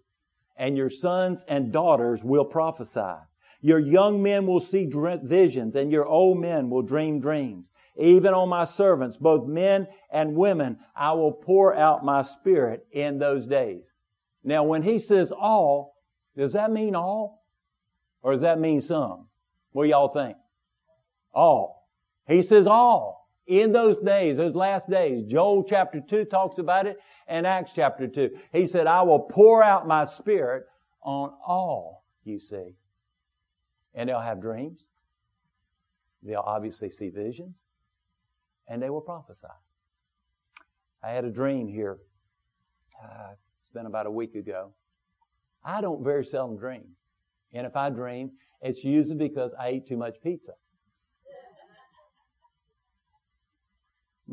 and 0.56 0.76
your 0.76 0.90
sons 0.90 1.44
and 1.48 1.72
daughters 1.72 2.22
will 2.22 2.44
prophesy. 2.44 3.14
Your 3.60 3.78
young 3.78 4.22
men 4.22 4.46
will 4.46 4.60
see 4.60 4.90
visions 5.22 5.76
and 5.76 5.92
your 5.92 6.04
old 6.04 6.38
men 6.38 6.68
will 6.68 6.82
dream 6.82 7.20
dreams. 7.20 7.70
Even 7.96 8.34
on 8.34 8.48
my 8.48 8.64
servants, 8.64 9.16
both 9.16 9.46
men 9.46 9.86
and 10.10 10.34
women, 10.34 10.78
I 10.96 11.12
will 11.12 11.32
pour 11.32 11.74
out 11.74 12.04
my 12.04 12.22
spirit 12.22 12.86
in 12.90 13.18
those 13.18 13.46
days. 13.46 13.84
Now, 14.42 14.64
when 14.64 14.82
he 14.82 14.98
says 14.98 15.30
all, 15.30 15.96
does 16.36 16.54
that 16.54 16.72
mean 16.72 16.94
all? 16.96 17.44
Or 18.22 18.32
does 18.32 18.42
that 18.42 18.58
mean 18.58 18.80
some? 18.80 19.28
What 19.72 19.84
do 19.84 19.90
y'all 19.90 20.08
think? 20.08 20.36
All. 21.34 21.88
He 22.26 22.42
says 22.42 22.66
all. 22.66 23.21
In 23.46 23.72
those 23.72 23.98
days, 24.04 24.36
those 24.36 24.54
last 24.54 24.88
days, 24.88 25.24
Joel 25.24 25.64
chapter 25.64 26.00
2 26.00 26.26
talks 26.26 26.58
about 26.58 26.86
it 26.86 26.98
and 27.26 27.46
Acts 27.46 27.72
chapter 27.74 28.06
2. 28.06 28.30
He 28.52 28.66
said, 28.66 28.86
I 28.86 29.02
will 29.02 29.18
pour 29.18 29.62
out 29.62 29.86
my 29.86 30.04
spirit 30.04 30.64
on 31.02 31.32
all, 31.46 32.04
you 32.24 32.38
see. 32.38 32.76
And 33.94 34.08
they'll 34.08 34.20
have 34.20 34.40
dreams. 34.40 34.86
They'll 36.22 36.40
obviously 36.40 36.88
see 36.88 37.08
visions. 37.08 37.62
And 38.68 38.80
they 38.80 38.90
will 38.90 39.00
prophesy. 39.00 39.48
I 41.02 41.10
had 41.10 41.24
a 41.24 41.30
dream 41.30 41.66
here. 41.66 41.98
Uh, 43.02 43.32
it's 43.58 43.68
been 43.70 43.86
about 43.86 44.06
a 44.06 44.10
week 44.10 44.36
ago. 44.36 44.72
I 45.64 45.80
don't 45.80 46.04
very 46.04 46.24
seldom 46.24 46.56
dream. 46.56 46.84
And 47.52 47.66
if 47.66 47.76
I 47.76 47.90
dream, 47.90 48.30
it's 48.60 48.84
usually 48.84 49.16
because 49.16 49.52
I 49.60 49.72
eat 49.72 49.88
too 49.88 49.96
much 49.96 50.14
pizza. 50.22 50.52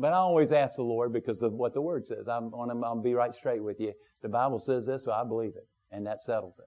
But 0.00 0.14
I 0.14 0.16
always 0.16 0.50
ask 0.50 0.76
the 0.76 0.82
Lord 0.82 1.12
because 1.12 1.42
of 1.42 1.52
what 1.52 1.74
the 1.74 1.82
Word 1.82 2.06
says. 2.06 2.26
I'm 2.26 2.50
going 2.50 2.70
to 2.70 3.02
be 3.02 3.14
right 3.14 3.34
straight 3.34 3.62
with 3.62 3.78
you. 3.80 3.92
The 4.22 4.30
Bible 4.30 4.58
says 4.58 4.86
this, 4.86 5.04
so 5.04 5.12
I 5.12 5.24
believe 5.24 5.52
it. 5.56 5.66
And 5.92 6.06
that 6.06 6.22
settles 6.22 6.58
it. 6.58 6.64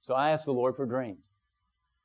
So 0.00 0.14
I 0.14 0.30
ask 0.32 0.44
the 0.44 0.52
Lord 0.52 0.76
for 0.76 0.84
dreams 0.84 1.32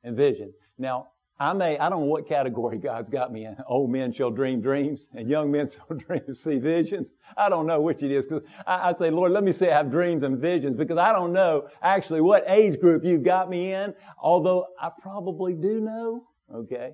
and 0.02 0.16
visions. 0.16 0.54
Now, 0.78 1.08
I 1.38 1.52
may, 1.52 1.78
I 1.78 1.90
don't 1.90 2.00
know 2.00 2.06
what 2.06 2.26
category 2.26 2.78
God's 2.82 3.10
got 3.10 3.30
me 3.30 3.44
in. 3.44 3.56
Old 3.66 3.90
men 3.90 4.10
shall 4.12 4.30
dream 4.30 4.62
dreams 4.62 5.06
and 5.12 5.28
young 5.28 5.50
men 5.50 5.68
shall 5.88 5.98
dream, 5.98 6.34
see 6.34 6.58
visions. 6.58 7.12
I 7.36 7.50
don't 7.50 7.66
know 7.66 7.82
which 7.82 8.02
it 8.02 8.10
is. 8.10 8.24
Cause 8.26 8.42
I, 8.66 8.90
I 8.90 8.94
say, 8.94 9.10
Lord, 9.10 9.32
let 9.32 9.44
me 9.44 9.52
say 9.52 9.70
I 9.70 9.76
have 9.76 9.90
dreams 9.90 10.22
and 10.22 10.38
visions 10.38 10.78
because 10.78 10.96
I 10.96 11.12
don't 11.12 11.34
know 11.34 11.68
actually 11.82 12.22
what 12.22 12.44
age 12.46 12.80
group 12.80 13.04
you've 13.04 13.24
got 13.24 13.50
me 13.50 13.74
in, 13.74 13.92
although 14.18 14.66
I 14.80 14.90
probably 15.02 15.52
do 15.52 15.80
know. 15.80 16.24
Okay. 16.54 16.92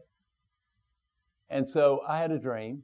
And 1.49 1.68
so 1.68 2.03
I 2.09 2.18
had 2.18 2.32
a 2.32 2.38
dream. 2.38 2.82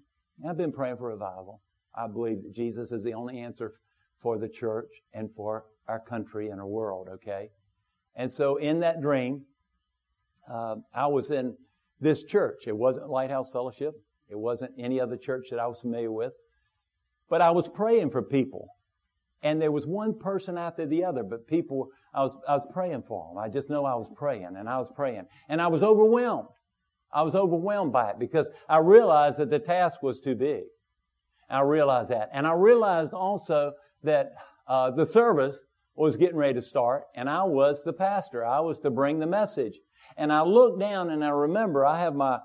I've 0.49 0.57
been 0.57 0.73
praying 0.73 0.97
for 0.97 1.09
revival. 1.09 1.63
I 1.95 2.07
believe 2.07 2.43
that 2.43 2.55
Jesus 2.55 2.93
is 2.93 3.03
the 3.03 3.15
only 3.15 3.39
answer 3.39 3.75
for 4.21 4.39
the 4.39 4.49
church 4.49 4.91
and 5.15 5.31
for 5.35 5.65
our 5.89 6.01
country 6.01 6.49
and 6.49 6.61
our 6.61 6.67
world. 6.67 7.09
Okay. 7.15 7.51
And 8.15 8.33
so 8.33 8.57
in 8.57 8.81
that 8.81 9.01
dream, 9.01 9.43
uh, 10.51 10.77
I 10.95 11.07
was 11.07 11.31
in 11.31 11.57
this 12.01 12.25
church. 12.25 12.65
It 12.67 12.77
wasn't 12.77 13.09
Lighthouse 13.09 13.49
Fellowship. 13.53 13.95
It 14.29 14.39
wasn't 14.39 14.73
any 14.79 15.01
other 15.01 15.17
church 15.17 15.49
that 15.51 15.59
I 15.59 15.67
was 15.67 15.81
familiar 15.81 16.13
with. 16.13 16.33
But 17.29 17.41
I 17.41 17.51
was 17.51 17.69
praying 17.69 18.11
for 18.11 18.23
people. 18.23 18.69
And 19.43 19.61
there 19.61 19.73
was 19.73 19.87
one 19.87 20.19
person 20.19 20.59
after 20.59 20.87
the 20.87 21.05
other, 21.05 21.23
but 21.23 21.47
people, 21.47 21.89
I 22.15 22.23
was, 22.23 22.35
I 22.49 22.55
was 22.55 22.67
praying 22.73 23.05
for 23.07 23.29
them. 23.29 23.39
I 23.39 23.49
just 23.49 23.71
know 23.71 23.85
I 23.85 23.95
was 23.95 24.09
praying 24.17 24.57
and 24.59 24.69
I 24.69 24.79
was 24.79 24.91
praying. 24.95 25.25
And 25.49 25.61
I 25.61 25.69
was 25.69 25.83
overwhelmed. 25.83 26.49
I 27.17 27.23
was 27.23 27.35
overwhelmed 27.35 27.95
by 27.95 28.11
it 28.11 28.19
because 28.19 28.51
I 28.69 28.77
realized 28.77 29.39
that 29.39 29.49
the 29.49 29.59
task 29.59 30.03
was 30.03 30.21
too 30.21 30.35
big. 30.35 30.65
I 31.49 31.63
realized 31.63 32.11
that. 32.11 32.29
And 32.31 32.47
I 32.47 32.53
realized 32.53 33.15
also 33.15 33.73
that 34.03 34.33
uh, 34.69 34.91
the 34.91 35.07
service 35.07 35.59
was 35.95 36.19
getting 36.19 36.37
ready 36.37 36.53
to 36.53 36.63
start 36.63 37.05
and 37.15 37.31
I 37.31 37.45
was 37.45 37.83
the 37.83 37.95
pastor. 37.95 38.45
I 38.45 38.61
was 38.61 38.81
to 38.81 38.91
bring 38.91 39.19
the 39.19 39.27
message. 39.27 39.79
And 40.19 40.31
I 40.31 40.43
looked 40.43 40.79
down 40.79 41.09
and 41.09 41.25
I 41.25 41.31
remember 41.31 41.87
I 41.87 42.01
have 42.01 42.15
my 42.15 42.39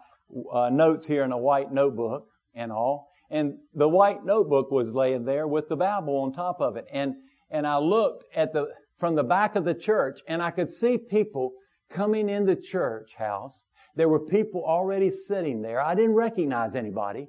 uh, 0.53 0.69
notes 0.69 1.05
here 1.05 1.25
in 1.25 1.33
a 1.33 1.37
white 1.37 1.73
notebook 1.73 2.27
and 2.55 2.71
all. 2.71 3.09
And 3.29 3.55
the 3.73 3.89
white 3.89 4.23
notebook 4.23 4.71
was 4.71 4.93
laying 4.93 5.25
there 5.25 5.49
with 5.49 5.67
the 5.67 5.75
Bible 5.75 6.15
on 6.19 6.31
top 6.31 6.61
of 6.61 6.77
it. 6.77 6.85
And, 6.93 7.15
and 7.49 7.67
I 7.67 7.77
looked 7.77 8.23
at 8.33 8.53
the, 8.53 8.67
from 8.97 9.15
the 9.15 9.23
back 9.23 9.57
of 9.57 9.65
the 9.65 9.73
church 9.73 10.21
and 10.29 10.41
I 10.41 10.51
could 10.51 10.71
see 10.71 10.97
people 10.97 11.51
coming 11.89 12.29
in 12.29 12.45
the 12.45 12.55
church 12.55 13.15
house. 13.15 13.65
There 13.95 14.09
were 14.09 14.19
people 14.19 14.63
already 14.65 15.09
sitting 15.09 15.61
there. 15.61 15.81
I 15.81 15.95
didn't 15.95 16.15
recognize 16.15 16.75
anybody, 16.75 17.27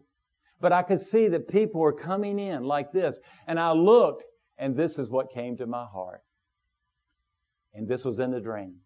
but 0.61 0.73
I 0.73 0.83
could 0.83 1.01
see 1.01 1.29
that 1.29 1.49
people 1.49 1.81
were 1.81 1.93
coming 1.93 2.39
in 2.39 2.65
like 2.65 2.93
this. 2.93 3.19
And 3.47 3.59
I 3.59 3.73
looked 3.73 4.25
and 4.59 4.77
this 4.77 4.99
is 4.99 5.11
what 5.11 5.33
came 5.33 5.57
to 5.57 5.67
my 5.67 5.85
heart. 5.85 6.23
And 7.75 7.89
this 7.89 8.05
was 8.05 8.21
in 8.21 8.31
the 8.31 8.41
dream. 8.41 8.77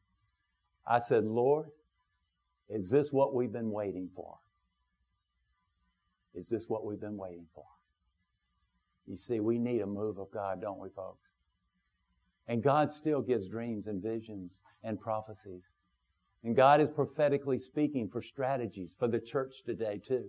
I 0.87 0.99
said, 0.99 1.25
Lord, 1.25 1.67
is 2.69 2.89
this 2.89 3.13
what 3.13 3.35
we've 3.35 3.53
been 3.53 3.71
waiting 3.71 4.09
for? 4.17 4.39
Is 6.35 6.49
this 6.49 6.65
what 6.69 6.85
we've 6.85 7.01
been 7.01 7.17
waiting 7.17 7.47
for? 7.55 7.67
You 9.07 9.17
see, 9.17 9.41
we 9.41 9.59
need 9.59 9.83
a 9.83 9.87
move 9.87 10.19
of 10.19 10.31
God, 10.31 10.61
don't 10.61 10.79
we, 10.79 10.89
folks? 10.89 11.29
And 12.49 12.63
God 12.63 12.91
still 12.91 13.21
gives 13.21 13.49
dreams 13.49 13.87
and 13.87 14.03
visions 14.03 14.61
and 14.83 15.01
prophecies. 15.01 15.63
And 16.45 16.55
God 16.55 16.81
is 16.81 16.89
prophetically 16.89 17.59
speaking 17.59 18.09
for 18.09 18.23
strategies 18.23 18.91
for 18.99 19.09
the 19.09 19.21
church 19.21 19.63
today, 19.65 20.01
too. 20.07 20.27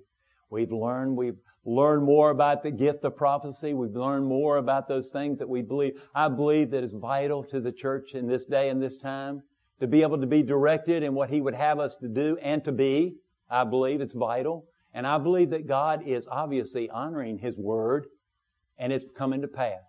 We've 0.49 0.71
learned, 0.71 1.15
we've 1.15 1.37
learned 1.65 2.03
more 2.03 2.29
about 2.29 2.63
the 2.63 2.71
gift 2.71 3.03
of 3.03 3.15
prophecy. 3.15 3.73
We've 3.73 3.95
learned 3.95 4.25
more 4.25 4.57
about 4.57 4.87
those 4.87 5.11
things 5.11 5.37
that 5.39 5.49
we 5.49 5.61
believe. 5.61 6.01
I 6.15 6.29
believe 6.29 6.71
that 6.71 6.83
is 6.83 6.93
vital 6.93 7.43
to 7.45 7.59
the 7.59 7.71
church 7.71 8.15
in 8.15 8.27
this 8.27 8.45
day 8.45 8.69
and 8.69 8.81
this 8.81 8.95
time 8.95 9.43
to 9.79 9.87
be 9.87 10.01
able 10.01 10.19
to 10.19 10.27
be 10.27 10.41
directed 10.41 11.03
in 11.03 11.13
what 11.13 11.29
He 11.29 11.41
would 11.41 11.53
have 11.53 11.79
us 11.79 11.95
to 11.95 12.07
do 12.07 12.37
and 12.41 12.63
to 12.63 12.71
be. 12.71 13.17
I 13.49 13.63
believe 13.63 14.01
it's 14.01 14.13
vital. 14.13 14.65
And 14.93 15.05
I 15.05 15.17
believe 15.17 15.49
that 15.51 15.67
God 15.67 16.07
is 16.07 16.27
obviously 16.31 16.89
honoring 16.89 17.37
His 17.37 17.57
word 17.57 18.07
and 18.77 18.93
it's 18.93 19.05
coming 19.15 19.41
to 19.41 19.47
pass. 19.47 19.83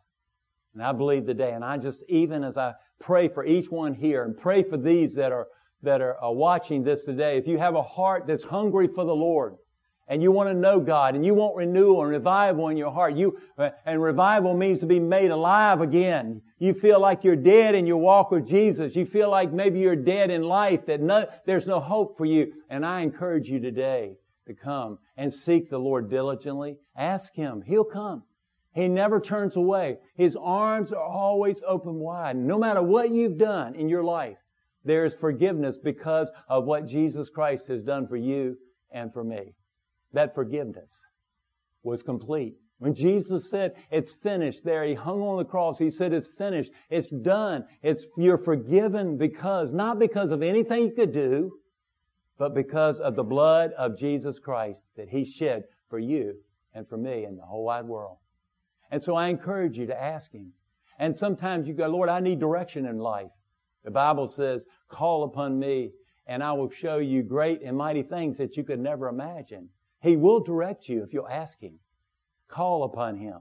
And 0.75 0.83
I 0.83 0.93
believe 0.93 1.27
today, 1.27 1.53
and 1.53 1.65
I 1.65 1.79
just, 1.79 2.03
even 2.09 2.45
as 2.45 2.57
I 2.57 2.75
pray 3.01 3.29
for 3.29 3.45
each 3.45 3.71
one 3.71 3.95
here 3.95 4.25
and 4.25 4.37
pray 4.37 4.63
for 4.63 4.77
these 4.77 5.15
that 5.15 5.33
are, 5.33 5.47
that 5.83 6.01
are 6.01 6.23
uh, 6.23 6.31
watching 6.31 6.83
this 6.83 7.05
today, 7.05 7.37
if 7.37 7.47
you 7.47 7.59
have 7.59 7.75
a 7.75 7.83
heart 7.83 8.27
that's 8.27 8.45
hungry 8.45 8.89
for 8.89 9.05
the 9.05 9.15
Lord, 9.15 9.57
and 10.09 10.23
you 10.23 10.33
want 10.33 10.49
to 10.49 10.55
know 10.55 10.81
God 10.81 11.15
and 11.15 11.25
you 11.25 11.35
want 11.35 11.55
renewal 11.55 12.03
and 12.03 12.11
revival 12.11 12.69
in 12.69 12.77
your 12.77 12.91
heart. 12.91 13.15
You, 13.15 13.39
uh, 13.59 13.71
and 13.85 14.03
revival 14.03 14.55
means 14.55 14.81
to 14.81 14.87
be 14.87 14.99
made 14.99 15.31
alive 15.31 15.81
again. 15.81 16.41
You 16.59 16.73
feel 16.73 16.99
like 16.99 17.25
you're 17.25 17.37
dead 17.37 17.75
in 17.75 17.87
your 17.87 17.99
walk 17.99 18.31
with 18.31 18.47
Jesus. 18.47 18.97
You 18.97 19.05
feel 19.05 19.31
like 19.31 19.53
maybe 19.53 19.79
you're 19.79 19.97
dead 19.97 20.31
in 20.31 20.43
life, 20.43 20.87
that 20.87 21.01
no, 21.01 21.27
there's 21.47 21.67
no 21.67 21.79
hope 21.79 22.17
for 22.17 22.25
you. 22.25 22.55
And 22.71 22.85
I 22.85 23.03
encourage 23.03 23.49
you 23.49 23.61
today 23.61 24.17
to 24.47 24.55
come 24.55 24.99
and 25.17 25.33
seek 25.33 25.69
the 25.69 25.79
Lord 25.79 26.09
diligently. 26.09 26.79
Ask 26.97 27.35
Him. 27.35 27.63
He'll 27.65 27.85
come. 27.85 28.23
He 28.73 28.89
never 28.89 29.21
turns 29.21 29.57
away. 29.57 29.99
His 30.17 30.37
arms 30.37 30.93
are 30.93 31.03
always 31.03 31.63
open 31.67 31.95
wide. 31.97 32.37
No 32.37 32.59
matter 32.59 32.83
what 32.83 33.11
you've 33.11 33.37
done 33.37 33.75
in 33.75 33.89
your 33.89 34.05
life, 34.05 34.39
there 34.89 35.05
is 35.05 35.15
forgiveness 35.15 35.79
because 35.79 36.31
of 36.49 36.65
what 36.65 36.87
Jesus 36.87 37.31
Christ 37.31 37.69
has 37.69 37.83
done 37.83 38.09
for 38.09 38.17
you 38.17 38.57
and 38.91 39.13
for 39.13 39.23
me 39.23 39.55
that 40.13 40.35
forgiveness 40.35 41.03
was 41.83 42.03
complete. 42.03 42.57
When 42.79 42.95
Jesus 42.95 43.51
said, 43.51 43.75
it's 43.91 44.13
finished 44.13 44.65
there, 44.65 44.85
He 44.85 44.95
hung 44.95 45.21
on 45.21 45.37
the 45.37 45.45
cross. 45.45 45.79
He 45.79 45.91
said, 45.91 46.13
it's 46.13 46.29
finished. 46.29 46.71
It's 46.91 47.11
done. 47.11 47.65
It's, 47.83 48.07
you're 48.17 48.39
forgiven 48.39 49.19
because, 49.19 49.73
not 49.73 49.99
because 49.99 50.31
of 50.31 50.43
anything 50.43 50.85
you 50.85 50.93
could 50.93 51.13
do, 51.13 51.59
but 52.39 52.55
because 52.55 53.01
of 53.01 53.17
the 53.17 53.25
blood 53.25 53.73
of 53.73 53.99
Jesus 53.99 54.39
Christ 54.39 54.85
that 54.97 55.09
He 55.09 55.25
shed 55.25 55.65
for 55.91 55.99
you 55.99 56.37
and 56.73 56.89
for 56.89 56.97
me 56.97 57.25
and 57.25 57.37
the 57.37 57.43
whole 57.43 57.65
wide 57.65 57.85
world. 57.85 58.19
And 58.93 59.03
so 59.03 59.17
I 59.17 59.29
encourage 59.29 59.77
you 59.77 59.87
to 59.87 60.01
ask 60.01 60.33
Him. 60.33 60.53
And 61.01 61.17
sometimes 61.17 61.67
you 61.67 61.75
go, 61.75 61.89
Lord, 61.89 62.09
I 62.09 62.21
need 62.21 62.39
direction 62.39 62.87
in 62.87 62.99
life. 62.99 63.31
The 63.85 63.91
Bible 63.91 64.29
says, 64.29 64.65
call 64.89 65.25
upon 65.25 65.59
me 65.59 65.93
and 66.29 66.43
I 66.43 66.53
will 66.53 66.71
show 66.71 66.99
you 66.99 67.23
great 67.23 67.63
and 67.63 67.77
mighty 67.77 68.03
things 68.03 68.37
that 68.37 68.57
you 68.57 68.63
could 68.63 68.79
never 68.79 69.09
imagine. 69.09 69.71
He 70.03 70.17
will 70.17 70.41
direct 70.41 70.89
you 70.89 71.03
if 71.03 71.13
you'll 71.13 71.27
ask 71.27 71.59
Him. 71.61 71.79
Call 72.49 72.85
upon 72.85 73.17
Him. 73.17 73.41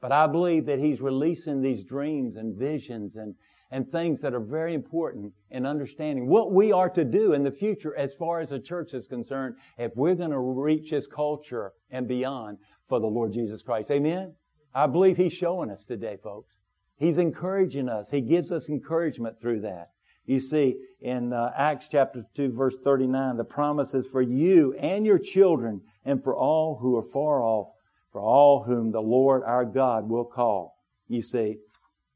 But 0.00 0.12
I 0.12 0.28
believe 0.28 0.64
that 0.66 0.78
He's 0.78 1.00
releasing 1.00 1.60
these 1.60 1.84
dreams 1.84 2.36
and 2.36 2.56
visions 2.56 3.16
and, 3.16 3.34
and 3.72 3.90
things 3.90 4.20
that 4.20 4.34
are 4.34 4.40
very 4.40 4.72
important 4.72 5.32
in 5.50 5.66
understanding 5.66 6.28
what 6.28 6.52
we 6.52 6.70
are 6.70 6.88
to 6.90 7.04
do 7.04 7.32
in 7.32 7.42
the 7.42 7.50
future 7.50 7.94
as 7.96 8.14
far 8.14 8.38
as 8.38 8.50
the 8.50 8.60
church 8.60 8.94
is 8.94 9.08
concerned 9.08 9.56
if 9.76 9.90
we're 9.96 10.14
going 10.14 10.30
to 10.30 10.38
reach 10.38 10.92
this 10.92 11.08
culture 11.08 11.72
and 11.90 12.06
beyond 12.06 12.58
for 12.88 13.00
the 13.00 13.06
Lord 13.06 13.32
Jesus 13.32 13.62
Christ. 13.62 13.90
Amen? 13.90 14.32
I 14.72 14.86
believe 14.86 15.16
He's 15.16 15.32
showing 15.32 15.70
us 15.70 15.84
today, 15.84 16.18
folks. 16.22 16.54
He's 16.96 17.18
encouraging 17.18 17.88
us. 17.88 18.10
He 18.10 18.20
gives 18.20 18.52
us 18.52 18.68
encouragement 18.68 19.40
through 19.40 19.62
that. 19.62 19.90
You 20.28 20.40
see, 20.40 20.76
in 21.00 21.32
uh, 21.32 21.52
Acts 21.56 21.88
chapter 21.90 22.22
2, 22.36 22.52
verse 22.52 22.76
39, 22.84 23.38
the 23.38 23.44
promise 23.44 23.94
is 23.94 24.06
for 24.08 24.20
you 24.20 24.74
and 24.74 25.06
your 25.06 25.18
children 25.18 25.80
and 26.04 26.22
for 26.22 26.36
all 26.36 26.76
who 26.76 26.98
are 26.98 27.02
far 27.02 27.42
off, 27.42 27.68
for 28.12 28.20
all 28.20 28.62
whom 28.62 28.92
the 28.92 29.00
Lord 29.00 29.42
our 29.42 29.64
God 29.64 30.06
will 30.06 30.26
call. 30.26 30.76
You 31.08 31.22
see, 31.22 31.56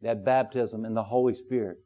that 0.03 0.27
baptism 0.27 0.85
in 0.85 0.93
the 0.93 1.03
Holy 1.03 1.33
Spirit. 1.33 1.79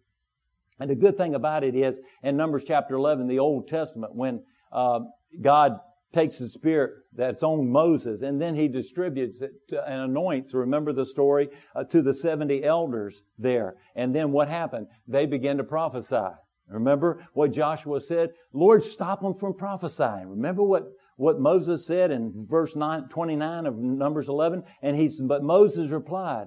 And 0.81 0.91
the 0.91 0.97
good 0.97 1.17
thing 1.17 1.37
about 1.37 1.63
it 1.63 1.77
is, 1.77 2.01
in 2.25 2.37
Numbers 2.37 2.65
chapter 2.67 2.97
11, 2.97 3.29
the 3.29 3.39
Old 3.39 3.69
Testament, 3.69 4.13
when 4.13 4.43
uh, 4.73 5.01
God 5.41 5.79
takes 6.17 6.39
the 6.39 6.49
Spirit 6.49 6.95
that's 7.15 7.43
on 7.43 7.71
Moses 7.71 8.23
and 8.23 8.41
then 8.41 8.57
he 8.57 8.69
distributes 8.69 9.43
it 9.43 9.53
and 9.87 10.01
anoints, 10.01 10.55
remember 10.55 10.95
the 10.95 11.05
story, 11.05 11.51
uh, 11.75 11.85
to 11.85 12.01
the 12.01 12.15
70 12.15 12.65
elders 12.65 13.23
there. 13.39 13.75
And 13.95 14.17
then 14.17 14.33
what 14.33 14.49
happened? 14.49 14.87
They 15.07 15.27
began 15.27 15.59
to 15.59 15.65
prophesy. 15.65 16.35
Remember 16.69 17.23
what 17.35 17.53
Joshua 17.53 18.01
said? 18.01 18.31
Lord, 18.55 18.83
stop 18.83 19.21
them 19.21 19.35
from 19.35 19.53
prophesying. 19.55 20.29
Remember 20.29 20.63
what, 20.63 20.85
what 21.17 21.39
Moses 21.39 21.87
said 21.87 22.11
in 22.11 22.47
verse 22.49 22.75
9, 22.75 23.09
29 23.11 23.67
of 23.67 23.77
Numbers 23.77 24.29
11? 24.29 24.65
And 24.81 24.97
he 24.97 25.11
but 25.21 25.43
Moses 25.43 25.91
replied, 25.91 26.47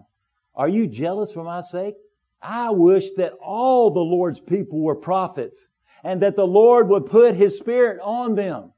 Are 0.55 0.67
you 0.67 0.87
jealous 0.87 1.31
for 1.31 1.43
my 1.43 1.61
sake? 1.61 1.93
I 2.41 2.71
wish 2.71 3.11
that 3.17 3.33
all 3.33 3.91
the 3.91 3.99
Lord's 3.99 4.39
people 4.39 4.81
were 4.81 4.95
prophets 4.95 5.63
and 6.03 6.23
that 6.23 6.35
the 6.35 6.47
Lord 6.47 6.89
would 6.89 7.05
put 7.05 7.35
his 7.35 7.57
spirit 7.57 7.99
on 8.01 8.33
them. 8.33 8.71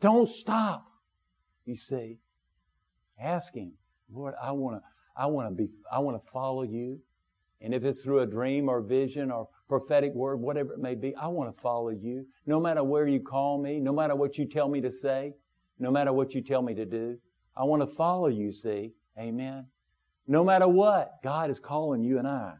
Don't 0.00 0.28
stop. 0.28 0.86
You 1.64 1.76
see, 1.76 2.18
ask 3.20 3.54
Him, 3.54 3.72
Lord, 4.12 4.34
I 4.40 4.52
want 4.52 4.76
to, 4.76 4.82
I 5.16 5.26
want 5.26 5.48
to 5.48 5.54
be, 5.54 5.70
I 5.90 5.98
want 5.98 6.22
to 6.22 6.30
follow 6.30 6.62
you. 6.62 7.00
And 7.60 7.74
if 7.74 7.84
it's 7.84 8.02
through 8.02 8.20
a 8.20 8.26
dream 8.26 8.68
or 8.68 8.82
vision 8.82 9.30
or 9.30 9.48
prophetic 9.68 10.14
word, 10.14 10.36
whatever 10.36 10.74
it 10.74 10.78
may 10.78 10.94
be, 10.94 11.14
I 11.16 11.26
want 11.28 11.54
to 11.54 11.60
follow 11.62 11.88
you. 11.88 12.26
No 12.46 12.60
matter 12.60 12.84
where 12.84 13.06
you 13.08 13.20
call 13.20 13.60
me, 13.60 13.80
no 13.80 13.92
matter 13.92 14.14
what 14.14 14.36
you 14.36 14.46
tell 14.46 14.68
me 14.68 14.80
to 14.82 14.92
say, 14.92 15.32
no 15.78 15.90
matter 15.90 16.12
what 16.12 16.34
you 16.34 16.42
tell 16.42 16.62
me 16.62 16.74
to 16.74 16.84
do, 16.84 17.18
I 17.56 17.64
want 17.64 17.82
to 17.82 17.86
follow 17.86 18.28
you, 18.28 18.52
see. 18.52 18.92
Amen. 19.18 19.66
No 20.28 20.44
matter 20.44 20.68
what, 20.68 21.22
God 21.22 21.50
is 21.50 21.58
calling 21.58 22.04
you 22.04 22.18
and 22.18 22.28
I. 22.28 22.54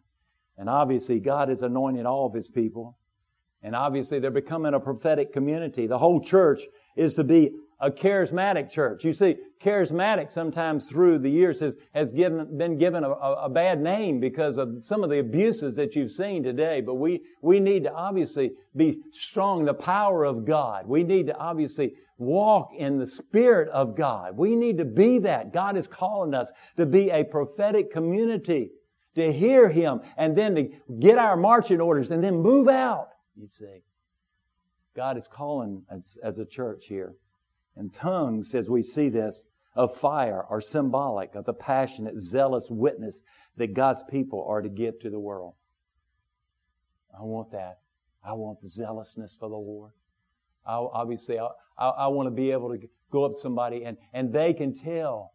And 0.57 0.71
obviously, 0.71 1.21
God 1.21 1.49
has 1.51 1.61
anointed 1.63 2.07
all 2.07 2.27
of 2.27 2.35
His 2.35 2.49
people. 2.49 2.97
And 3.63 3.77
obviously, 3.77 4.19
they're 4.19 4.31
becoming 4.31 4.73
a 4.75 4.81
prophetic 4.81 5.33
community. 5.33 5.87
The 5.87 5.99
whole 5.99 6.21
church 6.21 6.61
is 6.97 7.15
to 7.15 7.25
be 7.25 7.53
a 7.81 7.91
charismatic 7.91 8.71
church. 8.71 9.05
You 9.05 9.13
see, 9.13 9.37
charismatic 9.63 10.31
sometimes 10.31 10.89
through 10.89 11.19
the 11.19 11.31
years 11.31 11.61
has, 11.61 11.75
has 11.95 12.13
given, 12.13 12.57
been 12.57 12.79
given 12.79 13.05
a, 13.05 13.11
a, 13.11 13.49
bad 13.51 13.81
name 13.81 14.19
because 14.19 14.57
of 14.57 14.83
some 14.83 15.05
of 15.05 15.11
the 15.11 15.19
abuses 15.19 15.75
that 15.75 15.95
you've 15.95 16.11
seen 16.11 16.43
today. 16.43 16.81
But 16.81 16.95
we, 16.95 17.23
we 17.43 17.61
need 17.61 17.85
to 17.85 17.93
obviously 17.93 18.53
be 18.75 19.01
strong, 19.13 19.61
in 19.61 19.67
the 19.67 19.75
power 19.75 20.25
of 20.25 20.47
God. 20.47 20.87
We 20.87 21.05
need 21.05 21.27
to 21.27 21.37
obviously 21.37 21.95
walk 22.19 22.71
in 22.77 22.99
the 22.99 23.07
Spirit 23.07 23.69
of 23.69 23.95
God. 23.95 24.37
We 24.37 24.57
need 24.57 24.79
to 24.79 24.87
be 24.87 25.19
that. 25.21 25.53
God 25.53 25.77
is 25.77 25.87
calling 25.87 26.33
us 26.33 26.49
to 26.79 26.87
be 26.87 27.11
a 27.11 27.25
prophetic 27.25 27.93
community, 27.93 28.71
to 29.17 29.31
hear 29.31 29.69
Him, 29.69 30.01
and 30.17 30.37
then 30.37 30.55
to 30.55 30.71
get 30.99 31.19
our 31.19 31.37
marching 31.37 31.83
orders 31.83 32.11
and 32.11 32.25
then 32.25 32.37
move 32.37 32.69
out, 32.69 33.09
you 33.35 33.47
see. 33.47 33.83
God 34.97 35.19
is 35.19 35.29
calling 35.29 35.83
as, 35.91 36.19
as 36.25 36.39
a 36.39 36.47
church 36.47 36.87
here. 36.89 37.15
And 37.77 37.93
tongues, 37.93 38.55
as 38.55 38.71
we 38.71 38.83
see 38.83 39.11
this, 39.11 39.45
of 39.75 39.95
fire 39.95 40.43
are 40.49 40.61
symbolic 40.61 41.35
of 41.35 41.45
the 41.45 41.53
passionate, 41.53 42.19
zealous 42.19 42.67
witness 42.71 43.21
that 43.59 43.75
God's 43.75 44.03
people 44.11 44.47
are 44.49 44.63
to 44.63 44.71
give 44.71 44.99
to 45.01 45.11
the 45.11 45.21
world. 45.21 45.55
I 47.17 47.23
want 47.23 47.53
that. 47.53 47.81
I 48.25 48.33
want 48.33 48.61
the 48.61 48.71
zealousness 48.71 49.37
for 49.39 49.51
the 49.51 49.57
Lord. 49.57 49.93
I, 50.67 50.75
obviously, 50.75 51.39
I, 51.39 51.49
I, 51.79 51.89
I 51.89 52.07
want 52.09 52.27
to 52.27 52.31
be 52.31 52.51
able 52.51 52.71
to 52.71 52.89
go 53.11 53.25
up 53.25 53.35
to 53.35 53.41
somebody 53.41 53.85
and, 53.85 53.99
and 54.15 54.33
they 54.33 54.55
can 54.55 54.75
tell 54.75 55.35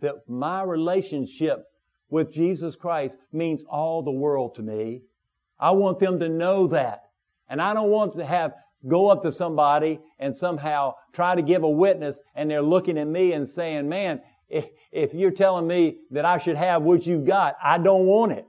that 0.00 0.28
my 0.28 0.62
relationship 0.62 1.64
with 2.08 2.32
Jesus 2.32 2.76
Christ 2.76 3.16
means 3.32 3.64
all 3.68 4.02
the 4.02 4.12
world 4.12 4.54
to 4.56 4.62
me. 4.62 5.02
I 5.58 5.72
want 5.72 5.98
them 5.98 6.20
to 6.20 6.28
know 6.28 6.68
that. 6.68 7.10
And 7.48 7.60
I 7.60 7.74
don't 7.74 7.90
want 7.90 8.16
to 8.16 8.24
have 8.24 8.52
go 8.88 9.08
up 9.08 9.22
to 9.22 9.32
somebody 9.32 10.00
and 10.18 10.34
somehow 10.34 10.94
try 11.12 11.34
to 11.34 11.42
give 11.42 11.62
a 11.62 11.70
witness 11.70 12.20
and 12.34 12.50
they're 12.50 12.62
looking 12.62 12.98
at 12.98 13.06
me 13.06 13.32
and 13.32 13.46
saying, 13.46 13.88
man, 13.88 14.20
if, 14.48 14.66
if 14.90 15.14
you're 15.14 15.30
telling 15.30 15.66
me 15.66 15.98
that 16.10 16.24
I 16.24 16.38
should 16.38 16.56
have 16.56 16.82
what 16.82 17.06
you've 17.06 17.24
got, 17.24 17.56
I 17.62 17.78
don't 17.78 18.06
want 18.06 18.32
it. 18.32 18.46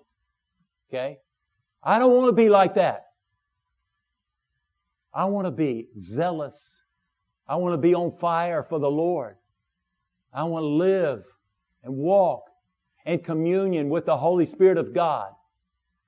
Okay? 0.90 1.20
I 1.82 2.00
don't 2.00 2.14
want 2.14 2.28
to 2.28 2.34
be 2.34 2.50
like 2.50 2.76
that. 2.76 3.06
I 5.14 5.26
want 5.26 5.46
to 5.46 5.52
be 5.52 5.90
zealous. 5.98 6.70
I 7.48 7.56
want 7.56 7.74
to 7.74 7.78
be 7.78 7.94
on 7.94 8.12
fire 8.12 8.64
for 8.64 8.80
the 8.80 8.90
Lord. 8.90 9.36
I 10.34 10.44
want 10.44 10.64
to 10.64 10.68
live 10.68 11.24
and 11.84 11.96
walk 11.96 12.44
in 13.06 13.20
communion 13.20 13.90
with 13.90 14.06
the 14.06 14.18
Holy 14.18 14.46
Spirit 14.46 14.78
of 14.78 14.94
God. 14.94 15.32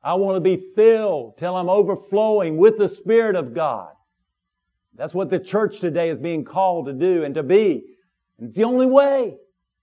I 0.04 0.14
want 0.16 0.36
to 0.36 0.42
be 0.42 0.58
filled 0.76 1.38
till 1.38 1.56
I'm 1.56 1.70
overflowing 1.70 2.58
with 2.58 2.78
the 2.78 2.90
Spirit 2.90 3.36
of 3.36 3.54
God. 3.54 3.92
That's 4.98 5.14
what 5.14 5.30
the 5.30 5.40
church 5.40 5.80
today 5.80 6.10
is 6.10 6.18
being 6.18 6.46
called 6.46 6.88
to 6.88 6.94
do 6.94 7.24
and 7.24 7.36
to 7.36 7.44
be. 7.44 7.84
And 8.38 8.48
it's 8.48 8.58
the 8.58 8.64
only 8.64 8.86
way. 8.86 9.38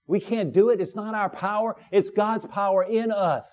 We 0.07 0.19
can't 0.19 0.53
do 0.53 0.69
it. 0.69 0.81
It's 0.81 0.95
not 0.95 1.15
our 1.15 1.29
power. 1.29 1.75
It's 1.91 2.09
God's 2.09 2.45
power 2.45 2.83
in 2.83 3.11
us. 3.11 3.49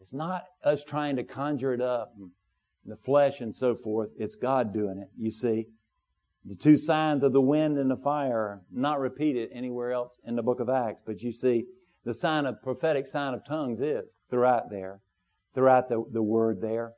It's 0.00 0.12
not 0.12 0.44
us 0.62 0.84
trying 0.84 1.16
to 1.16 1.24
conjure 1.24 1.74
it 1.74 1.80
up 1.80 2.14
in 2.18 2.30
the 2.86 2.96
flesh 2.96 3.40
and 3.40 3.54
so 3.54 3.74
forth. 3.74 4.10
It's 4.16 4.36
God 4.36 4.72
doing 4.72 4.98
it. 4.98 5.08
You 5.18 5.30
see, 5.30 5.66
the 6.44 6.54
two 6.54 6.76
signs 6.76 7.24
of 7.24 7.32
the 7.32 7.40
wind 7.40 7.78
and 7.78 7.90
the 7.90 7.96
fire 7.96 8.38
are 8.38 8.62
not 8.72 9.00
repeated 9.00 9.50
anywhere 9.52 9.92
else 9.92 10.18
in 10.24 10.36
the 10.36 10.42
book 10.42 10.60
of 10.60 10.68
Acts, 10.68 11.02
but 11.04 11.20
you 11.20 11.32
see, 11.32 11.64
the 12.04 12.14
sign 12.14 12.46
of 12.46 12.62
prophetic 12.62 13.06
sign 13.06 13.34
of 13.34 13.44
tongues 13.44 13.80
is 13.80 14.14
throughout 14.30 14.70
there, 14.70 15.00
throughout 15.54 15.88
the, 15.88 16.02
the 16.12 16.22
word 16.22 16.60
there. 16.60 16.92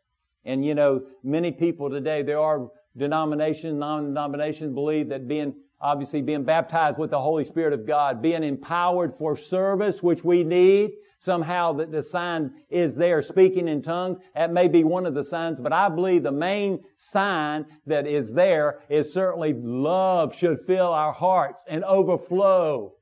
And 0.45 0.65
you 0.65 0.75
know, 0.75 1.03
many 1.25 1.51
people 1.51 1.91
today, 1.91 2.23
there 2.23 2.39
are 2.39 2.69
denominations, 2.97 3.79
non-denominations 3.79 4.75
believe 4.75 5.09
that 5.11 5.29
being 5.29 5.55
obviously 5.81 6.21
being 6.21 6.45
baptized 6.45 6.99
with 6.99 7.11
the 7.11 7.21
Holy 7.21 7.45
Spirit 7.45 7.73
of 7.73 7.87
God, 7.87 8.21
being 8.21 8.45
empowered 8.45 9.15
for 9.17 9.37
service, 9.37 10.03
which 10.03 10.23
we 10.23 10.45
need. 10.45 10.91
Somehow 11.23 11.75
that 11.75 11.93
the 11.93 12.03
sign 12.03 12.51
is 12.71 12.95
there, 12.95 13.21
speaking 13.21 13.69
in 13.69 13.83
tongues. 13.83 14.19
That 14.35 14.55
may 14.55 14.69
be 14.69 14.85
one 14.85 15.05
of 15.05 15.15
the 15.15 15.23
signs, 15.23 15.61
but 15.61 15.73
I 15.73 15.91
believe 15.91 16.23
the 16.23 16.33
main 16.33 16.81
sign 16.97 17.67
that 17.85 18.07
is 18.07 18.33
there 18.33 18.81
is 18.89 19.13
certainly 19.13 19.53
love 19.53 20.35
should 20.35 20.65
fill 20.65 20.91
our 20.93 21.13
hearts 21.13 21.63
and 21.69 21.85
overflow. 21.85 22.95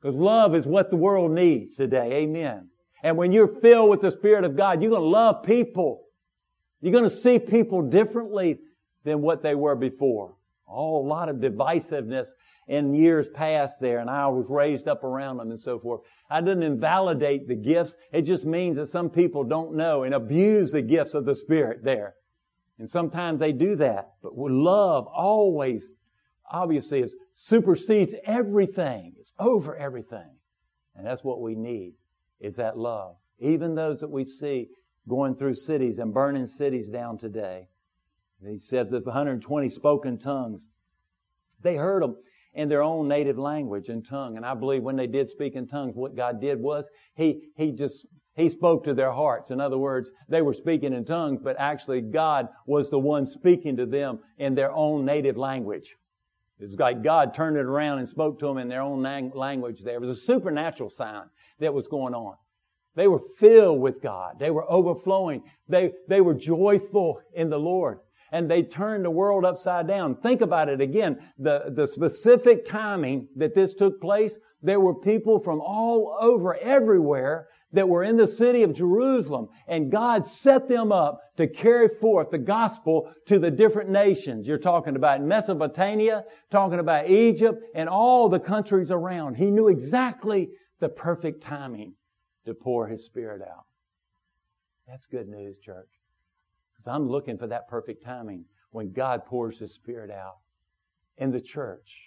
Because 0.00 0.14
love 0.14 0.54
is 0.54 0.66
what 0.66 0.90
the 0.90 0.96
world 0.96 1.32
needs 1.32 1.74
today. 1.74 2.12
Amen. 2.12 2.68
And 3.02 3.16
when 3.16 3.32
you're 3.32 3.60
filled 3.60 3.90
with 3.90 4.02
the 4.02 4.12
Spirit 4.12 4.44
of 4.44 4.56
God, 4.56 4.80
you're 4.80 4.90
going 4.90 5.02
to 5.02 5.08
love 5.08 5.42
people. 5.42 6.04
You're 6.80 6.92
going 6.92 7.10
to 7.10 7.10
see 7.10 7.40
people 7.40 7.82
differently 7.82 8.58
than 9.06 9.22
what 9.22 9.42
they 9.42 9.54
were 9.54 9.76
before. 9.76 10.34
Oh, 10.68 10.98
a 10.98 11.06
lot 11.06 11.30
of 11.30 11.36
divisiveness 11.36 12.28
in 12.68 12.92
years 12.92 13.28
past 13.32 13.80
there, 13.80 14.00
and 14.00 14.10
I 14.10 14.26
was 14.26 14.50
raised 14.50 14.88
up 14.88 15.04
around 15.04 15.36
them 15.36 15.50
and 15.50 15.58
so 15.58 15.78
forth. 15.78 16.00
I 16.28 16.40
didn't 16.40 16.64
invalidate 16.64 17.46
the 17.46 17.54
gifts. 17.54 17.96
It 18.12 18.22
just 18.22 18.44
means 18.44 18.76
that 18.76 18.88
some 18.88 19.08
people 19.08 19.44
don't 19.44 19.76
know 19.76 20.02
and 20.02 20.12
abuse 20.12 20.72
the 20.72 20.82
gifts 20.82 21.14
of 21.14 21.24
the 21.24 21.36
Spirit 21.36 21.84
there. 21.84 22.16
And 22.78 22.88
sometimes 22.88 23.38
they 23.38 23.52
do 23.52 23.76
that. 23.76 24.10
But 24.22 24.34
love 24.34 25.06
always, 25.06 25.92
obviously, 26.50 27.00
is 27.02 27.14
supersedes 27.32 28.14
everything. 28.26 29.14
It's 29.20 29.32
over 29.38 29.76
everything. 29.76 30.34
And 30.96 31.06
that's 31.06 31.22
what 31.22 31.40
we 31.40 31.54
need, 31.54 31.94
is 32.40 32.56
that 32.56 32.76
love. 32.76 33.14
Even 33.38 33.76
those 33.76 34.00
that 34.00 34.10
we 34.10 34.24
see 34.24 34.66
going 35.08 35.36
through 35.36 35.54
cities 35.54 36.00
and 36.00 36.12
burning 36.12 36.48
cities 36.48 36.90
down 36.90 37.18
today. 37.18 37.68
He 38.44 38.58
said 38.58 38.90
that 38.90 39.04
the 39.04 39.10
120 39.10 39.68
spoken 39.68 40.18
tongues, 40.18 40.66
they 41.62 41.76
heard 41.76 42.02
them 42.02 42.16
in 42.54 42.68
their 42.68 42.82
own 42.82 43.08
native 43.08 43.38
language 43.38 43.88
and 43.88 44.06
tongue. 44.06 44.36
And 44.36 44.44
I 44.44 44.54
believe 44.54 44.82
when 44.82 44.96
they 44.96 45.06
did 45.06 45.28
speak 45.28 45.54
in 45.54 45.66
tongues, 45.66 45.94
what 45.94 46.16
God 46.16 46.40
did 46.40 46.60
was 46.60 46.88
He, 47.14 47.50
He 47.56 47.72
just, 47.72 48.06
He 48.34 48.48
spoke 48.48 48.84
to 48.84 48.94
their 48.94 49.12
hearts. 49.12 49.50
In 49.50 49.60
other 49.60 49.78
words, 49.78 50.10
they 50.28 50.42
were 50.42 50.54
speaking 50.54 50.92
in 50.92 51.04
tongues, 51.04 51.40
but 51.42 51.56
actually 51.58 52.00
God 52.00 52.48
was 52.66 52.90
the 52.90 52.98
one 52.98 53.26
speaking 53.26 53.76
to 53.76 53.86
them 53.86 54.20
in 54.38 54.54
their 54.54 54.72
own 54.72 55.04
native 55.04 55.36
language. 55.36 55.96
It 56.58 56.68
was 56.68 56.78
like 56.78 57.02
God 57.02 57.34
turned 57.34 57.58
it 57.58 57.66
around 57.66 57.98
and 57.98 58.08
spoke 58.08 58.38
to 58.38 58.46
them 58.46 58.56
in 58.56 58.68
their 58.68 58.80
own 58.80 59.02
language 59.34 59.82
there. 59.82 60.00
Was 60.00 60.16
a 60.16 60.20
supernatural 60.20 60.88
sign 60.88 61.24
that 61.58 61.74
was 61.74 61.86
going 61.86 62.14
on. 62.14 62.36
They 62.94 63.08
were 63.08 63.20
filled 63.38 63.80
with 63.80 64.00
God. 64.00 64.38
They 64.38 64.50
were 64.50 64.64
overflowing. 64.70 65.42
They, 65.68 65.92
they 66.08 66.22
were 66.22 66.32
joyful 66.32 67.20
in 67.34 67.50
the 67.50 67.58
Lord 67.58 67.98
and 68.32 68.50
they 68.50 68.62
turned 68.62 69.04
the 69.04 69.10
world 69.10 69.44
upside 69.44 69.86
down. 69.86 70.16
Think 70.16 70.40
about 70.40 70.68
it 70.68 70.80
again. 70.80 71.18
The, 71.38 71.72
the 71.74 71.86
specific 71.86 72.64
timing 72.64 73.28
that 73.36 73.54
this 73.54 73.74
took 73.74 74.00
place, 74.00 74.38
there 74.62 74.80
were 74.80 74.94
people 74.94 75.40
from 75.40 75.60
all 75.60 76.16
over 76.20 76.56
everywhere 76.56 77.48
that 77.72 77.88
were 77.88 78.02
in 78.02 78.16
the 78.16 78.26
city 78.26 78.62
of 78.62 78.72
Jerusalem 78.72 79.48
and 79.68 79.90
God 79.90 80.26
set 80.26 80.68
them 80.68 80.92
up 80.92 81.20
to 81.36 81.46
carry 81.46 81.88
forth 82.00 82.30
the 82.30 82.38
gospel 82.38 83.12
to 83.26 83.38
the 83.38 83.50
different 83.50 83.90
nations. 83.90 84.46
You're 84.46 84.58
talking 84.58 84.96
about 84.96 85.22
Mesopotamia, 85.22 86.24
talking 86.50 86.78
about 86.78 87.10
Egypt 87.10 87.62
and 87.74 87.88
all 87.88 88.28
the 88.28 88.40
countries 88.40 88.90
around. 88.90 89.36
He 89.36 89.50
knew 89.50 89.68
exactly 89.68 90.48
the 90.80 90.88
perfect 90.88 91.42
timing 91.42 91.94
to 92.46 92.54
pour 92.54 92.86
His 92.86 93.04
Spirit 93.04 93.42
out. 93.42 93.66
That's 94.86 95.06
good 95.06 95.28
news, 95.28 95.58
church. 95.58 95.90
Because 96.76 96.88
I'm 96.88 97.08
looking 97.08 97.38
for 97.38 97.46
that 97.46 97.68
perfect 97.68 98.04
timing 98.04 98.44
when 98.70 98.92
God 98.92 99.24
pours 99.24 99.58
His 99.58 99.72
Spirit 99.72 100.10
out 100.10 100.36
in 101.16 101.30
the 101.30 101.40
church 101.40 102.00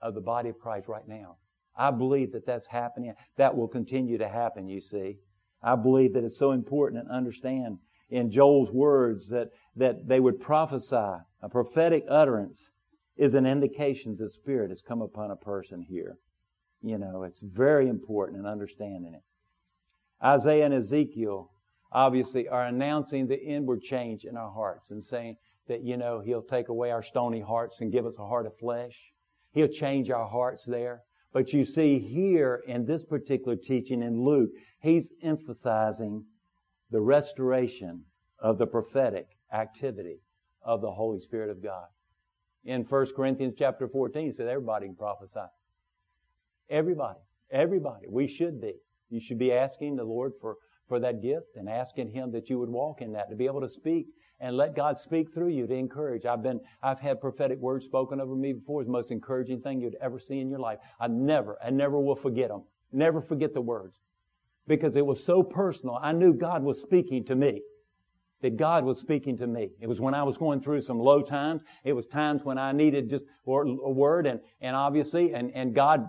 of 0.00 0.14
the 0.14 0.20
body 0.20 0.48
of 0.48 0.58
Christ 0.58 0.88
right 0.88 1.06
now. 1.06 1.36
I 1.76 1.90
believe 1.90 2.32
that 2.32 2.46
that's 2.46 2.66
happening. 2.66 3.14
That 3.36 3.56
will 3.56 3.68
continue 3.68 4.18
to 4.18 4.28
happen, 4.28 4.68
you 4.68 4.80
see. 4.80 5.18
I 5.62 5.76
believe 5.76 6.12
that 6.14 6.24
it's 6.24 6.38
so 6.38 6.52
important 6.52 7.06
to 7.06 7.12
understand 7.12 7.78
in 8.10 8.30
Joel's 8.30 8.70
words 8.70 9.28
that, 9.28 9.48
that 9.76 10.08
they 10.08 10.20
would 10.20 10.40
prophesy. 10.40 10.96
A 11.42 11.48
prophetic 11.50 12.04
utterance 12.08 12.70
is 13.16 13.34
an 13.34 13.46
indication 13.46 14.16
the 14.16 14.30
Spirit 14.30 14.70
has 14.70 14.82
come 14.82 15.02
upon 15.02 15.30
a 15.30 15.36
person 15.36 15.82
here. 15.82 16.18
You 16.82 16.98
know, 16.98 17.24
it's 17.24 17.40
very 17.40 17.88
important 17.88 18.38
in 18.38 18.46
understanding 18.46 19.14
it. 19.14 19.22
Isaiah 20.24 20.64
and 20.64 20.74
Ezekiel 20.74 21.50
obviously 21.92 22.48
are 22.48 22.66
announcing 22.66 23.26
the 23.26 23.40
inward 23.40 23.82
change 23.82 24.24
in 24.24 24.36
our 24.36 24.50
hearts 24.50 24.90
and 24.90 25.02
saying 25.02 25.36
that, 25.68 25.82
you 25.82 25.96
know, 25.96 26.20
He'll 26.20 26.42
take 26.42 26.68
away 26.68 26.90
our 26.90 27.02
stony 27.02 27.40
hearts 27.40 27.80
and 27.80 27.92
give 27.92 28.06
us 28.06 28.18
a 28.18 28.26
heart 28.26 28.46
of 28.46 28.56
flesh. 28.58 29.12
He'll 29.52 29.68
change 29.68 30.10
our 30.10 30.28
hearts 30.28 30.64
there. 30.64 31.02
But 31.32 31.52
you 31.52 31.64
see 31.64 31.98
here 31.98 32.62
in 32.66 32.86
this 32.86 33.04
particular 33.04 33.56
teaching 33.56 34.02
in 34.02 34.24
Luke, 34.24 34.50
he's 34.80 35.12
emphasizing 35.22 36.24
the 36.90 37.00
restoration 37.00 38.04
of 38.38 38.58
the 38.58 38.66
prophetic 38.66 39.28
activity 39.52 40.20
of 40.62 40.80
the 40.80 40.90
Holy 40.90 41.20
Spirit 41.20 41.50
of 41.50 41.62
God. 41.62 41.86
In 42.64 42.82
1 42.82 43.06
Corinthians 43.14 43.54
chapter 43.58 43.88
14, 43.88 44.26
he 44.26 44.32
said 44.32 44.48
everybody 44.48 44.86
can 44.86 44.96
prophesy. 44.96 45.40
Everybody. 46.70 47.20
Everybody. 47.50 48.06
We 48.08 48.26
should 48.26 48.60
be. 48.60 48.74
You 49.10 49.20
should 49.20 49.38
be 49.38 49.52
asking 49.52 49.96
the 49.96 50.04
Lord 50.04 50.32
for 50.40 50.56
for 50.88 50.98
that 51.00 51.22
gift 51.22 51.56
and 51.56 51.68
asking 51.68 52.12
Him 52.12 52.32
that 52.32 52.48
you 52.48 52.58
would 52.58 52.70
walk 52.70 53.00
in 53.00 53.12
that, 53.12 53.30
to 53.30 53.36
be 53.36 53.46
able 53.46 53.60
to 53.60 53.68
speak 53.68 54.06
and 54.40 54.56
let 54.56 54.74
God 54.74 54.98
speak 54.98 55.32
through 55.32 55.48
you 55.48 55.66
to 55.66 55.74
encourage. 55.74 56.24
I've 56.24 56.42
been, 56.42 56.60
I've 56.82 57.00
had 57.00 57.20
prophetic 57.20 57.58
words 57.58 57.84
spoken 57.84 58.20
over 58.20 58.34
me 58.34 58.52
before. 58.52 58.80
It's 58.80 58.88
the 58.88 58.92
most 58.92 59.10
encouraging 59.10 59.60
thing 59.60 59.80
you'd 59.80 59.96
ever 60.00 60.18
see 60.18 60.40
in 60.40 60.48
your 60.48 60.60
life. 60.60 60.78
I 61.00 61.08
never, 61.08 61.58
I 61.64 61.70
never 61.70 61.98
will 61.98 62.16
forget 62.16 62.48
them. 62.48 62.62
Never 62.92 63.20
forget 63.20 63.52
the 63.52 63.60
words. 63.60 63.98
Because 64.66 64.96
it 64.96 65.04
was 65.04 65.24
so 65.24 65.42
personal. 65.42 65.98
I 66.00 66.12
knew 66.12 66.32
God 66.32 66.62
was 66.62 66.80
speaking 66.80 67.24
to 67.26 67.34
me. 67.34 67.62
That 68.40 68.56
God 68.56 68.84
was 68.84 69.00
speaking 69.00 69.36
to 69.38 69.48
me. 69.48 69.70
It 69.80 69.88
was 69.88 70.00
when 70.00 70.14
I 70.14 70.22
was 70.22 70.38
going 70.38 70.60
through 70.60 70.82
some 70.82 71.00
low 71.00 71.22
times. 71.22 71.62
It 71.82 71.92
was 71.94 72.06
times 72.06 72.44
when 72.44 72.56
I 72.56 72.70
needed 72.70 73.10
just 73.10 73.24
a 73.24 73.90
word 73.90 74.28
and, 74.28 74.38
and 74.60 74.76
obviously, 74.76 75.34
and, 75.34 75.50
and 75.56 75.74
God 75.74 76.06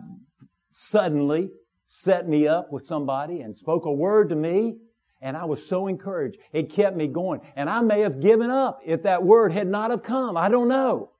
suddenly 0.69 1.49
set 1.89 2.29
me 2.29 2.47
up 2.47 2.71
with 2.71 2.85
somebody 2.85 3.41
and 3.41 3.53
spoke 3.53 3.85
a 3.85 3.91
word 3.91 4.29
to 4.29 4.35
me. 4.35 4.77
And 5.21 5.35
I 5.35 5.43
was 5.45 5.65
so 5.65 5.87
encouraged. 5.87 6.37
It 6.53 6.71
kept 6.71 6.95
me 6.95 7.07
going. 7.07 7.41
And 7.55 7.69
I 7.69 7.81
may 7.81 8.01
have 8.01 8.21
given 8.21 8.49
up 8.49 8.79
if 8.85 9.03
that 9.03 9.23
word 9.23 9.51
had 9.51 9.67
not 9.67 9.91
have 9.91 10.03
come. 10.03 10.37
I 10.37 10.47
don't 10.47 10.69
know. 10.69 11.11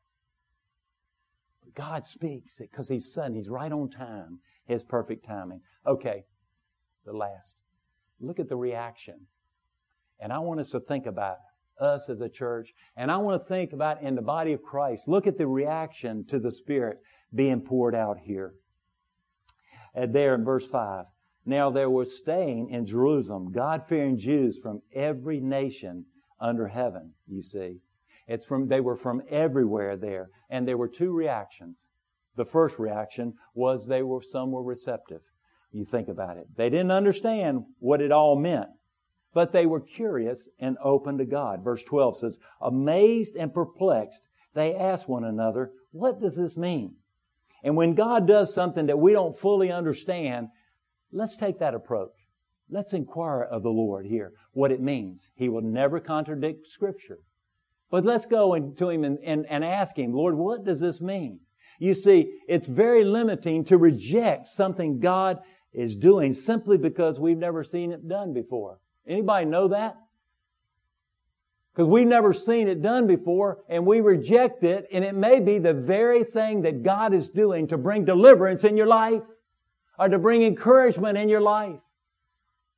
But 1.63 1.74
God 1.74 2.05
speaks 2.05 2.57
because 2.59 2.88
He's 2.88 3.11
sudden. 3.11 3.36
He's 3.36 3.49
right 3.49 3.72
on 3.72 3.89
time. 3.89 4.39
His 4.65 4.84
perfect 4.84 5.26
timing. 5.26 5.61
Okay, 5.86 6.24
the 7.03 7.11
last. 7.13 7.55
Look 8.22 8.39
at 8.39 8.47
the 8.47 8.55
reaction. 8.55 9.20
And 10.20 10.32
I 10.32 10.39
want 10.39 10.59
us 10.59 10.70
to 10.72 10.80
think 10.80 11.07
about 11.07 11.38
us 11.82 12.09
as 12.09 12.22
a 12.22 12.30
church. 12.30 12.74
And 12.95 13.11
I 13.11 13.17
want 13.17 13.41
to 13.41 13.47
think 13.47 13.74
about 13.74 14.03
in 14.03 14.15
the 14.15 14.22
body 14.22 14.53
of 14.53 14.61
Christ. 14.61 15.07
Look 15.07 15.26
at 15.26 15.38
the 15.38 15.47
reaction 15.47 16.26
to 16.28 16.39
the 16.39 16.51
Spirit 16.51 16.99
being 17.34 17.59
poured 17.59 17.95
out 17.95 18.17
here. 18.20 18.53
And 19.93 20.13
there 20.13 20.35
in 20.35 20.43
verse 20.43 20.67
5. 20.67 21.05
Now 21.45 21.69
there 21.69 21.89
were 21.89 22.05
staying 22.05 22.69
in 22.69 22.85
Jerusalem 22.85 23.51
God 23.51 23.83
fearing 23.87 24.17
Jews 24.17 24.57
from 24.57 24.81
every 24.93 25.39
nation 25.39 26.05
under 26.39 26.67
heaven, 26.67 27.13
you 27.27 27.41
see. 27.41 27.79
It's 28.27 28.45
from, 28.45 28.67
they 28.67 28.81
were 28.81 28.95
from 28.95 29.23
everywhere 29.29 29.97
there. 29.97 30.29
And 30.49 30.67
there 30.67 30.77
were 30.77 30.87
two 30.87 31.11
reactions. 31.11 31.85
The 32.35 32.45
first 32.45 32.77
reaction 32.77 33.33
was 33.53 33.87
they 33.87 34.03
were, 34.03 34.21
some 34.21 34.51
were 34.51 34.63
receptive. 34.63 35.21
You 35.71 35.85
think 35.85 36.07
about 36.07 36.37
it. 36.37 36.47
They 36.55 36.69
didn't 36.69 36.91
understand 36.91 37.63
what 37.79 38.01
it 38.01 38.11
all 38.11 38.35
meant, 38.35 38.69
but 39.33 39.51
they 39.51 39.65
were 39.65 39.81
curious 39.81 40.47
and 40.59 40.77
open 40.83 41.17
to 41.17 41.25
God. 41.25 41.63
Verse 41.63 41.83
12 41.83 42.19
says, 42.19 42.39
amazed 42.61 43.35
and 43.35 43.53
perplexed, 43.53 44.21
they 44.53 44.75
asked 44.75 45.07
one 45.07 45.23
another, 45.23 45.71
what 45.91 46.21
does 46.21 46.35
this 46.37 46.55
mean? 46.55 46.95
And 47.64 47.76
when 47.76 47.93
God 47.93 48.28
does 48.28 48.53
something 48.53 48.86
that 48.88 48.99
we 48.99 49.14
don't 49.14 49.38
fully 49.38 49.72
understand, 49.72 50.47
let's 51.12 51.38
take 51.38 51.60
that 51.60 51.74
approach. 51.74 52.12
Let's 52.70 52.93
inquire 52.93 53.43
of 53.43 53.64
the 53.64 53.70
Lord 53.70 54.05
here 54.05 54.34
what 54.53 54.72
it 54.72 54.82
means. 54.82 55.28
He 55.36 55.49
will 55.49 55.62
never 55.62 55.99
contradict 55.99 56.68
Scripture. 56.68 57.20
But 57.89 58.05
let's 58.05 58.26
go 58.26 58.57
to 58.57 58.89
Him 58.89 59.03
and, 59.03 59.18
and, 59.24 59.45
and 59.49 59.66
ask 59.66 59.97
Him, 59.97 60.14
Lord, 60.14 60.36
what 60.36 60.64
does 60.64 60.80
this 60.80 61.01
mean? 61.01 61.39
You 61.80 61.93
see, 61.93 62.39
it's 62.47 62.68
very 62.68 63.03
limiting 63.03 63.66
to 63.66 63.78
reject 63.78 64.47
something 64.47 64.99
God 64.99 65.39
is 65.74 65.95
doing 65.95 66.34
simply 66.34 66.78
because 66.78 67.20
we've 67.20 67.38
never 67.38 67.64
seen 67.64 67.91
it 67.91 68.07
done 68.07 68.34
before. 68.34 68.80
Anybody 69.07 69.45
know 69.45 69.70
that? 69.70 69.95
Because 71.80 71.91
we've 71.91 72.07
never 72.07 72.34
seen 72.34 72.67
it 72.67 72.82
done 72.82 73.07
before 73.07 73.59
and 73.69 73.86
we 73.86 74.01
reject 74.01 74.65
it 74.65 74.86
and 74.91 75.01
it 75.01 75.15
may 75.15 75.39
be 75.39 75.59
the 75.59 75.73
very 75.73 76.25
thing 76.25 76.63
that 76.63 76.84
God 76.84 77.13
is 77.13 77.30
doing 77.30 77.69
to 77.69 77.77
bring 77.77 78.03
deliverance 78.03 78.65
in 78.65 78.75
your 78.75 78.86
life 78.86 79.21
or 79.97 80.09
to 80.09 80.19
bring 80.19 80.43
encouragement 80.43 81.17
in 81.17 81.30
your 81.30 81.39
life 81.39 81.80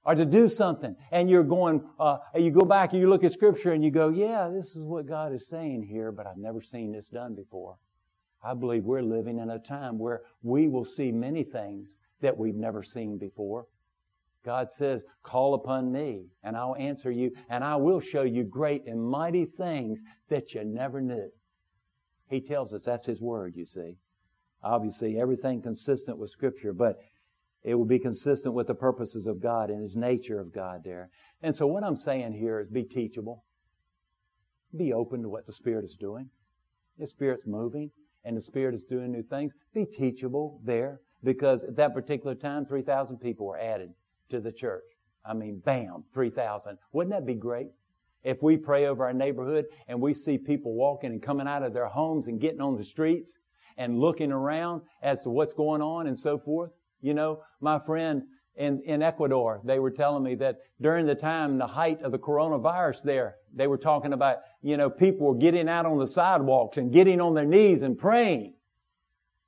or 0.06 0.14
to 0.14 0.24
do 0.24 0.47
something. 0.47 0.95
And 1.12 1.32
you're 1.32 1.41
going 1.41 1.84
uh, 1.99 2.20
you 2.36 2.52
go 2.52 2.62
back 2.62 2.91
and 2.91 3.02
you 3.02 3.10
look 3.10 3.24
at 3.24 3.34
scripture 3.34 3.72
and 3.72 3.84
you 3.84 3.89
go 3.89 4.10
yeah 4.10 4.52
this 4.54 4.76
is 4.76 4.84
what 4.84 5.08
god 5.08 5.34
is 5.34 5.47
saying 5.47 5.82
here 5.82 6.12
but 6.12 6.28
i've 6.28 6.38
never 6.38 6.62
seen 6.62 6.91
this 6.91 7.08
done 7.08 7.34
before. 7.34 7.78
I 8.43 8.54
believe 8.54 8.84
we're 8.84 9.02
living 9.02 9.39
in 9.39 9.49
a 9.49 9.58
time 9.58 9.97
where 9.97 10.22
we 10.43 10.68
will 10.68 10.86
see 10.86 11.12
many 11.12 11.41
things 11.41 11.97
that 12.22 12.38
we've 12.38 12.54
never 12.54 12.84
seen 12.84 13.18
before 13.18 13.66
god 14.44 14.72
says 14.72 15.04
call 15.24 15.54
upon 15.54 15.92
me 15.92 16.26
and 16.44 16.56
i'll 16.56 16.76
answer 16.78 17.12
you 17.12 17.32
and 17.50 17.64
i 17.64 17.76
will 17.76 18.00
show 18.00 18.24
you 18.24 18.44
great 18.44 18.86
and 18.86 19.02
mighty 19.02 19.46
things 19.46 20.02
that 20.30 20.54
you 20.54 20.64
never 20.64 21.02
knew 21.02 21.30
he 22.30 22.42
tells 22.42 22.74
us 22.74 22.82
that's 22.84 23.08
his 23.08 23.22
word 23.22 23.54
you 23.56 23.66
see 23.66 23.98
obviously 24.64 25.20
everything 25.20 25.62
consistent 25.62 26.18
with 26.18 26.30
scripture 26.30 26.74
but 26.74 26.98
it 27.64 27.76
will 27.76 27.86
be 27.86 28.00
consistent 28.00 28.56
with 28.56 28.68
the 28.68 28.76
purposes 28.76 29.28
of 29.28 29.42
God 29.42 29.70
and 29.70 29.84
His 29.84 29.96
nature 29.96 30.39
of 30.39 30.54
God 30.54 30.82
there. 30.84 31.10
And 31.44 31.56
so 31.56 31.68
what 31.68 31.84
I'm 31.84 31.96
saying 31.96 32.34
here 32.34 32.60
is 32.60 32.70
be 32.70 32.84
teachable. 32.84 33.44
Be 34.76 34.94
open 34.94 35.22
to 35.22 35.30
what 35.30 35.46
the 35.46 35.54
Spirit 35.54 35.86
is 35.86 35.96
doing. 35.96 36.30
The 36.98 37.08
Spirit's 37.08 37.46
moving 37.46 37.92
and 38.26 38.36
the 38.36 38.42
Spirit 38.42 38.74
is 38.74 38.84
doing 38.84 39.12
new 39.12 39.24
things. 39.24 39.54
Be 39.74 39.86
teachable 39.86 40.60
there 40.64 41.02
because 41.24 41.64
at 41.64 41.76
that 41.76 41.94
particular 41.94 42.34
time, 42.34 42.66
3,000 42.66 43.18
people 43.18 43.46
were 43.46 43.60
added 43.60 43.92
to 44.32 44.40
the 44.40 44.52
church. 44.52 44.84
I 45.26 45.34
mean, 45.34 45.62
bam, 45.64 46.04
3,000. 46.14 46.78
Wouldn't 46.94 47.14
that 47.14 47.26
be 47.26 47.36
great? 47.36 47.68
If 48.24 48.42
we 48.42 48.58
pray 48.58 48.86
over 48.88 49.06
our 49.06 49.14
neighborhood 49.14 49.66
and 49.88 50.00
we 50.00 50.14
see 50.14 50.38
people 50.38 50.74
walking 50.74 51.12
and 51.12 51.22
coming 51.22 51.48
out 51.48 51.64
of 51.64 51.74
their 51.74 51.88
homes 51.88 52.28
and 52.28 52.40
getting 52.40 52.62
on 52.62 52.78
the 52.78 52.84
streets 52.84 53.34
and 53.78 54.00
looking 54.00 54.32
around 54.32 54.82
as 55.02 55.24
to 55.24 55.30
what's 55.30 55.54
going 55.54 55.82
on 55.82 56.08
and 56.08 56.18
so 56.18 56.38
forth, 56.38 56.72
you 57.02 57.14
know, 57.14 57.42
my 57.62 57.80
friend 57.80 58.24
in, 58.56 58.82
in 58.86 59.02
Ecuador, 59.02 59.62
they 59.64 59.80
were 59.80 59.90
telling 59.90 60.24
me 60.24 60.36
that 60.36 60.60
during 60.82 61.06
the 61.06 61.16
time, 61.16 61.58
the 61.58 61.66
height 61.66 62.02
of 62.02 62.12
the 62.12 62.20
coronavirus 62.20 63.04
there, 63.04 63.38
they 63.54 63.68
were 63.68 63.78
talking 63.78 64.14
about, 64.14 64.38
you 64.62 64.78
know, 64.78 64.90
people 64.90 65.28
were 65.28 65.36
getting 65.36 65.68
out 65.68 65.86
on 65.86 65.98
the 65.98 66.08
sidewalks 66.08 66.78
and 66.78 66.92
getting 66.92 67.20
on 67.20 67.34
their 67.34 67.46
knees 67.46 67.82
and 67.82 67.98
praying. 67.98 68.54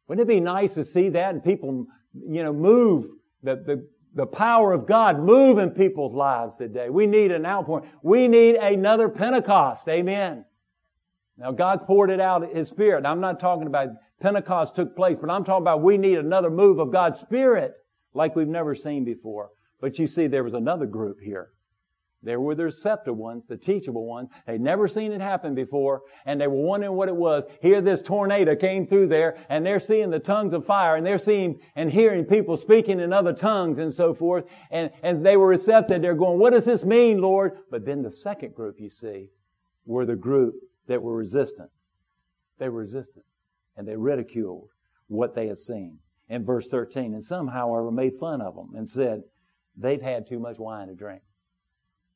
Wouldn't 0.08 0.28
it 0.28 0.34
be 0.34 0.40
nice 0.40 0.74
to 0.74 0.84
see 0.84 1.10
that 1.10 1.34
and 1.34 1.44
people, 1.44 1.86
you 2.14 2.44
know, 2.44 2.54
move 2.54 3.08
the, 3.44 3.56
the, 3.58 3.88
the 4.16 4.26
power 4.26 4.74
of 4.74 4.86
God 4.86 5.20
move 5.20 5.57
in 5.57 5.72
people's 5.72 6.14
lives 6.14 6.57
today. 6.57 6.89
We 6.89 7.07
need 7.07 7.32
an 7.32 7.45
outpouring. 7.45 7.89
We 8.03 8.28
need 8.28 8.55
another 8.55 9.09
Pentecost. 9.09 9.88
Amen. 9.88 10.45
Now 11.38 11.51
God's 11.51 11.84
poured 11.84 12.11
it 12.11 12.20
out 12.20 12.47
His 12.55 12.68
Spirit. 12.68 13.05
I'm 13.05 13.20
not 13.20 13.39
talking 13.39 13.68
about 13.68 13.89
Pentecost 14.22 14.76
took 14.76 14.95
place, 14.95 15.18
but 15.20 15.30
I'm 15.30 15.43
talking 15.43 15.64
about 15.64 15.82
we 15.82 15.97
need 15.97 16.18
another 16.18 16.49
move 16.49 16.80
of 16.80 16.91
God's 16.91 17.20
Spirit 17.20 17.74
like 18.14 18.36
we've 18.36 18.47
never 18.47 18.76
seen 18.76 19.03
before. 19.03 19.49
But 19.82 19.99
you 19.99 20.07
see, 20.07 20.28
there 20.28 20.43
was 20.43 20.53
another 20.53 20.86
group 20.86 21.20
here. 21.20 21.49
There 22.24 22.40
were 22.40 22.56
the 22.56 22.64
receptive 22.64 23.18
ones, 23.18 23.48
the 23.48 23.58
teachable 23.58 24.06
ones. 24.06 24.30
They'd 24.48 24.62
never 24.62 24.88
seen 24.88 25.12
it 25.12 25.20
happen 25.20 25.54
before, 25.54 26.04
and 26.26 26.40
they 26.40 26.48
were 26.48 26.56
wondering 26.56 26.94
what 26.94 27.10
it 27.10 27.16
was. 27.16 27.44
Here 27.62 27.82
this 27.82 28.02
tornado 28.02 28.56
came 28.56 28.88
through 28.88 29.08
there, 29.08 29.38
and 29.50 29.66
they're 29.66 29.80
seeing 29.80 30.10
the 30.10 30.20
tongues 30.20 30.54
of 30.54 30.66
fire, 30.66 30.96
and 30.96 31.06
they're 31.06 31.18
seeing 31.18 31.60
and 31.76 31.92
hearing 31.92 32.24
people 32.24 32.56
speaking 32.56 33.02
in 33.02 33.12
other 33.12 33.34
tongues 33.34 33.78
and 33.78 33.94
so 33.94 34.14
forth. 34.14 34.46
And, 34.72 34.90
and 35.04 35.26
they 35.26 35.36
were 35.36 35.48
receptive. 35.48 36.02
They're 36.02 36.16
going, 36.16 36.40
what 36.40 36.54
does 36.54 36.66
this 36.66 36.86
mean, 36.86 37.20
Lord? 37.20 37.58
But 37.70 37.86
then 37.86 38.02
the 38.02 38.12
second 38.12 38.56
group, 38.56 38.80
you 38.80 38.90
see, 38.90 39.30
were 39.86 40.06
the 40.06 40.16
group 40.16 40.56
that 40.88 41.02
were 41.02 41.16
resistant. 41.16 41.70
They 42.58 42.70
were 42.70 42.82
resistant 42.82 43.26
and 43.76 43.88
they 43.88 43.96
ridiculed 43.96 44.70
what 45.08 45.36
they 45.36 45.48
had 45.48 45.58
seen. 45.58 46.00
In 46.30 46.46
verse 46.46 46.68
13, 46.68 47.14
and 47.14 47.24
some, 47.24 47.48
however, 47.48 47.92
made 47.92 48.14
fun 48.20 48.42
of 48.42 48.56
them 48.56 48.72
and 48.76 48.90
said, 48.90 49.24
they've 49.76 50.02
had 50.02 50.28
too 50.28 50.40
much 50.40 50.58
wine 50.58 50.88
to 50.88 50.96
drink. 50.96 51.22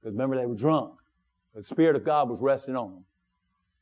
Because 0.08 0.16
remember, 0.16 0.38
they 0.38 0.45
were 0.45 0.55
drunk. 0.55 0.93
The 1.53 1.62
Spirit 1.62 1.97
of 1.97 2.05
God 2.05 2.30
was 2.30 2.39
resting 2.39 2.78
on 2.78 2.91
them. 2.91 3.03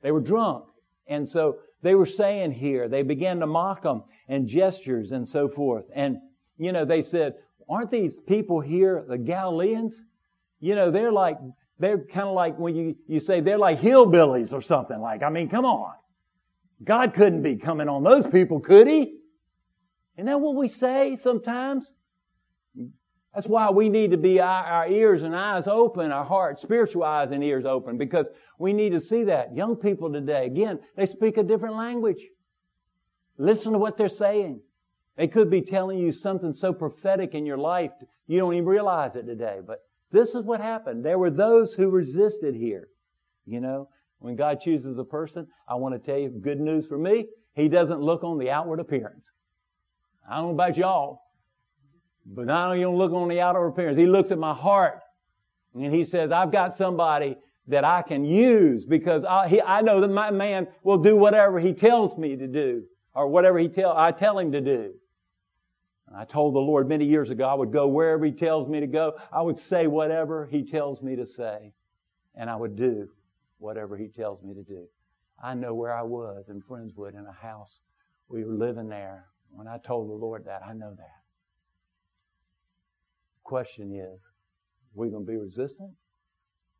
They 0.02 0.12
were 0.12 0.22
drunk. 0.22 0.66
And 1.06 1.28
so 1.28 1.58
they 1.84 1.94
were 1.94 2.08
saying 2.08 2.54
here, 2.54 2.88
they 2.88 3.04
began 3.04 3.40
to 3.42 3.46
mock 3.46 3.84
them 3.84 4.02
and 4.28 4.48
gestures 4.48 5.12
and 5.12 5.30
so 5.30 5.48
forth. 5.48 5.86
And, 5.94 6.18
you 6.58 6.72
know, 6.72 6.84
they 6.84 7.04
said, 7.04 7.36
aren't 7.70 7.92
these 7.92 8.20
people 8.20 8.60
here 8.60 9.06
the 9.08 9.20
Galileans? 9.20 10.02
You 10.60 10.74
know, 10.74 10.90
they're 10.90 11.12
like, 11.12 11.38
they're 11.78 12.00
kind 12.00 12.28
of 12.28 12.34
like 12.34 12.58
when 12.58 12.76
you, 12.76 12.96
you 13.06 13.20
say 13.20 13.40
they're 13.40 13.60
like 13.60 13.80
hillbillies 13.80 14.52
or 14.52 14.64
something 14.64 15.00
like, 15.00 15.22
I 15.22 15.30
mean, 15.30 15.48
come 15.48 15.66
on. 15.66 15.94
God 16.84 17.14
couldn't 17.14 17.44
be 17.44 17.56
coming 17.56 17.88
on 17.88 18.02
those 18.02 18.26
people, 18.26 18.60
could 18.60 18.88
he? 18.88 19.20
Isn't 20.18 20.26
that 20.26 20.42
what 20.42 20.56
we 20.56 20.70
say 20.70 21.18
sometimes? 21.18 21.86
That's 23.36 23.48
why 23.48 23.70
we 23.70 23.90
need 23.90 24.12
to 24.12 24.18
be 24.18 24.40
our, 24.40 24.64
our, 24.64 24.88
ears 24.88 25.24
and 25.24 25.36
eyes 25.36 25.68
open, 25.68 26.10
our 26.14 26.24
hearts, 26.24 26.62
spiritual 26.62 27.04
eyes 27.04 27.32
and 27.32 27.44
ears 27.44 27.66
open, 27.66 27.98
because 27.98 28.30
we 28.58 28.72
need 28.72 28.94
to 28.94 29.02
see 29.02 29.26
that. 29.26 29.54
Young 29.54 29.76
people 29.76 30.12
today, 30.12 30.46
again, 30.46 30.80
they 30.96 31.06
speak 31.06 31.36
a 31.36 31.44
different 31.44 31.76
language. 31.76 32.24
Listen 33.38 33.74
to 33.74 33.78
what 33.78 33.98
they're 33.98 34.08
saying. 34.08 34.62
They 35.18 35.28
could 35.28 35.50
be 35.50 35.62
telling 35.62 36.00
you 36.00 36.14
something 36.14 36.54
so 36.54 36.72
prophetic 36.72 37.34
in 37.34 37.46
your 37.46 37.58
life, 37.58 37.92
you 38.28 38.40
don't 38.40 38.54
even 38.54 38.66
realize 38.66 39.18
it 39.18 39.26
today. 39.26 39.60
But 39.66 39.80
this 40.12 40.34
is 40.34 40.44
what 40.44 40.62
happened. 40.62 41.04
There 41.04 41.20
were 41.20 41.30
those 41.30 41.74
who 41.74 41.90
resisted 41.90 42.56
here. 42.56 42.88
You 43.46 43.60
know, 43.60 43.90
when 44.20 44.38
God 44.38 44.62
chooses 44.62 44.98
a 44.98 45.04
person, 45.04 45.48
I 45.68 45.76
want 45.76 45.94
to 45.94 46.00
tell 46.00 46.20
you 46.20 46.30
good 46.30 46.62
news 46.62 46.88
for 46.88 46.98
me. 46.98 47.28
He 47.54 47.68
doesn't 47.68 48.00
look 48.00 48.24
on 48.24 48.38
the 48.38 48.50
outward 48.50 48.80
appearance. 48.80 49.30
I 50.30 50.38
don't 50.38 50.46
know 50.46 50.54
about 50.54 50.78
y'all, 50.78 51.22
but 52.26 52.50
I 52.50 52.78
don't 52.78 52.98
look 52.98 53.12
on 53.12 53.28
the 53.28 53.42
outer 53.42 53.66
appearance. 53.66 53.98
He 53.98 54.08
looks 54.08 54.32
at 54.32 54.38
my 54.38 54.54
heart 54.54 55.02
and 55.74 55.94
he 55.94 56.04
says, 56.04 56.32
I've 56.32 56.52
got 56.52 56.74
somebody 56.74 57.38
that 57.68 57.84
I 57.84 58.02
can 58.02 58.26
use 58.26 58.86
because 58.86 59.24
I, 59.26 59.48
he, 59.48 59.62
I 59.62 59.82
know 59.82 60.02
that 60.02 60.10
my 60.10 60.32
man 60.32 60.68
will 60.84 60.98
do 60.98 61.16
whatever 61.16 61.60
he 61.60 61.74
tells 61.74 62.18
me 62.18 62.36
to 62.36 62.48
do 62.48 62.84
or 63.14 63.28
whatever 63.28 63.58
he 63.58 63.68
tell, 63.68 63.96
I 63.96 64.12
tell 64.12 64.38
him 64.38 64.52
to 64.52 64.62
do. 64.62 64.94
I 66.14 66.24
told 66.24 66.54
the 66.54 66.60
Lord 66.60 66.88
many 66.88 67.06
years 67.06 67.30
ago 67.30 67.46
I 67.46 67.54
would 67.54 67.72
go 67.72 67.88
wherever 67.88 68.26
He 68.26 68.32
tells 68.32 68.70
me 68.70 68.80
to 68.80 68.88
go. 68.88 69.18
I 69.32 69.42
would 69.42 69.60
say 69.60 69.88
whatever 69.88 70.46
He 70.46 70.64
tells 70.64 71.02
me 71.02 71.16
to 71.16 71.26
say. 71.26 71.74
And 72.36 72.50
I 72.50 72.56
would 72.56 72.76
do 72.76 73.10
whatever 73.58 73.98
He 73.98 74.08
tells 74.08 74.42
me 74.42 74.54
to 74.54 74.64
do. 74.64 74.86
I 75.44 75.54
know 75.54 75.74
where 75.74 75.94
I 75.94 76.04
was 76.04 76.46
in 76.50 76.62
Friendswood 76.62 77.16
in 77.16 77.26
a 77.26 77.32
house. 77.32 77.80
We 78.30 78.44
were 78.44 78.54
living 78.54 78.88
there. 78.88 79.26
When 79.50 79.68
I 79.68 79.78
told 79.78 80.10
the 80.10 80.14
Lord 80.14 80.46
that, 80.46 80.62
I 80.64 80.74
know 80.74 80.94
that. 80.96 81.25
Question 83.46 83.94
is, 83.94 84.20
are 84.20 84.96
we 84.96 85.10
going 85.10 85.26
to 85.26 85.32
be 85.32 85.38
resistant? 85.38 85.92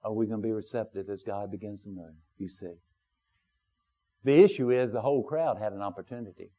Or 0.04 0.12
are 0.12 0.14
we 0.14 0.26
going 0.26 0.42
to 0.42 0.46
be 0.48 0.52
receptive 0.52 1.10
as 1.10 1.24
God 1.24 1.52
begins 1.52 1.84
to 1.84 1.90
move? 1.90 2.16
You 2.40 2.50
see. 2.50 2.74
The 4.24 4.44
issue 4.44 4.72
is 4.72 4.92
the 4.92 5.02
whole 5.02 5.24
crowd 5.24 5.60
had 5.60 5.74
an 5.74 5.82
opportunity. 5.82 6.50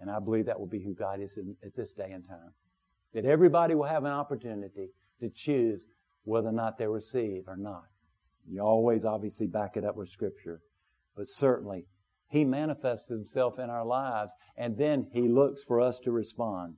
And 0.00 0.10
I 0.10 0.18
believe 0.18 0.46
that 0.46 0.58
will 0.58 0.66
be 0.66 0.82
who 0.82 0.94
God 0.94 1.20
is 1.20 1.36
in, 1.36 1.54
at 1.62 1.76
this 1.76 1.92
day 1.92 2.10
and 2.12 2.26
time. 2.26 2.54
That 3.12 3.26
everybody 3.26 3.74
will 3.74 3.84
have 3.84 4.04
an 4.04 4.12
opportunity 4.12 4.88
to 5.20 5.28
choose 5.28 5.86
whether 6.24 6.48
or 6.48 6.52
not 6.52 6.78
they 6.78 6.86
receive 6.86 7.44
or 7.46 7.56
not. 7.56 7.84
You 8.50 8.62
always 8.62 9.04
obviously 9.04 9.46
back 9.46 9.76
it 9.76 9.84
up 9.84 9.96
with 9.96 10.08
Scripture. 10.08 10.62
But 11.14 11.26
certainly, 11.28 11.84
He 12.28 12.44
manifests 12.44 13.08
Himself 13.08 13.58
in 13.58 13.68
our 13.68 13.84
lives, 13.84 14.32
and 14.56 14.78
then 14.78 15.08
He 15.12 15.28
looks 15.28 15.62
for 15.62 15.78
us 15.78 15.98
to 16.00 16.10
respond. 16.10 16.76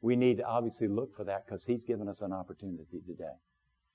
We 0.00 0.16
need 0.16 0.38
to 0.38 0.44
obviously 0.44 0.88
look 0.88 1.14
for 1.16 1.24
that 1.24 1.46
because 1.46 1.64
He's 1.64 1.84
given 1.84 2.08
us 2.08 2.20
an 2.20 2.32
opportunity 2.32 3.00
today. 3.06 3.36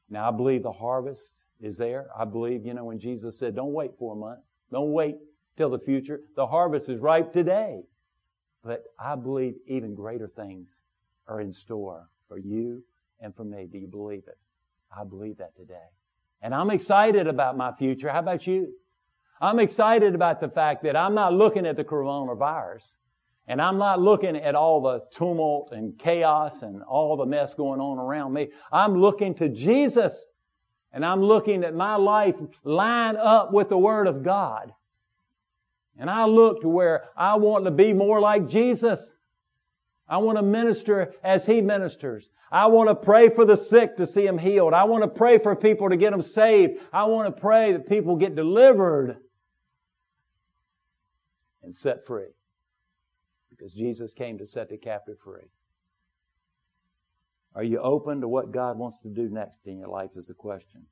Now, 0.09 0.27
I 0.27 0.31
believe 0.31 0.63
the 0.63 0.71
harvest 0.71 1.43
is 1.61 1.77
there. 1.77 2.07
I 2.17 2.25
believe, 2.25 2.65
you 2.65 2.73
know, 2.73 2.85
when 2.85 2.99
Jesus 2.99 3.37
said, 3.37 3.55
don't 3.55 3.73
wait 3.73 3.91
four 3.97 4.15
months, 4.15 4.43
don't 4.71 4.91
wait 4.91 5.15
till 5.57 5.69
the 5.69 5.79
future. 5.79 6.21
The 6.35 6.47
harvest 6.47 6.89
is 6.89 6.99
ripe 6.99 7.31
today. 7.31 7.83
But 8.63 8.83
I 8.99 9.15
believe 9.15 9.55
even 9.67 9.95
greater 9.95 10.27
things 10.27 10.83
are 11.27 11.41
in 11.41 11.51
store 11.51 12.09
for 12.27 12.37
you 12.37 12.83
and 13.19 13.35
for 13.35 13.43
me. 13.43 13.67
Do 13.71 13.77
you 13.77 13.87
believe 13.87 14.23
it? 14.27 14.37
I 14.95 15.03
believe 15.03 15.37
that 15.37 15.55
today. 15.55 15.89
And 16.41 16.53
I'm 16.53 16.69
excited 16.69 17.27
about 17.27 17.57
my 17.57 17.73
future. 17.73 18.09
How 18.09 18.19
about 18.19 18.45
you? 18.45 18.73
I'm 19.41 19.59
excited 19.59 20.15
about 20.15 20.39
the 20.39 20.49
fact 20.49 20.83
that 20.83 20.95
I'm 20.95 21.15
not 21.15 21.33
looking 21.33 21.65
at 21.65 21.75
the 21.75 21.83
coronavirus 21.83 22.83
and 23.47 23.61
I'm 23.61 23.77
not 23.77 23.99
looking 23.99 24.37
at 24.37 24.55
all 24.55 24.81
the 24.81 25.03
tumult 25.11 25.71
and 25.73 25.97
chaos 25.97 26.61
and 26.61 26.81
all 26.83 27.17
the 27.17 27.25
mess 27.25 27.53
going 27.53 27.81
on 27.81 27.99
around 27.99 28.33
me. 28.33 28.49
I'm 28.71 28.95
looking 28.95 29.35
to 29.35 29.49
Jesus 29.49 30.25
and 30.93 31.05
I'm 31.05 31.21
looking 31.21 31.63
at 31.63 31.75
my 31.75 31.95
life 31.95 32.35
line 32.63 33.17
up 33.17 33.51
with 33.51 33.69
the 33.69 33.77
Word 33.77 34.07
of 34.07 34.23
God. 34.23 34.73
And 35.97 36.09
I 36.09 36.25
look 36.25 36.61
to 36.61 36.69
where 36.69 37.05
I 37.17 37.35
want 37.35 37.65
to 37.65 37.71
be 37.71 37.93
more 37.93 38.21
like 38.21 38.47
Jesus. 38.47 39.13
I 40.07 40.17
want 40.17 40.37
to 40.37 40.41
minister 40.41 41.13
as 41.23 41.45
He 41.45 41.61
ministers. 41.61 42.29
I 42.51 42.67
want 42.67 42.89
to 42.89 42.95
pray 42.95 43.29
for 43.29 43.45
the 43.45 43.57
sick 43.57 43.97
to 43.97 44.07
see 44.07 44.25
them 44.25 44.37
healed. 44.37 44.73
I 44.73 44.83
want 44.83 45.03
to 45.03 45.07
pray 45.07 45.39
for 45.39 45.55
people 45.55 45.89
to 45.89 45.97
get 45.97 46.11
them 46.11 46.21
saved. 46.21 46.79
I 46.93 47.05
want 47.05 47.35
to 47.35 47.41
pray 47.41 47.73
that 47.73 47.89
people 47.89 48.15
get 48.15 48.35
delivered 48.35 49.17
and 51.63 51.75
set 51.75 52.05
free. 52.05 52.27
Because 53.63 53.75
Jesus 53.75 54.13
came 54.13 54.37
to 54.39 54.45
set 54.45 54.67
the 54.67 54.75
captive 54.75 55.15
free. 55.23 55.47
Are 57.55 57.63
you 57.63 57.79
open 57.79 58.19
to 58.19 58.27
what 58.27 58.51
God 58.51 58.77
wants 58.77 58.99
to 59.03 59.07
do 59.07 59.29
next 59.29 59.59
in 59.65 59.79
your 59.79 59.87
life 59.87 60.17
is 60.17 60.27
the 60.27 60.33
question. 60.33 60.85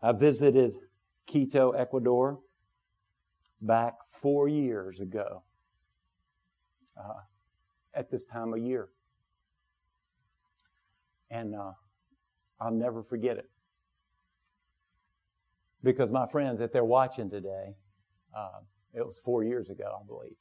I 0.00 0.12
visited 0.12 0.74
Quito, 1.26 1.72
Ecuador, 1.72 2.38
back 3.60 3.94
four 4.12 4.46
years 4.46 5.00
ago 5.00 5.42
uh, 6.96 7.22
at 7.92 8.12
this 8.12 8.22
time 8.22 8.52
of 8.52 8.60
year. 8.60 8.90
And 11.32 11.56
uh, 11.56 11.72
I'll 12.60 12.70
never 12.70 13.02
forget 13.02 13.38
it. 13.38 13.50
Because 15.82 16.12
my 16.12 16.28
friends, 16.28 16.60
that 16.60 16.72
they're 16.72 16.84
watching 16.84 17.28
today, 17.28 17.74
uh, 18.36 18.60
it 18.94 19.06
was 19.06 19.18
four 19.24 19.44
years 19.44 19.70
ago, 19.70 19.98
I 20.00 20.06
believe. 20.06 20.36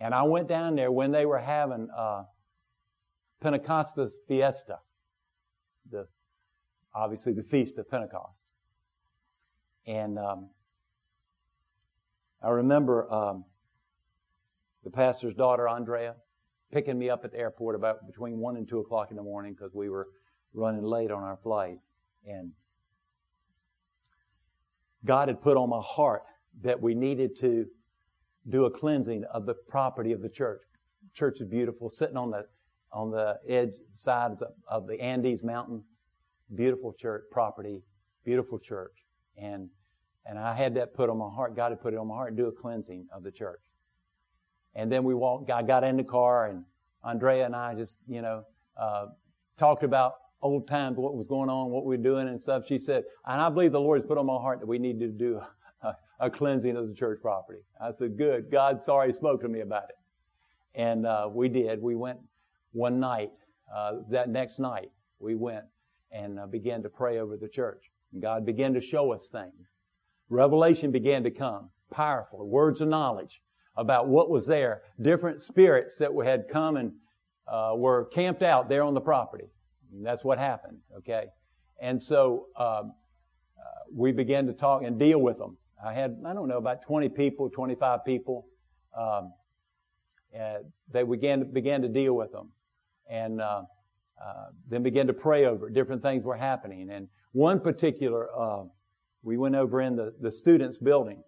And 0.00 0.14
I 0.14 0.22
went 0.24 0.48
down 0.48 0.74
there 0.74 0.90
when 0.90 1.12
they 1.12 1.26
were 1.26 1.38
having 1.38 1.88
uh, 1.96 2.24
Fiesta, 4.26 4.78
the 5.90 6.06
obviously 6.94 7.32
the 7.32 7.42
Feast 7.42 7.78
of 7.78 7.88
Pentecost. 7.88 8.44
And 9.86 10.18
um, 10.18 10.50
I 12.42 12.50
remember 12.50 13.12
um, 13.12 13.44
the 14.84 14.90
pastor's 14.90 15.34
daughter, 15.34 15.68
Andrea, 15.68 16.16
picking 16.72 16.98
me 16.98 17.10
up 17.10 17.24
at 17.24 17.32
the 17.32 17.38
airport 17.38 17.76
about 17.76 18.06
between 18.06 18.38
1 18.38 18.56
and 18.56 18.68
2 18.68 18.80
o'clock 18.80 19.10
in 19.10 19.16
the 19.16 19.22
morning 19.22 19.52
because 19.52 19.74
we 19.74 19.88
were 19.88 20.08
running 20.54 20.82
late 20.82 21.10
on 21.10 21.22
our 21.22 21.38
flight. 21.42 21.78
And 22.26 22.52
God 25.04 25.28
had 25.28 25.40
put 25.40 25.56
on 25.56 25.68
my 25.68 25.80
heart 25.80 26.22
that 26.60 26.80
we 26.80 26.94
needed 26.94 27.38
to 27.40 27.66
do 28.48 28.64
a 28.66 28.70
cleansing 28.70 29.24
of 29.32 29.46
the 29.46 29.54
property 29.54 30.12
of 30.12 30.20
the 30.20 30.28
church. 30.28 30.60
Church 31.14 31.40
is 31.40 31.48
beautiful, 31.48 31.88
sitting 31.88 32.16
on 32.16 32.30
the 32.30 32.46
on 32.92 33.10
the 33.10 33.38
edge 33.48 33.74
sides 33.94 34.42
of 34.68 34.86
the 34.86 35.00
Andes 35.00 35.42
Mountain. 35.42 35.82
Beautiful 36.54 36.92
church 36.92 37.22
property, 37.30 37.82
beautiful 38.24 38.58
church. 38.58 38.92
And, 39.38 39.70
and 40.26 40.38
I 40.38 40.54
had 40.54 40.74
that 40.74 40.94
put 40.94 41.08
on 41.08 41.16
my 41.16 41.30
heart. 41.30 41.56
God 41.56 41.72
had 41.72 41.80
put 41.80 41.94
it 41.94 41.96
on 41.96 42.08
my 42.08 42.14
heart 42.14 42.36
to 42.36 42.42
do 42.42 42.48
a 42.48 42.52
cleansing 42.52 43.06
of 43.14 43.22
the 43.22 43.30
church. 43.32 43.60
And 44.74 44.92
then 44.92 45.04
we 45.04 45.14
walked, 45.14 45.50
I 45.50 45.62
got 45.62 45.84
in 45.84 45.96
the 45.96 46.04
car 46.04 46.48
and 46.48 46.64
Andrea 47.02 47.46
and 47.46 47.56
I 47.56 47.74
just, 47.74 48.00
you 48.06 48.20
know, 48.20 48.44
uh, 48.76 49.06
talked 49.58 49.82
about 49.82 50.12
old 50.42 50.68
times, 50.68 50.98
what 50.98 51.14
was 51.14 51.26
going 51.26 51.48
on, 51.48 51.70
what 51.70 51.84
we 51.84 51.96
were 51.96 52.02
doing 52.02 52.28
and 52.28 52.40
stuff. 52.40 52.64
She 52.66 52.78
said, 52.78 53.04
and 53.26 53.40
I 53.40 53.48
believe 53.48 53.72
the 53.72 53.80
Lord 53.80 54.00
has 54.00 54.06
put 54.06 54.18
on 54.18 54.26
my 54.26 54.34
heart 54.36 54.60
that 54.60 54.66
we 54.66 54.78
need 54.78 55.00
to 55.00 55.08
do 55.08 55.40
a, 56.22 56.30
cleansing 56.30 56.76
of 56.76 56.88
the 56.88 56.94
church 56.94 57.20
property. 57.20 57.60
I 57.80 57.90
said, 57.90 58.16
good. 58.16 58.50
God, 58.50 58.82
sorry, 58.82 59.12
spoke 59.12 59.42
to 59.42 59.48
me 59.48 59.60
about 59.60 59.84
it. 59.84 59.96
And 60.74 61.06
uh, 61.06 61.28
we 61.30 61.48
did. 61.48 61.82
We 61.82 61.94
went 61.94 62.18
one 62.72 63.00
night. 63.00 63.32
Uh, 63.74 64.00
that 64.10 64.28
next 64.28 64.58
night, 64.58 64.90
we 65.18 65.34
went 65.34 65.64
and 66.10 66.38
uh, 66.38 66.46
began 66.46 66.82
to 66.82 66.88
pray 66.88 67.18
over 67.18 67.36
the 67.36 67.48
church. 67.48 67.90
And 68.12 68.20
God 68.20 68.44
began 68.44 68.74
to 68.74 68.80
show 68.80 69.12
us 69.12 69.26
things. 69.30 69.66
Revelation 70.28 70.90
began 70.90 71.24
to 71.24 71.30
come, 71.30 71.70
powerful 71.90 72.46
words 72.46 72.80
of 72.80 72.88
knowledge 72.88 73.40
about 73.76 74.08
what 74.08 74.30
was 74.30 74.46
there. 74.46 74.82
Different 75.00 75.40
spirits 75.40 75.96
that 75.98 76.10
had 76.24 76.48
come 76.50 76.76
and 76.76 76.92
uh, 77.46 77.72
were 77.76 78.06
camped 78.06 78.42
out 78.42 78.68
there 78.68 78.82
on 78.82 78.94
the 78.94 79.00
property. 79.00 79.46
And 79.92 80.04
that's 80.04 80.24
what 80.24 80.38
happened. 80.38 80.78
Okay, 80.98 81.26
and 81.80 82.00
so 82.00 82.46
um, 82.56 82.66
uh, 83.58 83.84
we 83.94 84.12
began 84.12 84.46
to 84.46 84.52
talk 84.52 84.82
and 84.84 84.98
deal 84.98 85.20
with 85.20 85.38
them. 85.38 85.56
I 85.84 85.92
had 85.92 86.16
I 86.26 86.32
don't 86.32 86.48
know 86.48 86.58
about 86.58 86.82
20 86.82 87.08
people, 87.10 87.50
25 87.50 88.04
people. 88.04 88.46
Um, 88.96 89.32
they 90.90 91.02
began 91.02 91.40
to, 91.40 91.44
began 91.44 91.82
to 91.82 91.88
deal 91.88 92.14
with 92.14 92.32
them, 92.32 92.50
and 93.08 93.40
uh, 93.40 93.62
uh, 94.22 94.46
then 94.68 94.82
began 94.82 95.06
to 95.06 95.12
pray 95.12 95.46
over 95.46 95.68
it. 95.68 95.74
Different 95.74 96.02
things 96.02 96.24
were 96.24 96.36
happening, 96.36 96.90
and 96.90 97.08
one 97.32 97.60
particular, 97.60 98.28
uh, 98.38 98.64
we 99.22 99.38
went 99.38 99.54
over 99.54 99.80
in 99.80 99.96
the, 99.96 100.14
the 100.20 100.30
students' 100.30 100.78
building, 100.78 101.22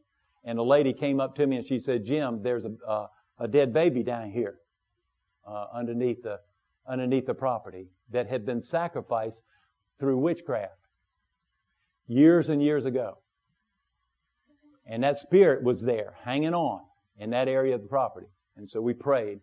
and 0.44 0.58
a 0.58 0.62
lady 0.62 0.92
came 0.92 1.18
up 1.18 1.34
to 1.36 1.46
me 1.46 1.56
and 1.56 1.66
she 1.66 1.80
said, 1.80 2.04
Jim, 2.04 2.42
there's 2.42 2.64
a, 2.64 2.72
uh, 2.86 3.06
a 3.38 3.48
dead 3.48 3.72
baby 3.72 4.02
down 4.02 4.30
here 4.30 4.58
uh, 5.46 5.66
underneath, 5.72 6.22
the, 6.22 6.40
underneath 6.86 7.26
the 7.26 7.34
property 7.34 7.88
that 8.10 8.28
had 8.28 8.44
been 8.44 8.60
sacrificed 8.60 9.42
through 9.98 10.18
witchcraft 10.18 10.72
years 12.06 12.50
and 12.50 12.62
years 12.62 12.84
ago. 12.84 13.18
And 14.86 15.02
that 15.02 15.16
spirit 15.16 15.62
was 15.62 15.82
there, 15.82 16.14
hanging 16.24 16.54
on 16.54 16.80
in 17.18 17.30
that 17.30 17.48
area 17.48 17.74
of 17.74 17.82
the 17.82 17.88
property. 17.88 18.26
And 18.56 18.68
so 18.68 18.80
we 18.80 18.92
prayed 18.92 19.40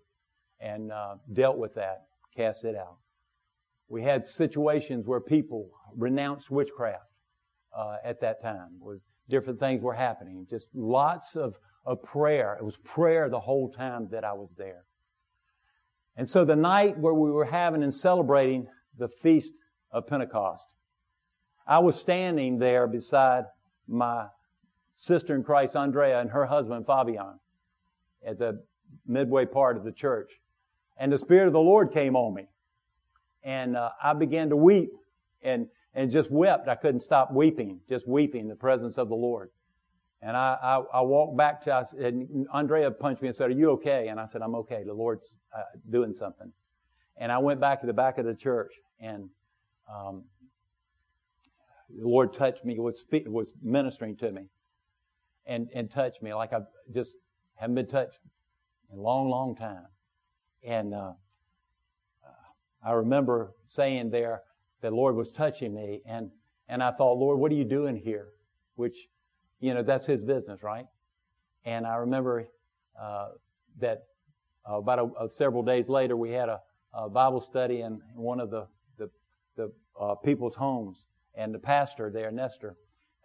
and 0.60 0.92
uh, 0.92 1.16
dealt 1.34 1.58
with 1.58 1.76
that, 1.76 2.04
cast 2.36 2.64
it 2.64 2.76
out. 2.76 2.98
We 3.88 4.04
had 4.04 4.26
situations 4.26 5.06
where 5.08 5.20
people 5.20 5.70
renounced 5.98 6.52
witchcraft 6.52 7.04
uh, 7.76 7.98
at 8.06 8.22
that 8.22 8.42
time. 8.42 8.80
Was 8.80 9.06
different 9.30 9.60
things 9.60 9.82
were 9.82 9.94
happening. 9.94 10.46
Just 10.50 10.68
lots 10.74 11.36
of, 11.36 11.56
of 11.86 12.02
prayer. 12.04 12.56
It 12.60 12.64
was 12.64 12.78
prayer 12.78 13.30
the 13.30 13.40
whole 13.40 13.72
time 13.72 14.08
that 14.12 14.24
I 14.24 14.34
was 14.34 14.56
there. 14.58 14.86
And 16.16 16.30
so 16.30 16.46
the 16.46 16.56
night 16.56 17.00
where 17.00 17.14
we 17.14 17.32
were 17.32 17.46
having 17.46 17.84
and 17.84 17.94
celebrating 17.94 18.68
the 18.98 19.08
feast 19.08 19.56
of 19.92 20.08
Pentecost, 20.08 20.66
I 21.66 21.80
was 21.80 22.00
standing 22.00 22.60
there 22.60 22.88
beside 22.88 23.46
my 23.88 24.28
sister 25.02 25.36
in 25.36 25.44
Christ, 25.44 25.76
Andrea, 25.76 26.20
and 26.20 26.30
her 26.30 26.46
husband, 26.46 26.86
Fabian, 26.86 27.40
at 28.26 28.38
the 28.38 28.64
midway 29.08 29.46
part 29.46 29.78
of 29.78 29.84
the 29.84 29.92
church. 29.92 30.32
And 30.98 31.12
the 31.12 31.18
Spirit 31.18 31.48
of 31.48 31.54
the 31.54 31.60
Lord 31.60 31.92
came 31.92 32.16
on 32.16 32.34
me 32.34 32.48
and 33.44 33.76
uh, 33.76 33.90
I 34.02 34.14
began 34.14 34.50
to 34.50 34.56
weep 34.56 34.92
and 35.42 35.68
and 35.94 36.10
just 36.10 36.32
wept. 36.32 36.68
I 36.68 36.76
couldn't 36.76 37.02
stop 37.02 37.34
weeping, 37.34 37.82
just 37.90 38.08
weeping 38.08 38.42
in 38.42 38.48
the 38.48 38.56
presence 38.56 38.98
of 38.98 39.10
the 39.10 39.16
Lord. 39.16 39.50
And 40.22 40.38
I, 40.38 40.58
I, 40.62 41.00
I 41.00 41.02
walked 41.02 41.36
back 41.36 41.62
to, 41.64 41.76
us, 41.76 41.94
and 41.94 42.48
Andrea 42.54 42.90
punched 42.92 43.22
me 43.22 43.28
and 43.28 43.36
said, 43.36 43.50
Are 43.50 43.54
you 43.54 43.72
okay? 43.72 44.08
And 44.08 44.20
I 44.20 44.26
said, 44.26 44.42
I'm 44.42 44.56
okay. 44.56 44.84
The 44.86 44.94
Lord's 44.94 45.26
uh, 45.54 45.64
doing 45.90 46.14
something. 46.14 46.52
And 47.18 47.30
I 47.30 47.40
went 47.40 47.60
back 47.60 47.82
to 47.82 47.88
the 47.88 47.94
back 47.94 48.20
of 48.20 48.26
the 48.26 48.36
church, 48.36 48.72
and 49.02 49.30
um, 49.94 50.24
the 51.90 52.08
Lord 52.08 52.34
touched 52.34 52.64
me, 52.64 52.80
was, 52.80 53.04
was 53.26 53.52
ministering 53.62 54.16
to 54.18 54.32
me, 54.32 54.44
and, 55.46 55.70
and 55.74 55.90
touched 55.90 56.22
me 56.22 56.34
like 56.34 56.54
I 56.54 56.60
just 56.94 57.14
haven't 57.56 57.76
been 57.76 57.88
touched 57.88 58.20
in 58.92 58.98
a 58.98 59.02
long, 59.02 59.30
long 59.30 59.56
time. 59.56 59.88
And 60.64 60.94
uh, 60.94 61.14
I 62.84 62.92
remember 62.92 63.54
saying 63.68 64.12
there, 64.12 64.44
that 64.82 64.92
Lord 64.94 65.16
was 65.16 65.32
touching 65.32 65.76
me, 65.76 66.02
and 66.06 66.32
And 66.68 66.82
I 66.82 66.92
thought, 66.92 67.18
Lord, 67.20 67.38
what 67.38 67.52
are 67.52 67.56
you 67.56 67.66
doing 67.66 67.96
here? 67.96 68.30
Which, 68.76 69.10
you 69.60 69.74
know, 69.74 69.84
that's 69.84 70.06
his 70.06 70.24
business, 70.24 70.64
right? 70.64 70.86
And 71.66 71.86
I 71.86 71.96
remember 71.98 72.48
uh, 73.00 73.30
that 73.80 74.04
uh, 74.68 74.78
about 74.78 75.00
a, 75.00 75.26
a 75.26 75.30
several 75.30 75.64
days 75.64 75.90
later, 75.90 76.16
we 76.16 76.32
had 76.32 76.50
a, 76.50 76.62
a 76.94 77.10
Bible 77.10 77.42
study 77.42 77.82
in 77.82 78.02
one 78.16 78.40
of 78.40 78.50
the 78.50 78.68
the, 78.98 79.10
the 79.56 79.72
uh, 80.00 80.16
people's 80.16 80.56
homes, 80.56 81.08
and 81.36 81.54
the 81.54 81.60
pastor 81.60 82.10
there, 82.10 82.32
Nestor, 82.32 82.78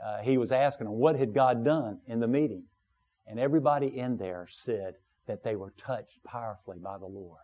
uh, 0.04 0.18
he 0.22 0.38
was 0.38 0.52
asking 0.52 0.86
them 0.86 0.94
what 0.94 1.16
had 1.16 1.34
God 1.34 1.64
done 1.64 2.00
in 2.06 2.20
the 2.20 2.28
meeting, 2.28 2.64
and 3.26 3.40
everybody 3.40 3.98
in 3.98 4.16
there 4.16 4.46
said 4.50 4.94
that 5.26 5.42
they 5.42 5.56
were 5.56 5.72
touched 5.78 6.22
powerfully 6.24 6.78
by 6.78 6.98
the 6.98 7.06
Lord. 7.06 7.40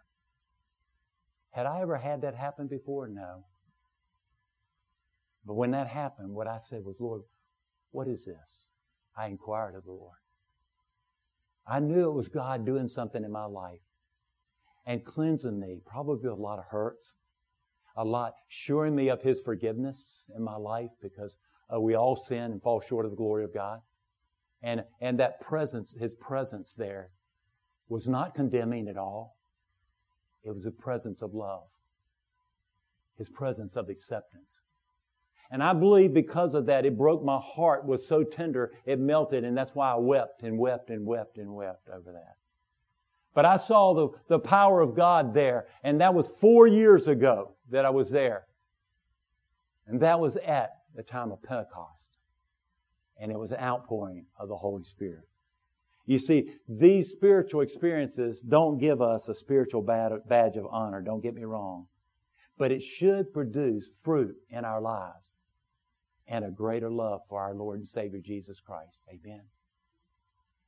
Had 1.51 1.67
I 1.67 1.81
ever 1.83 1.97
had 1.97 2.23
that 2.23 2.35
happen 2.35 2.67
before? 2.67 3.09
No. 3.09 3.45
But 5.45 5.55
when 5.55 5.73
that 5.73 5.89
happened, 5.89 6.33
what 6.33 6.47
I 6.47 6.59
said 6.59 6.85
was, 6.85 6.97
Lord, 7.01 7.23
what 7.91 8.09
is 8.09 8.25
this? 8.25 8.69
I 9.17 9.27
inquired 9.27 9.75
of 9.75 9.85
the 9.85 9.93
Lord. 9.93 10.17
I 11.67 11.81
knew 11.81 12.09
it 12.09 12.15
was 12.15 12.29
God 12.29 12.65
doing 12.65 12.89
something 12.89 13.23
in 13.23 13.31
my 13.31 13.45
life 13.45 13.81
and 14.87 15.05
cleansing 15.05 15.59
me, 15.59 15.81
probably 15.85 16.29
a 16.29 16.35
lot 16.35 16.59
of 16.59 16.65
hurts, 16.65 17.15
a 17.97 18.05
lot 18.05 18.35
assuring 18.51 18.95
me 18.97 19.09
of 19.09 19.23
His 19.23 19.41
forgiveness 19.41 20.25
in 20.35 20.43
my 20.43 20.57
life 20.57 20.91
because 21.01 21.37
uh, 21.73 21.81
we 21.81 21.95
all 21.95 22.17
sin 22.17 22.53
and 22.53 22.63
fall 22.63 22.81
short 22.81 23.05
of 23.05 23.11
the 23.11 23.17
glory 23.17 23.45
of 23.45 23.55
God. 23.55 23.81
And, 24.63 24.85
and 25.01 25.19
that 25.19 25.41
presence, 25.41 25.95
His 25.99 26.15
presence 26.15 26.75
there, 26.75 27.11
was 27.89 28.07
not 28.07 28.35
condemning 28.35 28.89
at 28.89 28.97
all. 28.97 29.37
It 30.45 30.55
was 30.55 30.67
a 30.67 30.71
presence 30.71 31.23
of 31.23 31.35
love, 31.35 31.65
His 33.17 33.29
presence 33.29 33.77
of 33.77 33.89
acceptance. 33.89 34.45
And 35.51 35.63
I 35.63 35.75
believe 35.75 36.15
because 36.15 36.55
of 36.55 36.67
that, 36.67 36.87
it 36.87 36.97
broke 36.97 37.23
my 37.23 37.39
heart, 37.39 37.85
was 37.85 38.07
so 38.07 38.23
tender, 38.25 38.73
it 38.87 38.99
melted, 38.99 39.45
and 39.45 39.57
that's 39.57 39.75
why 39.75 39.93
I 39.93 39.97
wept 39.97 40.43
and 40.43 40.59
wept 40.59 40.89
and 40.89 41.05
wept 41.05 41.37
and 41.37 41.55
wept 41.55 41.89
over 41.93 42.13
that. 42.13 42.37
But 43.35 43.45
I 43.45 43.57
saw 43.57 43.95
the, 43.95 44.09
the 44.29 44.39
power 44.39 44.81
of 44.81 44.95
God 44.95 45.35
there, 45.35 45.67
and 45.83 46.01
that 46.01 46.15
was 46.15 46.27
four 46.27 46.67
years 46.67 47.07
ago 47.07 47.55
that 47.71 47.85
I 47.85 47.91
was 47.91 48.11
there. 48.11 48.47
And 49.87 50.01
that 50.01 50.21
was 50.21 50.37
at 50.37 50.71
the 50.95 51.03
time 51.03 51.33
of 51.33 51.43
Pentecost. 51.43 52.19
And 53.21 53.31
it 53.31 53.39
was 53.39 53.53
an 53.53 53.61
outpouring 53.61 54.27
of 54.39 54.49
the 54.49 54.57
Holy 54.57 54.85
Spirit. 54.85 55.25
You 56.07 56.19
see, 56.19 56.55
these 56.69 57.11
spiritual 57.11 57.61
experiences 57.61 58.41
don't 58.41 58.79
give 58.79 59.01
us 59.01 59.29
a 59.29 59.35
spiritual 59.35 59.83
badge 59.83 60.57
of 60.57 60.67
honor, 60.71 61.01
don't 61.01 61.23
get 61.23 61.35
me 61.35 61.45
wrong. 61.45 61.87
But 62.59 62.73
it 62.73 62.83
should 62.83 63.33
produce 63.33 63.89
fruit 64.03 64.35
in 64.51 64.65
our 64.65 64.81
lives 64.81 65.37
and 66.27 66.45
a 66.45 66.51
greater 66.51 66.91
love 66.91 67.21
for 67.29 67.41
our 67.41 67.55
Lord 67.55 67.79
and 67.79 67.89
Savior 67.89 68.21
Jesus 68.21 68.61
Christ. 68.61 68.99
Amen. 69.09 69.43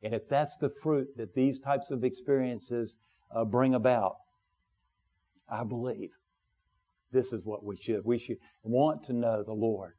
And 0.03 0.14
if 0.14 0.29
that's 0.29 0.57
the 0.57 0.68
fruit 0.68 1.09
that 1.16 1.35
these 1.35 1.59
types 1.59 1.91
of 1.91 2.05
experiences 2.05 2.97
uh, 3.35 3.45
bring 3.45 3.75
about, 3.75 4.16
I 5.49 5.64
believe 5.64 6.11
this 7.11 7.33
is 7.33 7.45
what 7.45 7.64
we 7.64 7.77
should. 7.77 8.05
We 8.05 8.18
should 8.18 8.39
want 8.62 9.05
to 9.05 9.12
know 9.12 9.43
the 9.43 9.53
Lord. 9.53 9.95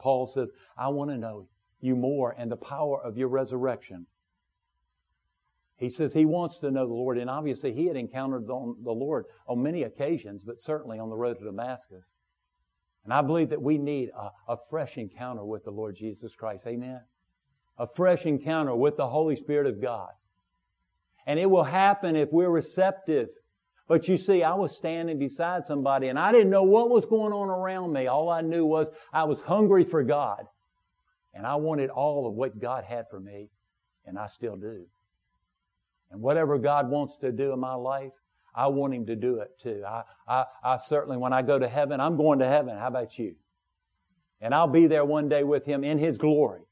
Paul 0.00 0.26
says, 0.26 0.52
I 0.76 0.88
want 0.88 1.10
to 1.10 1.18
know 1.18 1.46
you 1.80 1.94
more 1.94 2.34
and 2.36 2.50
the 2.50 2.56
power 2.56 3.00
of 3.02 3.16
your 3.16 3.28
resurrection. 3.28 4.06
He 5.76 5.88
says 5.88 6.12
he 6.12 6.26
wants 6.26 6.58
to 6.58 6.70
know 6.70 6.86
the 6.86 6.92
Lord, 6.92 7.16
and 7.16 7.30
obviously 7.30 7.72
he 7.72 7.86
had 7.86 7.96
encountered 7.96 8.46
the 8.46 8.52
Lord 8.92 9.24
on 9.46 9.62
many 9.62 9.84
occasions, 9.84 10.42
but 10.42 10.60
certainly 10.60 10.98
on 10.98 11.08
the 11.08 11.16
road 11.16 11.38
to 11.38 11.44
Damascus. 11.44 12.04
And 13.04 13.14
I 13.14 13.22
believe 13.22 13.48
that 13.48 13.62
we 13.62 13.78
need 13.78 14.10
a, 14.10 14.52
a 14.52 14.56
fresh 14.68 14.98
encounter 14.98 15.42
with 15.42 15.64
the 15.64 15.70
Lord 15.70 15.96
Jesus 15.96 16.34
Christ. 16.34 16.66
Amen. 16.66 17.00
A 17.78 17.86
fresh 17.86 18.26
encounter 18.26 18.76
with 18.76 18.98
the 18.98 19.08
Holy 19.08 19.36
Spirit 19.36 19.66
of 19.66 19.80
God. 19.80 20.10
And 21.26 21.38
it 21.38 21.48
will 21.48 21.64
happen 21.64 22.14
if 22.14 22.28
we're 22.30 22.50
receptive. 22.50 23.28
But 23.90 24.06
you 24.06 24.16
see, 24.16 24.44
I 24.44 24.54
was 24.54 24.76
standing 24.76 25.18
beside 25.18 25.66
somebody 25.66 26.06
and 26.06 26.16
I 26.16 26.30
didn't 26.30 26.50
know 26.50 26.62
what 26.62 26.90
was 26.90 27.04
going 27.06 27.32
on 27.32 27.48
around 27.48 27.92
me. 27.92 28.06
All 28.06 28.30
I 28.30 28.40
knew 28.40 28.64
was 28.64 28.88
I 29.12 29.24
was 29.24 29.40
hungry 29.40 29.82
for 29.82 30.04
God. 30.04 30.44
And 31.34 31.44
I 31.44 31.56
wanted 31.56 31.90
all 31.90 32.28
of 32.28 32.34
what 32.34 32.60
God 32.60 32.84
had 32.84 33.06
for 33.10 33.18
me. 33.18 33.50
And 34.06 34.16
I 34.16 34.28
still 34.28 34.54
do. 34.54 34.86
And 36.12 36.22
whatever 36.22 36.56
God 36.56 36.88
wants 36.88 37.16
to 37.16 37.32
do 37.32 37.52
in 37.52 37.58
my 37.58 37.74
life, 37.74 38.12
I 38.54 38.68
want 38.68 38.94
him 38.94 39.06
to 39.06 39.16
do 39.16 39.40
it 39.40 39.58
too. 39.60 39.82
I, 39.84 40.04
I, 40.28 40.44
I 40.62 40.76
certainly, 40.76 41.16
when 41.16 41.32
I 41.32 41.42
go 41.42 41.58
to 41.58 41.66
heaven, 41.66 41.98
I'm 41.98 42.16
going 42.16 42.38
to 42.38 42.46
heaven. 42.46 42.78
How 42.78 42.86
about 42.86 43.18
you? 43.18 43.34
And 44.40 44.54
I'll 44.54 44.68
be 44.68 44.86
there 44.86 45.04
one 45.04 45.28
day 45.28 45.42
with 45.42 45.64
him 45.64 45.82
in 45.82 45.98
his 45.98 46.16
glory. 46.16 46.62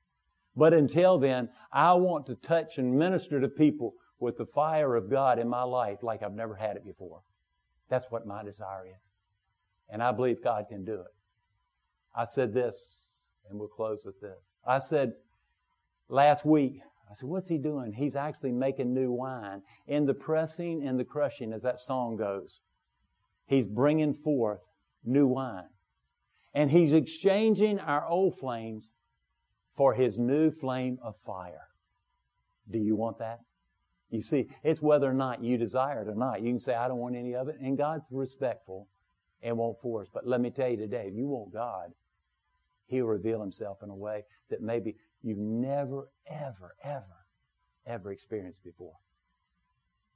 But 0.54 0.72
until 0.72 1.18
then, 1.18 1.48
I 1.72 1.94
want 1.94 2.26
to 2.26 2.36
touch 2.36 2.78
and 2.78 2.96
minister 2.96 3.40
to 3.40 3.48
people 3.48 3.94
with 4.20 4.36
the 4.36 4.46
fire 4.46 4.96
of 4.96 5.10
God 5.10 5.38
in 5.38 5.48
my 5.48 5.62
life 5.62 6.02
like 6.02 6.22
I've 6.22 6.34
never 6.34 6.54
had 6.54 6.76
it 6.76 6.84
before. 6.84 7.20
That's 7.88 8.06
what 8.10 8.26
my 8.26 8.42
desire 8.42 8.86
is. 8.86 9.02
And 9.90 10.02
I 10.02 10.12
believe 10.12 10.42
God 10.42 10.66
can 10.68 10.84
do 10.84 10.94
it. 10.94 11.14
I 12.14 12.24
said 12.24 12.52
this, 12.52 12.76
and 13.48 13.58
we'll 13.58 13.68
close 13.68 14.00
with 14.04 14.20
this. 14.20 14.56
I 14.66 14.80
said 14.80 15.12
last 16.08 16.44
week, 16.44 16.80
I 17.10 17.14
said, 17.14 17.28
What's 17.28 17.48
he 17.48 17.58
doing? 17.58 17.92
He's 17.92 18.16
actually 18.16 18.52
making 18.52 18.92
new 18.92 19.10
wine. 19.12 19.62
In 19.86 20.04
the 20.04 20.14
pressing 20.14 20.86
and 20.86 20.98
the 20.98 21.04
crushing, 21.04 21.52
as 21.52 21.62
that 21.62 21.80
song 21.80 22.16
goes, 22.16 22.60
he's 23.46 23.66
bringing 23.66 24.14
forth 24.14 24.60
new 25.04 25.26
wine. 25.26 25.68
And 26.54 26.70
he's 26.70 26.92
exchanging 26.92 27.78
our 27.78 28.06
old 28.06 28.38
flames 28.38 28.92
for 29.76 29.94
his 29.94 30.18
new 30.18 30.50
flame 30.50 30.98
of 31.02 31.14
fire. 31.24 31.68
Do 32.70 32.78
you 32.78 32.96
want 32.96 33.18
that? 33.20 33.38
You 34.10 34.20
see, 34.22 34.48
it's 34.62 34.80
whether 34.80 35.08
or 35.08 35.14
not 35.14 35.42
you 35.42 35.58
desire 35.58 36.02
it 36.02 36.08
or 36.08 36.14
not. 36.14 36.40
You 36.40 36.50
can 36.50 36.58
say, 36.58 36.74
I 36.74 36.88
don't 36.88 36.98
want 36.98 37.16
any 37.16 37.34
of 37.34 37.48
it, 37.48 37.56
and 37.60 37.76
God's 37.76 38.04
respectful 38.10 38.88
and 39.42 39.58
won't 39.58 39.80
force. 39.80 40.08
But 40.12 40.26
let 40.26 40.40
me 40.40 40.50
tell 40.50 40.68
you 40.68 40.76
today, 40.76 41.06
if 41.08 41.14
you 41.14 41.26
want 41.28 41.52
God, 41.52 41.92
He'll 42.86 43.06
reveal 43.06 43.40
Himself 43.40 43.78
in 43.82 43.90
a 43.90 43.94
way 43.94 44.24
that 44.50 44.62
maybe 44.62 44.96
you've 45.22 45.38
never, 45.38 46.08
ever, 46.26 46.74
ever, 46.82 47.26
ever 47.86 48.12
experienced 48.12 48.64
before. 48.64 48.94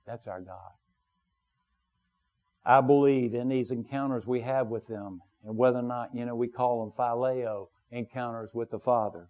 That's 0.06 0.26
our 0.26 0.40
God. 0.40 0.72
I 2.64 2.80
believe 2.80 3.34
in 3.34 3.48
these 3.48 3.70
encounters 3.70 4.26
we 4.26 4.40
have 4.40 4.68
with 4.68 4.86
them, 4.86 5.20
and 5.44 5.56
whether 5.56 5.80
or 5.80 5.82
not, 5.82 6.14
you 6.14 6.24
know, 6.24 6.34
we 6.34 6.48
call 6.48 6.80
them 6.80 6.92
phileo 6.96 7.66
encounters 7.90 8.50
with 8.54 8.70
the 8.70 8.78
Father. 8.78 9.28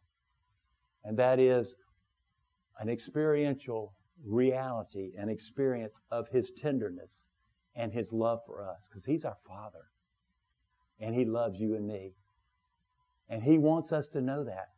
And 1.05 1.19
that 1.19 1.41
is 1.41 1.75
an 2.79 2.89
experiential 2.89 3.95
reality, 4.25 5.12
and 5.18 5.31
experience 5.31 6.01
of 6.11 6.29
His 6.29 6.51
tenderness 6.51 7.23
and 7.75 7.93
His 7.93 8.12
love 8.12 8.41
for 8.47 8.62
us, 8.62 8.87
because 8.89 9.05
He's 9.05 9.25
our 9.25 9.37
Father. 9.47 9.87
And 11.01 11.14
He 11.14 11.25
loves 11.25 11.59
you 11.59 11.75
and 11.75 11.87
me. 11.87 12.14
And 13.29 13.43
He 13.43 13.59
wants 13.59 13.93
us 13.93 14.09
to 14.09 14.20
know 14.20 14.45
that. 14.45 14.68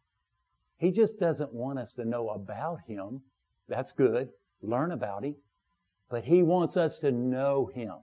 He 0.79 0.91
just 0.91 1.19
doesn't 1.19 1.53
want 1.53 1.79
us 1.79 1.93
to 1.95 2.05
know 2.05 2.29
about 2.31 2.81
Him. 2.87 3.23
That's 3.69 3.93
good. 3.93 4.29
Learn 4.63 4.93
about 4.93 5.25
Him. 5.25 5.37
But 6.11 6.25
He 6.25 6.43
wants 6.43 6.77
us 6.77 6.99
to 7.01 7.11
know 7.11 7.71
Him 7.75 7.95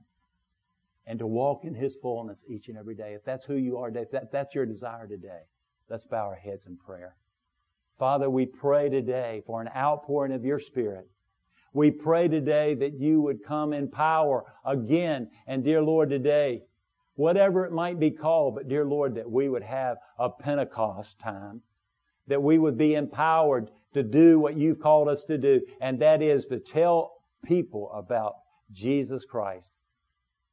and 1.08 1.20
to 1.20 1.28
walk 1.28 1.64
in 1.64 1.74
His 1.74 1.96
fullness 1.96 2.44
each 2.48 2.68
and 2.68 2.78
every 2.78 2.96
day. 2.96 3.14
If 3.14 3.24
that's 3.24 3.46
who 3.46 3.56
you 3.56 3.78
are 3.78 3.90
today, 3.90 4.02
if 4.02 4.12
that, 4.12 4.32
that's 4.32 4.56
your 4.56 4.66
desire 4.66 5.08
today, 5.08 5.42
let's 5.90 6.06
bow 6.06 6.26
our 6.28 6.36
heads 6.36 6.66
in 6.66 6.78
prayer. 6.78 7.16
Father, 7.98 8.30
we 8.30 8.46
pray 8.46 8.90
today 8.90 9.44
for 9.46 9.62
an 9.62 9.70
outpouring 9.76 10.32
of 10.32 10.44
your 10.44 10.60
Spirit. 10.60 11.08
We 11.74 11.92
pray 11.92 12.28
today 12.28 12.76
that 12.76 13.00
you 13.00 13.22
would 13.22 13.44
come 13.44 13.74
in 13.74 13.88
power 13.88 14.46
again. 14.66 15.30
And 15.48 15.64
dear 15.64 15.82
Lord, 15.82 16.10
today, 16.10 16.64
whatever 17.16 17.66
it 17.66 17.72
might 17.72 18.00
be 18.00 18.12
called, 18.12 18.56
but 18.56 18.68
dear 18.68 18.86
Lord, 18.86 19.16
that 19.16 19.30
we 19.30 19.50
would 19.50 19.64
have 19.64 19.98
a 20.20 20.30
Pentecost 20.30 21.20
time 21.20 21.62
that 22.32 22.42
we 22.42 22.58
would 22.58 22.78
be 22.78 22.96
empowered 22.96 23.70
to 23.94 24.02
do 24.02 24.40
what 24.40 24.56
you've 24.56 24.80
called 24.80 25.10
us 25.10 25.26
to 25.26 25.38
do, 25.38 25.60
and 25.82 26.00
that 26.00 26.22
is 26.22 26.48
to 26.48 26.60
tell 26.60 27.24
people 27.44 27.92
about 27.92 28.36
Jesus 28.72 29.26
Christ. 29.26 29.68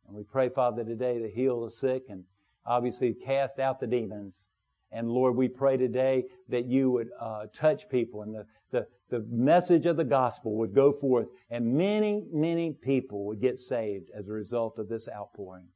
And 0.08 0.16
we 0.16 0.24
pray, 0.24 0.48
Father, 0.48 0.82
today 0.82 1.20
to 1.20 1.30
heal 1.30 1.64
the 1.64 1.70
sick 1.70 2.06
and 2.08 2.24
obviously 2.66 3.14
cast 3.14 3.60
out 3.60 3.78
the 3.78 3.86
demons. 3.86 4.46
And 4.91 5.11
Lord, 5.11 5.36
we 5.36 5.49
pray 5.49 5.76
today 5.76 6.24
that 6.49 6.64
you 6.66 6.91
would 6.91 7.11
uh, 7.20 7.47
touch 7.53 7.89
people 7.89 8.22
and 8.22 8.34
the, 8.34 8.47
the, 8.70 8.86
the 9.11 9.26
message 9.30 9.86
of 9.86 9.97
the 9.97 10.05
gospel 10.05 10.57
would 10.57 10.74
go 10.74 10.93
forth 10.93 11.28
and 11.51 11.74
many, 11.74 12.24
many 12.32 12.72
people 12.72 13.26
would 13.26 13.41
get 13.41 13.59
saved 13.59 14.11
as 14.16 14.28
a 14.28 14.32
result 14.32 14.78
of 14.78 14.89
this 14.89 15.09
outpouring. 15.09 15.66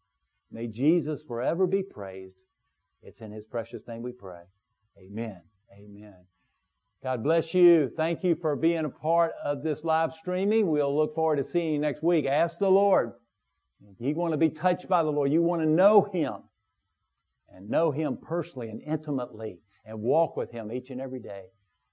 May 0.50 0.66
Jesus 0.66 1.22
forever 1.22 1.66
be 1.66 1.82
praised. 1.82 2.44
It's 3.02 3.20
in 3.20 3.32
his 3.32 3.44
precious 3.44 3.86
name 3.86 4.02
we 4.02 4.12
pray. 4.12 4.42
Amen. 4.98 5.40
Amen. 5.72 6.16
God 7.02 7.22
bless 7.22 7.52
you. 7.52 7.90
Thank 7.96 8.22
you 8.22 8.36
for 8.36 8.54
being 8.54 8.84
a 8.84 8.90
part 8.90 9.32
of 9.42 9.62
this 9.62 9.82
live 9.82 10.12
streaming. 10.12 10.68
We'll 10.68 10.96
look 10.96 11.14
forward 11.14 11.36
to 11.36 11.44
seeing 11.44 11.72
you 11.72 11.78
next 11.80 12.02
week. 12.02 12.26
Ask 12.26 12.58
the 12.58 12.70
Lord. 12.70 13.12
If 13.90 14.00
you 14.00 14.14
want 14.14 14.32
to 14.32 14.38
be 14.38 14.50
touched 14.50 14.88
by 14.88 15.02
the 15.02 15.10
Lord, 15.10 15.32
you 15.32 15.42
want 15.42 15.62
to 15.62 15.68
know 15.68 16.02
Him 16.12 16.34
and 17.54 17.68
know 17.68 17.90
Him 17.90 18.18
personally 18.20 18.68
and 18.68 18.80
intimately 18.82 19.58
and 19.84 20.00
walk 20.00 20.36
with 20.36 20.50
Him 20.50 20.72
each 20.72 20.90
and 20.90 21.00
every 21.00 21.20
day, 21.20 21.44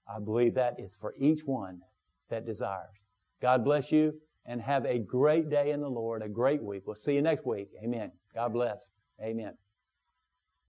I 0.08 0.18
believe 0.18 0.54
that 0.54 0.78
is 0.78 0.96
for 1.00 1.14
each 1.18 1.42
one 1.44 1.80
that 2.28 2.46
desires. 2.46 2.96
God 3.40 3.64
bless 3.64 3.90
you 3.92 4.14
and 4.46 4.60
have 4.60 4.84
a 4.84 4.98
great 4.98 5.50
day 5.50 5.70
in 5.70 5.80
the 5.80 5.88
Lord, 5.88 6.22
a 6.22 6.28
great 6.28 6.62
week. 6.62 6.82
We'll 6.86 6.96
see 6.96 7.14
you 7.14 7.22
next 7.22 7.46
week. 7.46 7.68
Amen. 7.82 8.12
God 8.34 8.52
bless. 8.52 8.80
Amen. 9.22 9.54